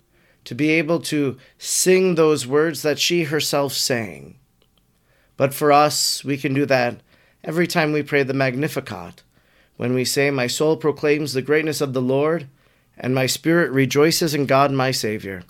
to 0.45 0.55
be 0.55 0.69
able 0.71 0.99
to 1.01 1.37
sing 1.57 2.15
those 2.15 2.47
words 2.47 2.81
that 2.83 2.99
she 2.99 3.23
herself 3.23 3.73
sang. 3.73 4.35
But 5.37 5.53
for 5.53 5.71
us, 5.71 6.23
we 6.23 6.37
can 6.37 6.53
do 6.53 6.65
that 6.67 7.01
every 7.43 7.67
time 7.67 7.91
we 7.91 8.03
pray 8.03 8.23
the 8.23 8.33
Magnificat, 8.33 9.23
when 9.77 9.93
we 9.93 10.05
say, 10.05 10.31
My 10.31 10.47
soul 10.47 10.77
proclaims 10.77 11.33
the 11.33 11.41
greatness 11.41 11.81
of 11.81 11.93
the 11.93 12.01
Lord, 12.01 12.47
and 12.97 13.13
my 13.13 13.25
spirit 13.25 13.71
rejoices 13.71 14.33
in 14.33 14.45
God 14.45 14.71
my 14.71 14.91
Savior. 14.91 15.43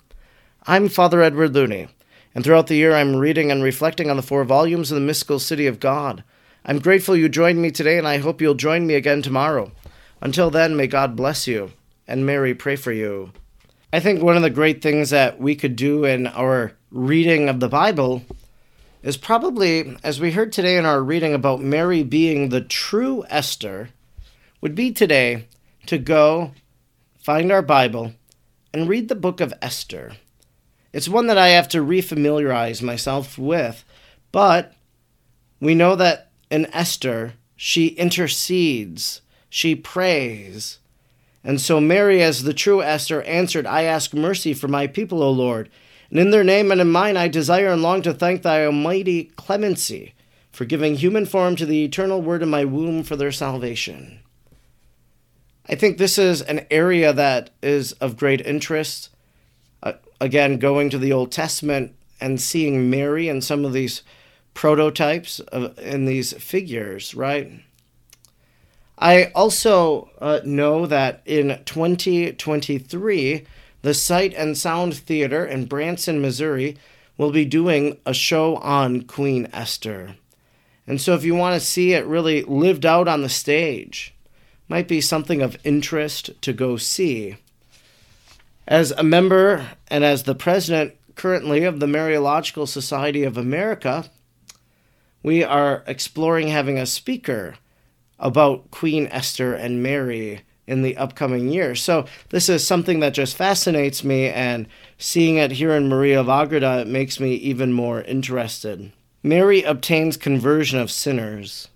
I'm 0.66 0.88
Father 0.88 1.22
Edward 1.22 1.54
Looney, 1.54 1.88
and 2.34 2.42
throughout 2.42 2.66
the 2.66 2.74
year 2.74 2.94
I'm 2.94 3.16
reading 3.16 3.52
and 3.52 3.62
reflecting 3.62 4.10
on 4.10 4.16
the 4.16 4.22
four 4.22 4.44
volumes 4.44 4.90
of 4.90 4.96
the 4.96 5.06
mystical 5.06 5.38
city 5.38 5.66
of 5.66 5.78
God. 5.78 6.24
I'm 6.64 6.80
grateful 6.80 7.16
you 7.16 7.28
joined 7.28 7.62
me 7.62 7.70
today, 7.70 7.98
and 7.98 8.08
I 8.08 8.18
hope 8.18 8.40
you'll 8.40 8.54
join 8.54 8.86
me 8.86 8.94
again 8.94 9.22
tomorrow. 9.22 9.70
Until 10.20 10.50
then, 10.50 10.76
may 10.76 10.88
God 10.88 11.14
bless 11.14 11.46
you, 11.46 11.72
and 12.08 12.26
Mary 12.26 12.54
pray 12.54 12.74
for 12.74 12.92
you. 12.92 13.30
I 13.96 14.00
think 14.00 14.20
one 14.20 14.36
of 14.36 14.42
the 14.42 14.50
great 14.50 14.82
things 14.82 15.08
that 15.08 15.40
we 15.40 15.56
could 15.56 15.74
do 15.74 16.04
in 16.04 16.26
our 16.26 16.74
reading 16.90 17.48
of 17.48 17.60
the 17.60 17.68
Bible 17.70 18.20
is 19.02 19.16
probably, 19.16 19.96
as 20.04 20.20
we 20.20 20.32
heard 20.32 20.52
today 20.52 20.76
in 20.76 20.84
our 20.84 21.02
reading 21.02 21.32
about 21.32 21.62
Mary 21.62 22.02
being 22.02 22.50
the 22.50 22.60
true 22.60 23.24
Esther, 23.30 23.88
would 24.60 24.74
be 24.74 24.92
today 24.92 25.46
to 25.86 25.96
go 25.96 26.52
find 27.18 27.50
our 27.50 27.62
Bible 27.62 28.12
and 28.70 28.86
read 28.86 29.08
the 29.08 29.14
book 29.14 29.40
of 29.40 29.54
Esther. 29.62 30.12
It's 30.92 31.08
one 31.08 31.26
that 31.28 31.38
I 31.38 31.48
have 31.48 31.68
to 31.70 31.78
refamiliarize 31.78 32.82
myself 32.82 33.38
with, 33.38 33.82
but 34.30 34.74
we 35.58 35.74
know 35.74 35.96
that 35.96 36.32
in 36.50 36.66
Esther, 36.66 37.32
she 37.56 37.86
intercedes, 37.86 39.22
she 39.48 39.74
prays, 39.74 40.80
and 41.46 41.60
so 41.60 41.80
Mary, 41.80 42.24
as 42.24 42.42
the 42.42 42.52
true 42.52 42.82
Esther, 42.82 43.22
answered, 43.22 43.66
I 43.66 43.82
ask 43.82 44.12
mercy 44.12 44.52
for 44.52 44.66
my 44.66 44.88
people, 44.88 45.22
O 45.22 45.30
Lord. 45.30 45.70
And 46.10 46.18
in 46.18 46.30
their 46.30 46.42
name 46.42 46.72
and 46.72 46.80
in 46.80 46.90
mine 46.90 47.16
I 47.16 47.28
desire 47.28 47.68
and 47.68 47.80
long 47.80 48.02
to 48.02 48.12
thank 48.12 48.42
thy 48.42 48.66
almighty 48.66 49.30
clemency 49.36 50.14
for 50.50 50.64
giving 50.64 50.96
human 50.96 51.24
form 51.24 51.54
to 51.54 51.64
the 51.64 51.84
eternal 51.84 52.20
word 52.20 52.42
in 52.42 52.50
my 52.50 52.64
womb 52.64 53.04
for 53.04 53.14
their 53.14 53.30
salvation. 53.30 54.18
I 55.68 55.76
think 55.76 55.98
this 55.98 56.18
is 56.18 56.42
an 56.42 56.66
area 56.68 57.12
that 57.12 57.50
is 57.62 57.92
of 57.92 58.16
great 58.16 58.40
interest. 58.40 59.10
Uh, 59.84 59.92
again, 60.20 60.58
going 60.58 60.90
to 60.90 60.98
the 60.98 61.12
Old 61.12 61.30
Testament 61.30 61.94
and 62.20 62.40
seeing 62.40 62.90
Mary 62.90 63.28
and 63.28 63.44
some 63.44 63.64
of 63.64 63.72
these 63.72 64.02
prototypes 64.52 65.38
of, 65.38 65.78
in 65.78 66.06
these 66.06 66.32
figures, 66.32 67.14
right? 67.14 67.62
I 68.98 69.26
also 69.34 70.10
uh, 70.20 70.40
know 70.44 70.86
that 70.86 71.22
in 71.26 71.60
2023, 71.64 73.46
the 73.82 73.94
Sight 73.94 74.34
and 74.34 74.56
Sound 74.56 74.94
Theater 74.94 75.44
in 75.44 75.66
Branson, 75.66 76.20
Missouri, 76.20 76.76
will 77.18 77.30
be 77.30 77.44
doing 77.44 77.98
a 78.06 78.14
show 78.14 78.56
on 78.56 79.02
Queen 79.02 79.48
Esther. 79.52 80.16
And 80.86 81.00
so, 81.00 81.14
if 81.14 81.24
you 81.24 81.34
want 81.34 81.60
to 81.60 81.66
see 81.66 81.92
it 81.92 82.06
really 82.06 82.42
lived 82.42 82.86
out 82.86 83.08
on 83.08 83.22
the 83.22 83.28
stage, 83.28 84.14
might 84.68 84.88
be 84.88 85.00
something 85.00 85.42
of 85.42 85.58
interest 85.64 86.30
to 86.42 86.52
go 86.52 86.76
see. 86.76 87.36
As 88.66 88.92
a 88.92 89.02
member 89.02 89.68
and 89.88 90.04
as 90.04 90.22
the 90.22 90.34
president 90.34 90.94
currently 91.14 91.64
of 91.64 91.80
the 91.80 91.86
Mariological 91.86 92.66
Society 92.66 93.24
of 93.24 93.36
America, 93.36 94.10
we 95.22 95.44
are 95.44 95.84
exploring 95.86 96.48
having 96.48 96.78
a 96.78 96.86
speaker 96.86 97.56
about 98.18 98.70
Queen 98.70 99.06
Esther 99.10 99.54
and 99.54 99.82
Mary 99.82 100.42
in 100.66 100.82
the 100.82 100.96
upcoming 100.96 101.48
year. 101.48 101.74
So 101.74 102.06
this 102.30 102.48
is 102.48 102.66
something 102.66 103.00
that 103.00 103.14
just 103.14 103.36
fascinates 103.36 104.02
me, 104.02 104.28
and 104.28 104.66
seeing 104.98 105.36
it 105.36 105.52
here 105.52 105.72
in 105.72 105.88
Maria 105.88 106.20
of 106.20 106.28
Agreda 106.28 106.80
it 106.80 106.88
makes 106.88 107.20
me 107.20 107.34
even 107.34 107.72
more 107.72 108.02
interested. 108.02 108.92
Mary 109.22 109.62
obtains 109.62 110.16
conversion 110.16 110.78
of 110.78 110.90
sinners. 110.90 111.68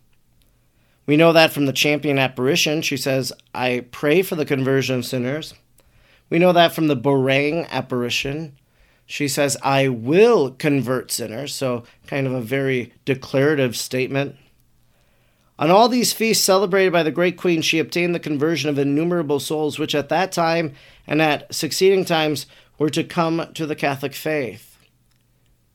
We 1.07 1.17
know 1.17 1.33
that 1.33 1.53
from 1.53 1.67
the 1.67 1.73
champion 1.73 2.19
apparition. 2.19 2.83
She 2.83 2.97
says, 2.97 3.33
I 3.53 3.87
pray 3.91 4.23
for 4.23 4.37
the 4.37 4.45
conversion 4.45 4.97
of 4.97 5.05
sinners. 5.05 5.55
We 6.29 6.39
know 6.39 6.53
that 6.53 6.73
from 6.73 6.87
the 6.87 6.97
Beauraing 6.97 7.69
apparition. 7.71 8.57
She 9.07 9.27
says, 9.27 9.57
I 9.63 9.89
will 9.89 10.53
convert 10.53 11.11
sinners. 11.11 11.53
So, 11.53 11.83
kind 12.07 12.29
of 12.29 12.33
a 12.33 12.41
very 12.41 12.93
declarative 13.05 13.77
statement. 13.77 14.37
On 15.61 15.71
all 15.71 15.91
these 15.91 16.15
feasts 16.15 16.43
celebrated 16.43 16.91
by 16.91 17.03
the 17.03 17.11
great 17.11 17.37
queen, 17.37 17.61
she 17.61 17.79
obtained 17.79 18.15
the 18.15 18.19
conversion 18.19 18.71
of 18.71 18.79
innumerable 18.79 19.39
souls, 19.39 19.79
which 19.79 19.95
at 19.95 20.09
that 20.09 20.33
time 20.33 20.73
and 21.07 21.21
at 21.21 21.55
succeeding 21.55 22.07
times 22.07 22.47
were 22.79 22.89
to 22.89 23.05
come 23.05 23.47
to 23.53 23.67
the 23.67 23.77
Catholic 23.77 24.15
faith. 24.15 24.79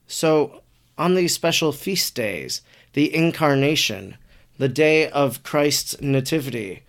So, 0.07 0.63
on 0.97 1.13
these 1.13 1.35
special 1.35 1.71
feast 1.71 2.15
days, 2.15 2.63
the 2.93 3.13
Incarnation, 3.13 4.17
the 4.57 4.67
day 4.67 5.07
of 5.07 5.43
Christ's 5.43 6.01
Nativity, 6.01 6.81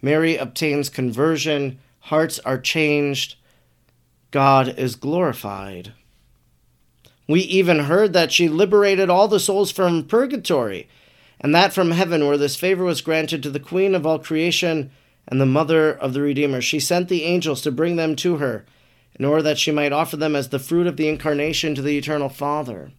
Mary 0.00 0.36
obtains 0.36 0.88
conversion, 0.88 1.80
hearts 1.98 2.38
are 2.40 2.58
changed, 2.58 3.34
God 4.30 4.78
is 4.78 4.94
glorified. 4.94 5.94
We 7.26 7.40
even 7.40 7.80
heard 7.80 8.12
that 8.12 8.30
she 8.30 8.48
liberated 8.48 9.10
all 9.10 9.26
the 9.26 9.40
souls 9.40 9.72
from 9.72 10.04
purgatory 10.04 10.88
and 11.40 11.54
that 11.54 11.72
from 11.72 11.92
heaven, 11.92 12.26
where 12.26 12.36
this 12.36 12.56
favor 12.56 12.84
was 12.84 13.00
granted 13.00 13.42
to 13.42 13.50
the 13.50 13.60
Queen 13.60 13.94
of 13.94 14.06
all 14.06 14.18
creation 14.18 14.90
and 15.26 15.40
the 15.40 15.46
Mother 15.46 15.90
of 15.90 16.12
the 16.12 16.20
Redeemer. 16.20 16.60
She 16.60 16.80
sent 16.80 17.08
the 17.08 17.24
angels 17.24 17.62
to 17.62 17.70
bring 17.70 17.96
them 17.96 18.16
to 18.16 18.36
her, 18.36 18.64
in 19.18 19.24
order 19.24 19.42
that 19.42 19.58
she 19.58 19.70
might 19.70 19.92
offer 19.92 20.16
them 20.16 20.36
as 20.36 20.48
the 20.48 20.58
fruit 20.58 20.86
of 20.86 20.96
the 20.96 21.08
incarnation 21.08 21.74
to 21.74 21.82
the 21.82 21.96
Eternal 21.96 22.28
Father. 22.28 22.92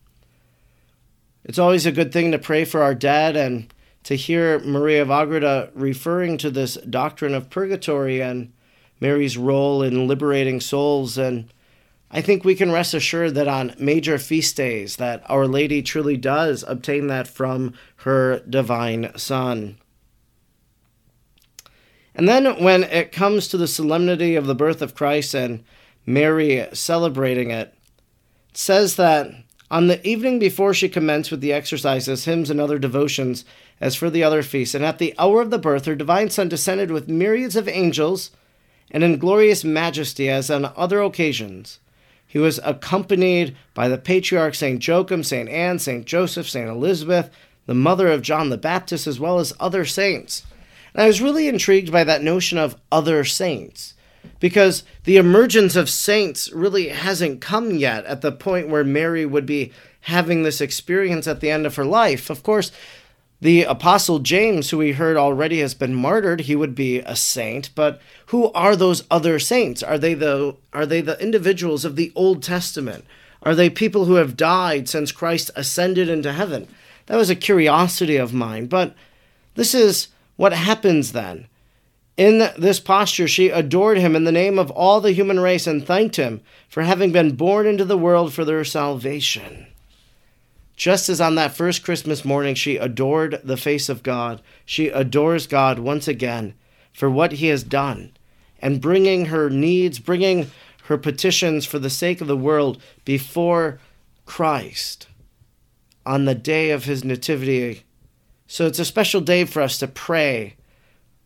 It's 1.43 1.59
always 1.59 1.85
a 1.85 1.91
good 1.91 2.11
thing 2.11 2.31
to 2.31 2.39
pray 2.39 2.65
for 2.65 2.83
our 2.83 2.93
dead 2.93 3.35
and 3.35 3.73
to 4.03 4.15
hear 4.15 4.59
Maria 4.59 5.01
of 5.01 5.09
Agreda 5.09 5.69
referring 5.73 6.37
to 6.37 6.49
this 6.49 6.75
doctrine 6.75 7.33
of 7.33 7.49
purgatory 7.49 8.21
and 8.21 8.51
Mary's 8.99 9.37
role 9.37 9.81
in 9.81 10.07
liberating 10.07 10.59
souls 10.59 11.17
and 11.17 11.51
I 12.14 12.22
think 12.22 12.43
we 12.43 12.55
can 12.55 12.72
rest 12.72 12.93
assured 12.93 13.36
that 13.36 13.47
on 13.47 13.74
major 13.80 14.18
feast 14.18 14.57
days 14.57 14.97
that 14.97 15.24
Our 15.30 15.47
Lady 15.47 15.82
truly 15.82 16.18
does 16.18 16.64
obtain 16.68 17.07
that 17.07 17.28
from 17.28 17.74
her 17.97 18.39
divine 18.39 19.12
Son. 19.18 19.78
And 22.14 22.28
then 22.28 22.62
when 22.62 22.84
it 22.84 23.14
comes 23.14 23.47
to 23.47 23.57
the 23.57 23.68
solemnity 23.68 24.36
of 24.36 24.45
the 24.45 24.55
birth 24.55 24.82
of 24.82 24.93
Christ 24.93 25.34
and 25.34 25.64
Mary 26.05 26.68
celebrating 26.74 27.49
it, 27.49 27.74
it 28.49 28.57
says 28.57 28.97
that 28.97 29.32
on 29.70 29.88
the 29.88 30.05
evening 30.05 30.38
before 30.38 30.74
she 30.74 30.89
commenced 30.89 31.32
with 31.32 31.39
the 31.39 31.53
exercises, 31.53 32.26
hymns, 32.26 32.49
and 32.49 32.59
other 32.59 32.78
devotions, 32.78 33.45
as 33.80 33.95
for 33.95 34.09
the 34.09 34.22
other 34.22 34.43
feasts, 34.43 34.76
and 34.76 34.84
at 34.84 34.97
the 34.97 35.16
hour 35.18 35.41
of 35.41 35.49
the 35.49 35.57
birth, 35.57 35.86
her 35.86 35.95
divine 35.95 36.30
Son 36.30 36.49
descended 36.49 36.91
with 36.91 37.07
myriads 37.07 37.55
of 37.55 37.70
angels 37.70 38.32
and 38.91 39.01
in 39.01 39.18
glorious 39.18 39.64
majesty 39.64 40.28
as 40.30 40.51
on 40.51 40.66
other 40.76 41.01
occasions. 41.01 41.80
He 42.32 42.39
was 42.39 42.61
accompanied 42.63 43.57
by 43.73 43.89
the 43.89 43.97
patriarchs 43.97 44.59
St. 44.59 44.88
Joachim, 44.88 45.21
St. 45.21 45.49
Anne, 45.49 45.79
St. 45.79 46.05
Joseph, 46.05 46.49
St. 46.49 46.69
Elizabeth, 46.69 47.29
the 47.65 47.73
mother 47.73 48.07
of 48.07 48.21
John 48.21 48.49
the 48.49 48.57
Baptist, 48.57 49.05
as 49.05 49.19
well 49.19 49.39
as 49.39 49.51
other 49.59 49.84
saints. 49.84 50.43
And 50.93 51.03
I 51.03 51.07
was 51.07 51.21
really 51.21 51.49
intrigued 51.49 51.91
by 51.91 52.05
that 52.05 52.23
notion 52.23 52.57
of 52.57 52.77
other 52.89 53.25
saints 53.25 53.95
because 54.39 54.84
the 55.03 55.17
emergence 55.17 55.75
of 55.75 55.89
saints 55.89 56.49
really 56.53 56.88
hasn't 56.88 57.41
come 57.41 57.71
yet 57.71 58.05
at 58.05 58.21
the 58.21 58.32
point 58.32 58.69
where 58.69 58.86
Mary 58.86 59.25
would 59.25 59.45
be 59.45 59.73
having 60.01 60.43
this 60.43 60.61
experience 60.61 61.27
at 61.27 61.41
the 61.41 61.51
end 61.51 61.65
of 61.65 61.75
her 61.75 61.86
life. 61.86 62.29
Of 62.29 62.43
course, 62.43 62.71
the 63.41 63.63
Apostle 63.63 64.19
James, 64.19 64.69
who 64.69 64.77
we 64.77 64.91
heard 64.91 65.17
already 65.17 65.59
has 65.61 65.73
been 65.73 65.95
martyred, 65.95 66.41
he 66.41 66.55
would 66.55 66.75
be 66.75 66.99
a 66.99 67.15
saint, 67.15 67.71
but 67.73 67.99
who 68.27 68.51
are 68.53 68.75
those 68.75 69.03
other 69.09 69.39
saints? 69.39 69.81
Are 69.81 69.97
they 69.97 70.13
the 70.13 70.55
are 70.73 70.85
they 70.85 71.01
the 71.01 71.19
individuals 71.19 71.83
of 71.83 71.95
the 71.95 72.11
Old 72.15 72.43
Testament? 72.43 73.03
Are 73.41 73.55
they 73.55 73.71
people 73.71 74.05
who 74.05 74.15
have 74.15 74.37
died 74.37 74.87
since 74.87 75.11
Christ 75.11 75.49
ascended 75.55 76.07
into 76.07 76.33
heaven? 76.33 76.67
That 77.07 77.17
was 77.17 77.31
a 77.31 77.35
curiosity 77.35 78.15
of 78.15 78.31
mine, 78.31 78.67
but 78.67 78.95
this 79.55 79.73
is 79.73 80.09
what 80.35 80.53
happens 80.53 81.11
then. 81.11 81.47
In 82.17 82.51
this 82.59 82.79
posture, 82.79 83.27
she 83.27 83.49
adored 83.49 83.97
him 83.97 84.15
in 84.15 84.25
the 84.25 84.31
name 84.31 84.59
of 84.59 84.69
all 84.69 85.01
the 85.01 85.13
human 85.13 85.39
race 85.39 85.65
and 85.65 85.83
thanked 85.83 86.17
him 86.17 86.41
for 86.69 86.83
having 86.83 87.11
been 87.11 87.35
born 87.35 87.65
into 87.65 87.85
the 87.85 87.97
world 87.97 88.33
for 88.33 88.45
their 88.45 88.63
salvation. 88.63 89.65
Just 90.82 91.09
as 91.09 91.21
on 91.21 91.36
that 91.36 91.55
first 91.55 91.84
Christmas 91.84 92.25
morning 92.25 92.55
she 92.55 92.77
adored 92.77 93.39
the 93.43 93.55
face 93.55 93.88
of 93.88 94.01
God, 94.01 94.41
she 94.65 94.88
adores 94.88 95.45
God 95.45 95.77
once 95.77 96.07
again 96.07 96.55
for 96.91 97.07
what 97.07 97.34
he 97.34 97.49
has 97.49 97.61
done 97.61 98.13
and 98.59 98.82
bringing 98.82 99.25
her 99.25 99.47
needs, 99.47 99.99
bringing 99.99 100.49
her 100.86 100.97
petitions 100.97 101.67
for 101.67 101.77
the 101.77 101.91
sake 101.91 102.19
of 102.19 102.25
the 102.25 102.36
world 102.36 102.82
before 103.05 103.77
Christ 104.25 105.07
on 106.03 106.25
the 106.25 106.34
day 106.34 106.71
of 106.71 106.86
his 106.86 107.03
nativity. 107.03 107.84
So 108.47 108.65
it's 108.65 108.79
a 108.79 108.84
special 108.84 109.21
day 109.21 109.45
for 109.45 109.61
us 109.61 109.77
to 109.77 109.88
pray 109.88 110.55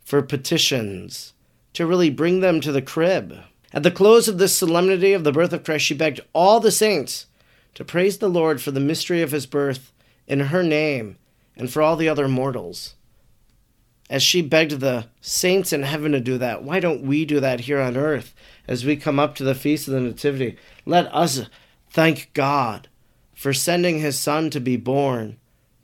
for 0.03 0.21
petitions, 0.21 1.31
to 1.71 1.85
really 1.85 2.09
bring 2.09 2.41
them 2.41 2.59
to 2.59 2.73
the 2.73 2.81
crib. 2.81 3.37
At 3.71 3.83
the 3.83 3.89
close 3.89 4.27
of 4.27 4.37
this 4.37 4.53
solemnity 4.53 5.13
of 5.13 5.23
the 5.23 5.31
birth 5.31 5.53
of 5.53 5.63
Christ, 5.63 5.85
she 5.85 5.93
begged 5.93 6.19
all 6.33 6.59
the 6.59 6.71
saints 6.71 7.27
to 7.75 7.85
praise 7.85 8.17
the 8.17 8.29
Lord 8.29 8.61
for 8.61 8.71
the 8.71 8.79
mystery 8.79 9.21
of 9.21 9.31
his 9.31 9.45
birth 9.45 9.93
in 10.27 10.39
her 10.39 10.63
name 10.63 11.17
and 11.55 11.71
for 11.71 11.81
all 11.81 11.95
the 11.95 12.09
other 12.09 12.27
mortals. 12.27 12.95
As 14.09 14.21
she 14.21 14.41
begged 14.41 14.79
the 14.79 15.07
saints 15.19 15.73
in 15.73 15.83
heaven 15.83 16.11
to 16.11 16.19
do 16.19 16.37
that, 16.37 16.63
why 16.63 16.79
don't 16.79 17.03
we 17.03 17.25
do 17.25 17.39
that 17.39 17.61
here 17.61 17.79
on 17.79 17.97
earth 17.97 18.33
as 18.67 18.85
we 18.85 18.95
come 18.95 19.19
up 19.19 19.35
to 19.35 19.43
the 19.43 19.55
Feast 19.55 19.87
of 19.87 19.93
the 19.93 19.99
Nativity? 19.99 20.57
Let 20.85 21.13
us 21.13 21.49
thank 21.89 22.31
God 22.33 22.87
for 23.33 23.51
sending 23.51 23.99
his 23.99 24.17
Son 24.17 24.49
to 24.51 24.59
be 24.59 24.77
born, 24.77 25.37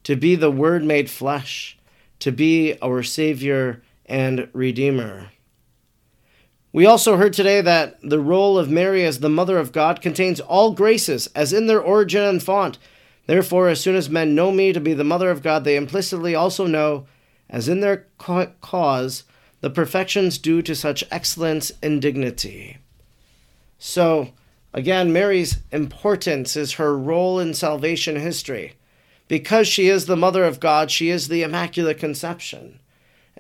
to 0.04 0.16
be 0.16 0.36
the 0.36 0.52
Word 0.52 0.84
made 0.84 1.10
flesh, 1.10 1.78
to 2.20 2.32
be 2.32 2.78
our 2.82 3.02
Savior 3.02 3.82
and 4.06 4.48
Redeemer. 4.54 5.32
We 6.74 6.86
also 6.86 7.18
heard 7.18 7.34
today 7.34 7.60
that 7.60 8.00
the 8.02 8.20
role 8.20 8.58
of 8.58 8.70
Mary 8.70 9.04
as 9.04 9.20
the 9.20 9.30
Mother 9.30 9.58
of 9.58 9.74
God 9.74 10.02
contains 10.02 10.40
all 10.40 10.72
graces, 10.72 11.28
as 11.36 11.52
in 11.52 11.68
their 11.68 11.82
origin 11.82 12.24
and 12.24 12.42
font. 12.42 12.78
Therefore, 13.28 13.68
as 13.68 13.82
soon 13.82 13.96
as 13.96 14.10
men 14.10 14.36
know 14.36 14.52
me 14.52 14.72
to 14.72 14.80
be 14.80 14.94
the 14.94 15.04
Mother 15.04 15.30
of 15.30 15.42
God, 15.42 15.64
they 15.64 15.76
implicitly 15.76 16.34
also 16.34 16.66
know, 16.66 17.06
as 17.50 17.68
in 17.68 17.82
their 17.82 18.08
cause, 18.18 19.24
the 19.60 19.70
perfections 19.70 20.38
due 20.38 20.62
to 20.62 20.74
such 20.76 21.04
excellence 21.12 21.74
and 21.84 22.02
dignity. 22.02 22.78
So, 23.78 24.30
again, 24.74 25.12
Mary's 25.12 25.60
importance 25.72 26.56
is 26.56 26.74
her 26.74 26.98
role 26.98 27.38
in 27.40 27.54
salvation 27.54 28.16
history. 28.16 28.74
Because 29.28 29.68
she 29.68 29.88
is 29.88 30.08
the 30.08 30.18
Mother 30.18 30.44
of 30.44 30.60
God, 30.60 30.92
she 30.92 31.10
is 31.10 31.28
the 31.28 31.44
Immaculate 31.44 31.98
Conception. 31.98 32.81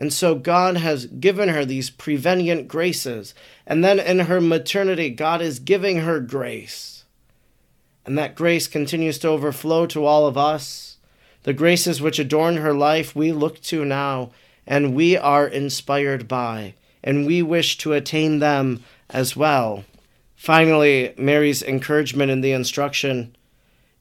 And 0.01 0.11
so 0.11 0.33
God 0.33 0.77
has 0.77 1.05
given 1.05 1.49
her 1.49 1.63
these 1.63 1.91
prevenient 1.91 2.67
graces. 2.67 3.35
And 3.67 3.83
then 3.83 3.99
in 3.99 4.21
her 4.21 4.41
maternity, 4.41 5.11
God 5.11 5.43
is 5.43 5.59
giving 5.59 5.97
her 5.97 6.19
grace. 6.19 7.05
And 8.03 8.17
that 8.17 8.33
grace 8.33 8.67
continues 8.67 9.19
to 9.19 9.27
overflow 9.27 9.85
to 9.85 10.03
all 10.03 10.25
of 10.25 10.39
us. 10.39 10.97
The 11.43 11.53
graces 11.53 12.01
which 12.01 12.17
adorn 12.17 12.57
her 12.57 12.73
life, 12.73 13.15
we 13.15 13.31
look 13.31 13.61
to 13.61 13.85
now, 13.85 14.31
and 14.65 14.95
we 14.95 15.17
are 15.17 15.47
inspired 15.47 16.27
by, 16.27 16.73
and 17.03 17.27
we 17.27 17.43
wish 17.43 17.77
to 17.77 17.93
attain 17.93 18.39
them 18.39 18.83
as 19.07 19.37
well. 19.37 19.85
Finally, 20.35 21.13
Mary's 21.15 21.61
encouragement 21.61 22.31
in 22.31 22.41
the 22.41 22.53
instruction 22.53 23.35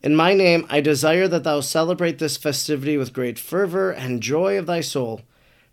In 0.03 0.17
my 0.17 0.33
name, 0.33 0.65
I 0.71 0.81
desire 0.81 1.29
that 1.29 1.45
thou 1.45 1.61
celebrate 1.61 2.19
this 2.19 2.39
festivity 2.39 2.97
with 2.97 3.13
great 3.13 3.39
fervor 3.39 3.91
and 3.91 4.23
joy 4.23 4.57
of 4.57 4.65
thy 4.65 4.81
soul, 4.81 5.21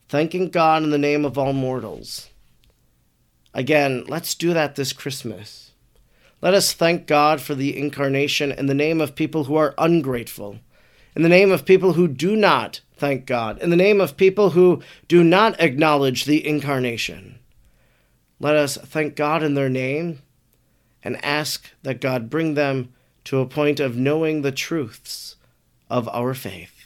thanking 0.09 0.49
God 0.49 0.83
in 0.83 0.89
the 0.89 0.97
name 0.97 1.25
of 1.25 1.37
all 1.37 1.53
mortals. 1.53 2.29
Again, 3.53 4.03
let's 4.07 4.35
do 4.35 4.53
that 4.53 4.75
this 4.75 4.93
Christmas. 4.93 5.71
Let 6.41 6.53
us 6.53 6.73
thank 6.73 7.07
God 7.07 7.41
for 7.41 7.55
the 7.55 7.77
incarnation 7.77 8.51
in 8.51 8.67
the 8.67 8.75
name 8.75 9.01
of 9.01 9.15
people 9.15 9.45
who 9.45 9.55
are 9.55 9.73
ungrateful, 9.77 10.59
in 11.15 11.23
the 11.23 11.29
name 11.29 11.51
of 11.51 11.65
people 11.65 11.93
who 11.93 12.07
do 12.07 12.35
not 12.35 12.81
thank 12.95 13.25
God, 13.25 13.59
in 13.59 13.71
the 13.71 13.75
name 13.75 13.99
of 13.99 14.17
people 14.17 14.51
who 14.51 14.81
do 15.07 15.23
not 15.23 15.59
acknowledge 15.59 16.25
the 16.25 16.45
incarnation. 16.47 17.39
Let 18.39 18.55
us 18.55 18.77
thank 18.77 19.15
God 19.15 19.41
in 19.41 19.55
their 19.55 19.69
name 19.69 20.21
and 21.03 21.23
ask 21.25 21.71
that 21.81 22.01
God 22.01 22.29
bring 22.29 22.53
them 22.53 22.93
to 23.23 23.39
a 23.39 23.47
point 23.47 23.79
of 23.79 23.97
knowing 23.97 24.41
the 24.41 24.51
truths 24.51 25.35
of 25.89 26.07
our 26.09 26.33
faith. 26.35 26.76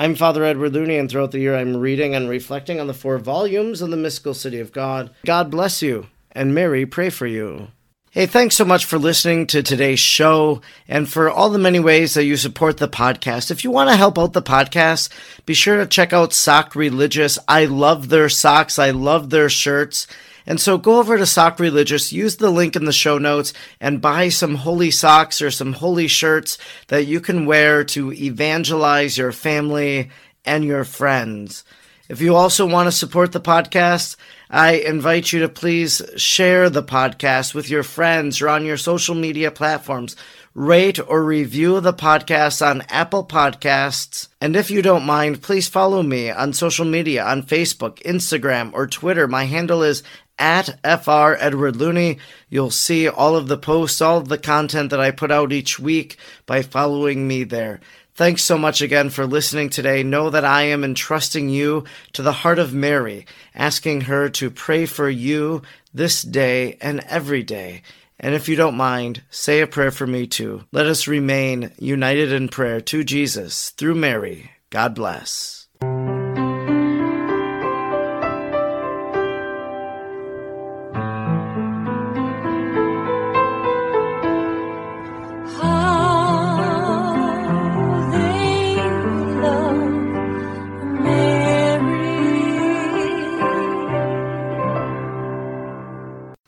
I'm 0.00 0.14
Father 0.14 0.44
Edward 0.44 0.72
Looney, 0.72 0.96
and 0.96 1.10
throughout 1.10 1.30
the 1.30 1.40
year 1.40 1.54
I'm 1.54 1.76
reading 1.76 2.14
and 2.14 2.26
reflecting 2.26 2.80
on 2.80 2.86
the 2.86 2.94
four 2.94 3.18
volumes 3.18 3.82
of 3.82 3.90
the 3.90 3.98
Mystical 3.98 4.32
City 4.32 4.58
of 4.58 4.72
God. 4.72 5.10
God 5.26 5.50
bless 5.50 5.82
you, 5.82 6.06
and 6.32 6.54
Mary 6.54 6.86
pray 6.86 7.10
for 7.10 7.26
you. 7.26 7.68
Hey, 8.10 8.24
thanks 8.24 8.56
so 8.56 8.64
much 8.64 8.86
for 8.86 8.98
listening 8.98 9.46
to 9.48 9.62
today's 9.62 10.00
show 10.00 10.62
and 10.88 11.06
for 11.06 11.28
all 11.28 11.50
the 11.50 11.58
many 11.58 11.80
ways 11.80 12.14
that 12.14 12.24
you 12.24 12.38
support 12.38 12.78
the 12.78 12.88
podcast. 12.88 13.50
If 13.50 13.62
you 13.62 13.70
want 13.70 13.90
to 13.90 13.96
help 13.96 14.18
out 14.18 14.32
the 14.32 14.40
podcast, 14.40 15.10
be 15.44 15.52
sure 15.52 15.76
to 15.76 15.86
check 15.86 16.14
out 16.14 16.32
Sock 16.32 16.74
Religious. 16.74 17.38
I 17.46 17.66
love 17.66 18.08
their 18.08 18.30
socks. 18.30 18.78
I 18.78 18.92
love 18.92 19.28
their 19.28 19.50
shirts. 19.50 20.06
And 20.46 20.60
so 20.60 20.78
go 20.78 20.98
over 20.98 21.16
to 21.18 21.26
Sock 21.26 21.58
Religious, 21.58 22.12
use 22.12 22.36
the 22.36 22.50
link 22.50 22.76
in 22.76 22.84
the 22.84 22.92
show 22.92 23.18
notes, 23.18 23.52
and 23.80 24.00
buy 24.00 24.28
some 24.28 24.56
holy 24.56 24.90
socks 24.90 25.40
or 25.42 25.50
some 25.50 25.74
holy 25.74 26.08
shirts 26.08 26.58
that 26.88 27.06
you 27.06 27.20
can 27.20 27.46
wear 27.46 27.84
to 27.84 28.12
evangelize 28.12 29.18
your 29.18 29.32
family 29.32 30.10
and 30.44 30.64
your 30.64 30.84
friends. 30.84 31.64
If 32.08 32.20
you 32.20 32.34
also 32.34 32.66
want 32.66 32.88
to 32.88 32.92
support 32.92 33.30
the 33.30 33.40
podcast, 33.40 34.16
I 34.50 34.72
invite 34.78 35.32
you 35.32 35.40
to 35.40 35.48
please 35.48 36.02
share 36.16 36.68
the 36.68 36.82
podcast 36.82 37.54
with 37.54 37.70
your 37.70 37.84
friends 37.84 38.42
or 38.42 38.48
on 38.48 38.64
your 38.64 38.78
social 38.78 39.14
media 39.14 39.52
platforms. 39.52 40.16
Rate 40.52 40.98
or 40.98 41.22
review 41.22 41.78
the 41.78 41.92
podcast 41.92 42.66
on 42.66 42.82
Apple 42.88 43.24
Podcasts. 43.24 44.26
And 44.40 44.56
if 44.56 44.68
you 44.68 44.82
don't 44.82 45.06
mind, 45.06 45.42
please 45.42 45.68
follow 45.68 46.02
me 46.02 46.28
on 46.28 46.52
social 46.52 46.84
media 46.84 47.24
on 47.24 47.44
Facebook, 47.44 48.02
Instagram, 48.02 48.72
or 48.72 48.88
Twitter. 48.88 49.28
My 49.28 49.44
handle 49.44 49.84
is 49.84 50.02
at 50.40 50.80
FR 50.82 51.34
Edward 51.38 51.76
Looney. 51.76 52.18
You'll 52.48 52.70
see 52.70 53.06
all 53.06 53.36
of 53.36 53.46
the 53.46 53.58
posts, 53.58 54.00
all 54.00 54.18
of 54.18 54.28
the 54.28 54.38
content 54.38 54.90
that 54.90 54.98
I 54.98 55.12
put 55.12 55.30
out 55.30 55.52
each 55.52 55.78
week 55.78 56.16
by 56.46 56.62
following 56.62 57.28
me 57.28 57.44
there. 57.44 57.78
Thanks 58.14 58.42
so 58.42 58.58
much 58.58 58.82
again 58.82 59.10
for 59.10 59.26
listening 59.26 59.70
today. 59.70 60.02
Know 60.02 60.30
that 60.30 60.44
I 60.44 60.62
am 60.62 60.82
entrusting 60.82 61.48
you 61.48 61.84
to 62.14 62.22
the 62.22 62.32
heart 62.32 62.58
of 62.58 62.74
Mary, 62.74 63.26
asking 63.54 64.02
her 64.02 64.28
to 64.30 64.50
pray 64.50 64.86
for 64.86 65.08
you 65.08 65.62
this 65.94 66.22
day 66.22 66.76
and 66.80 67.00
every 67.08 67.42
day. 67.42 67.82
And 68.18 68.34
if 68.34 68.48
you 68.48 68.56
don't 68.56 68.76
mind, 68.76 69.22
say 69.30 69.60
a 69.60 69.66
prayer 69.66 69.90
for 69.90 70.06
me 70.06 70.26
too. 70.26 70.64
Let 70.72 70.86
us 70.86 71.06
remain 71.06 71.72
united 71.78 72.32
in 72.32 72.48
prayer 72.48 72.80
to 72.82 73.04
Jesus 73.04 73.70
through 73.70 73.94
Mary. 73.94 74.50
God 74.68 74.94
bless. 74.94 75.59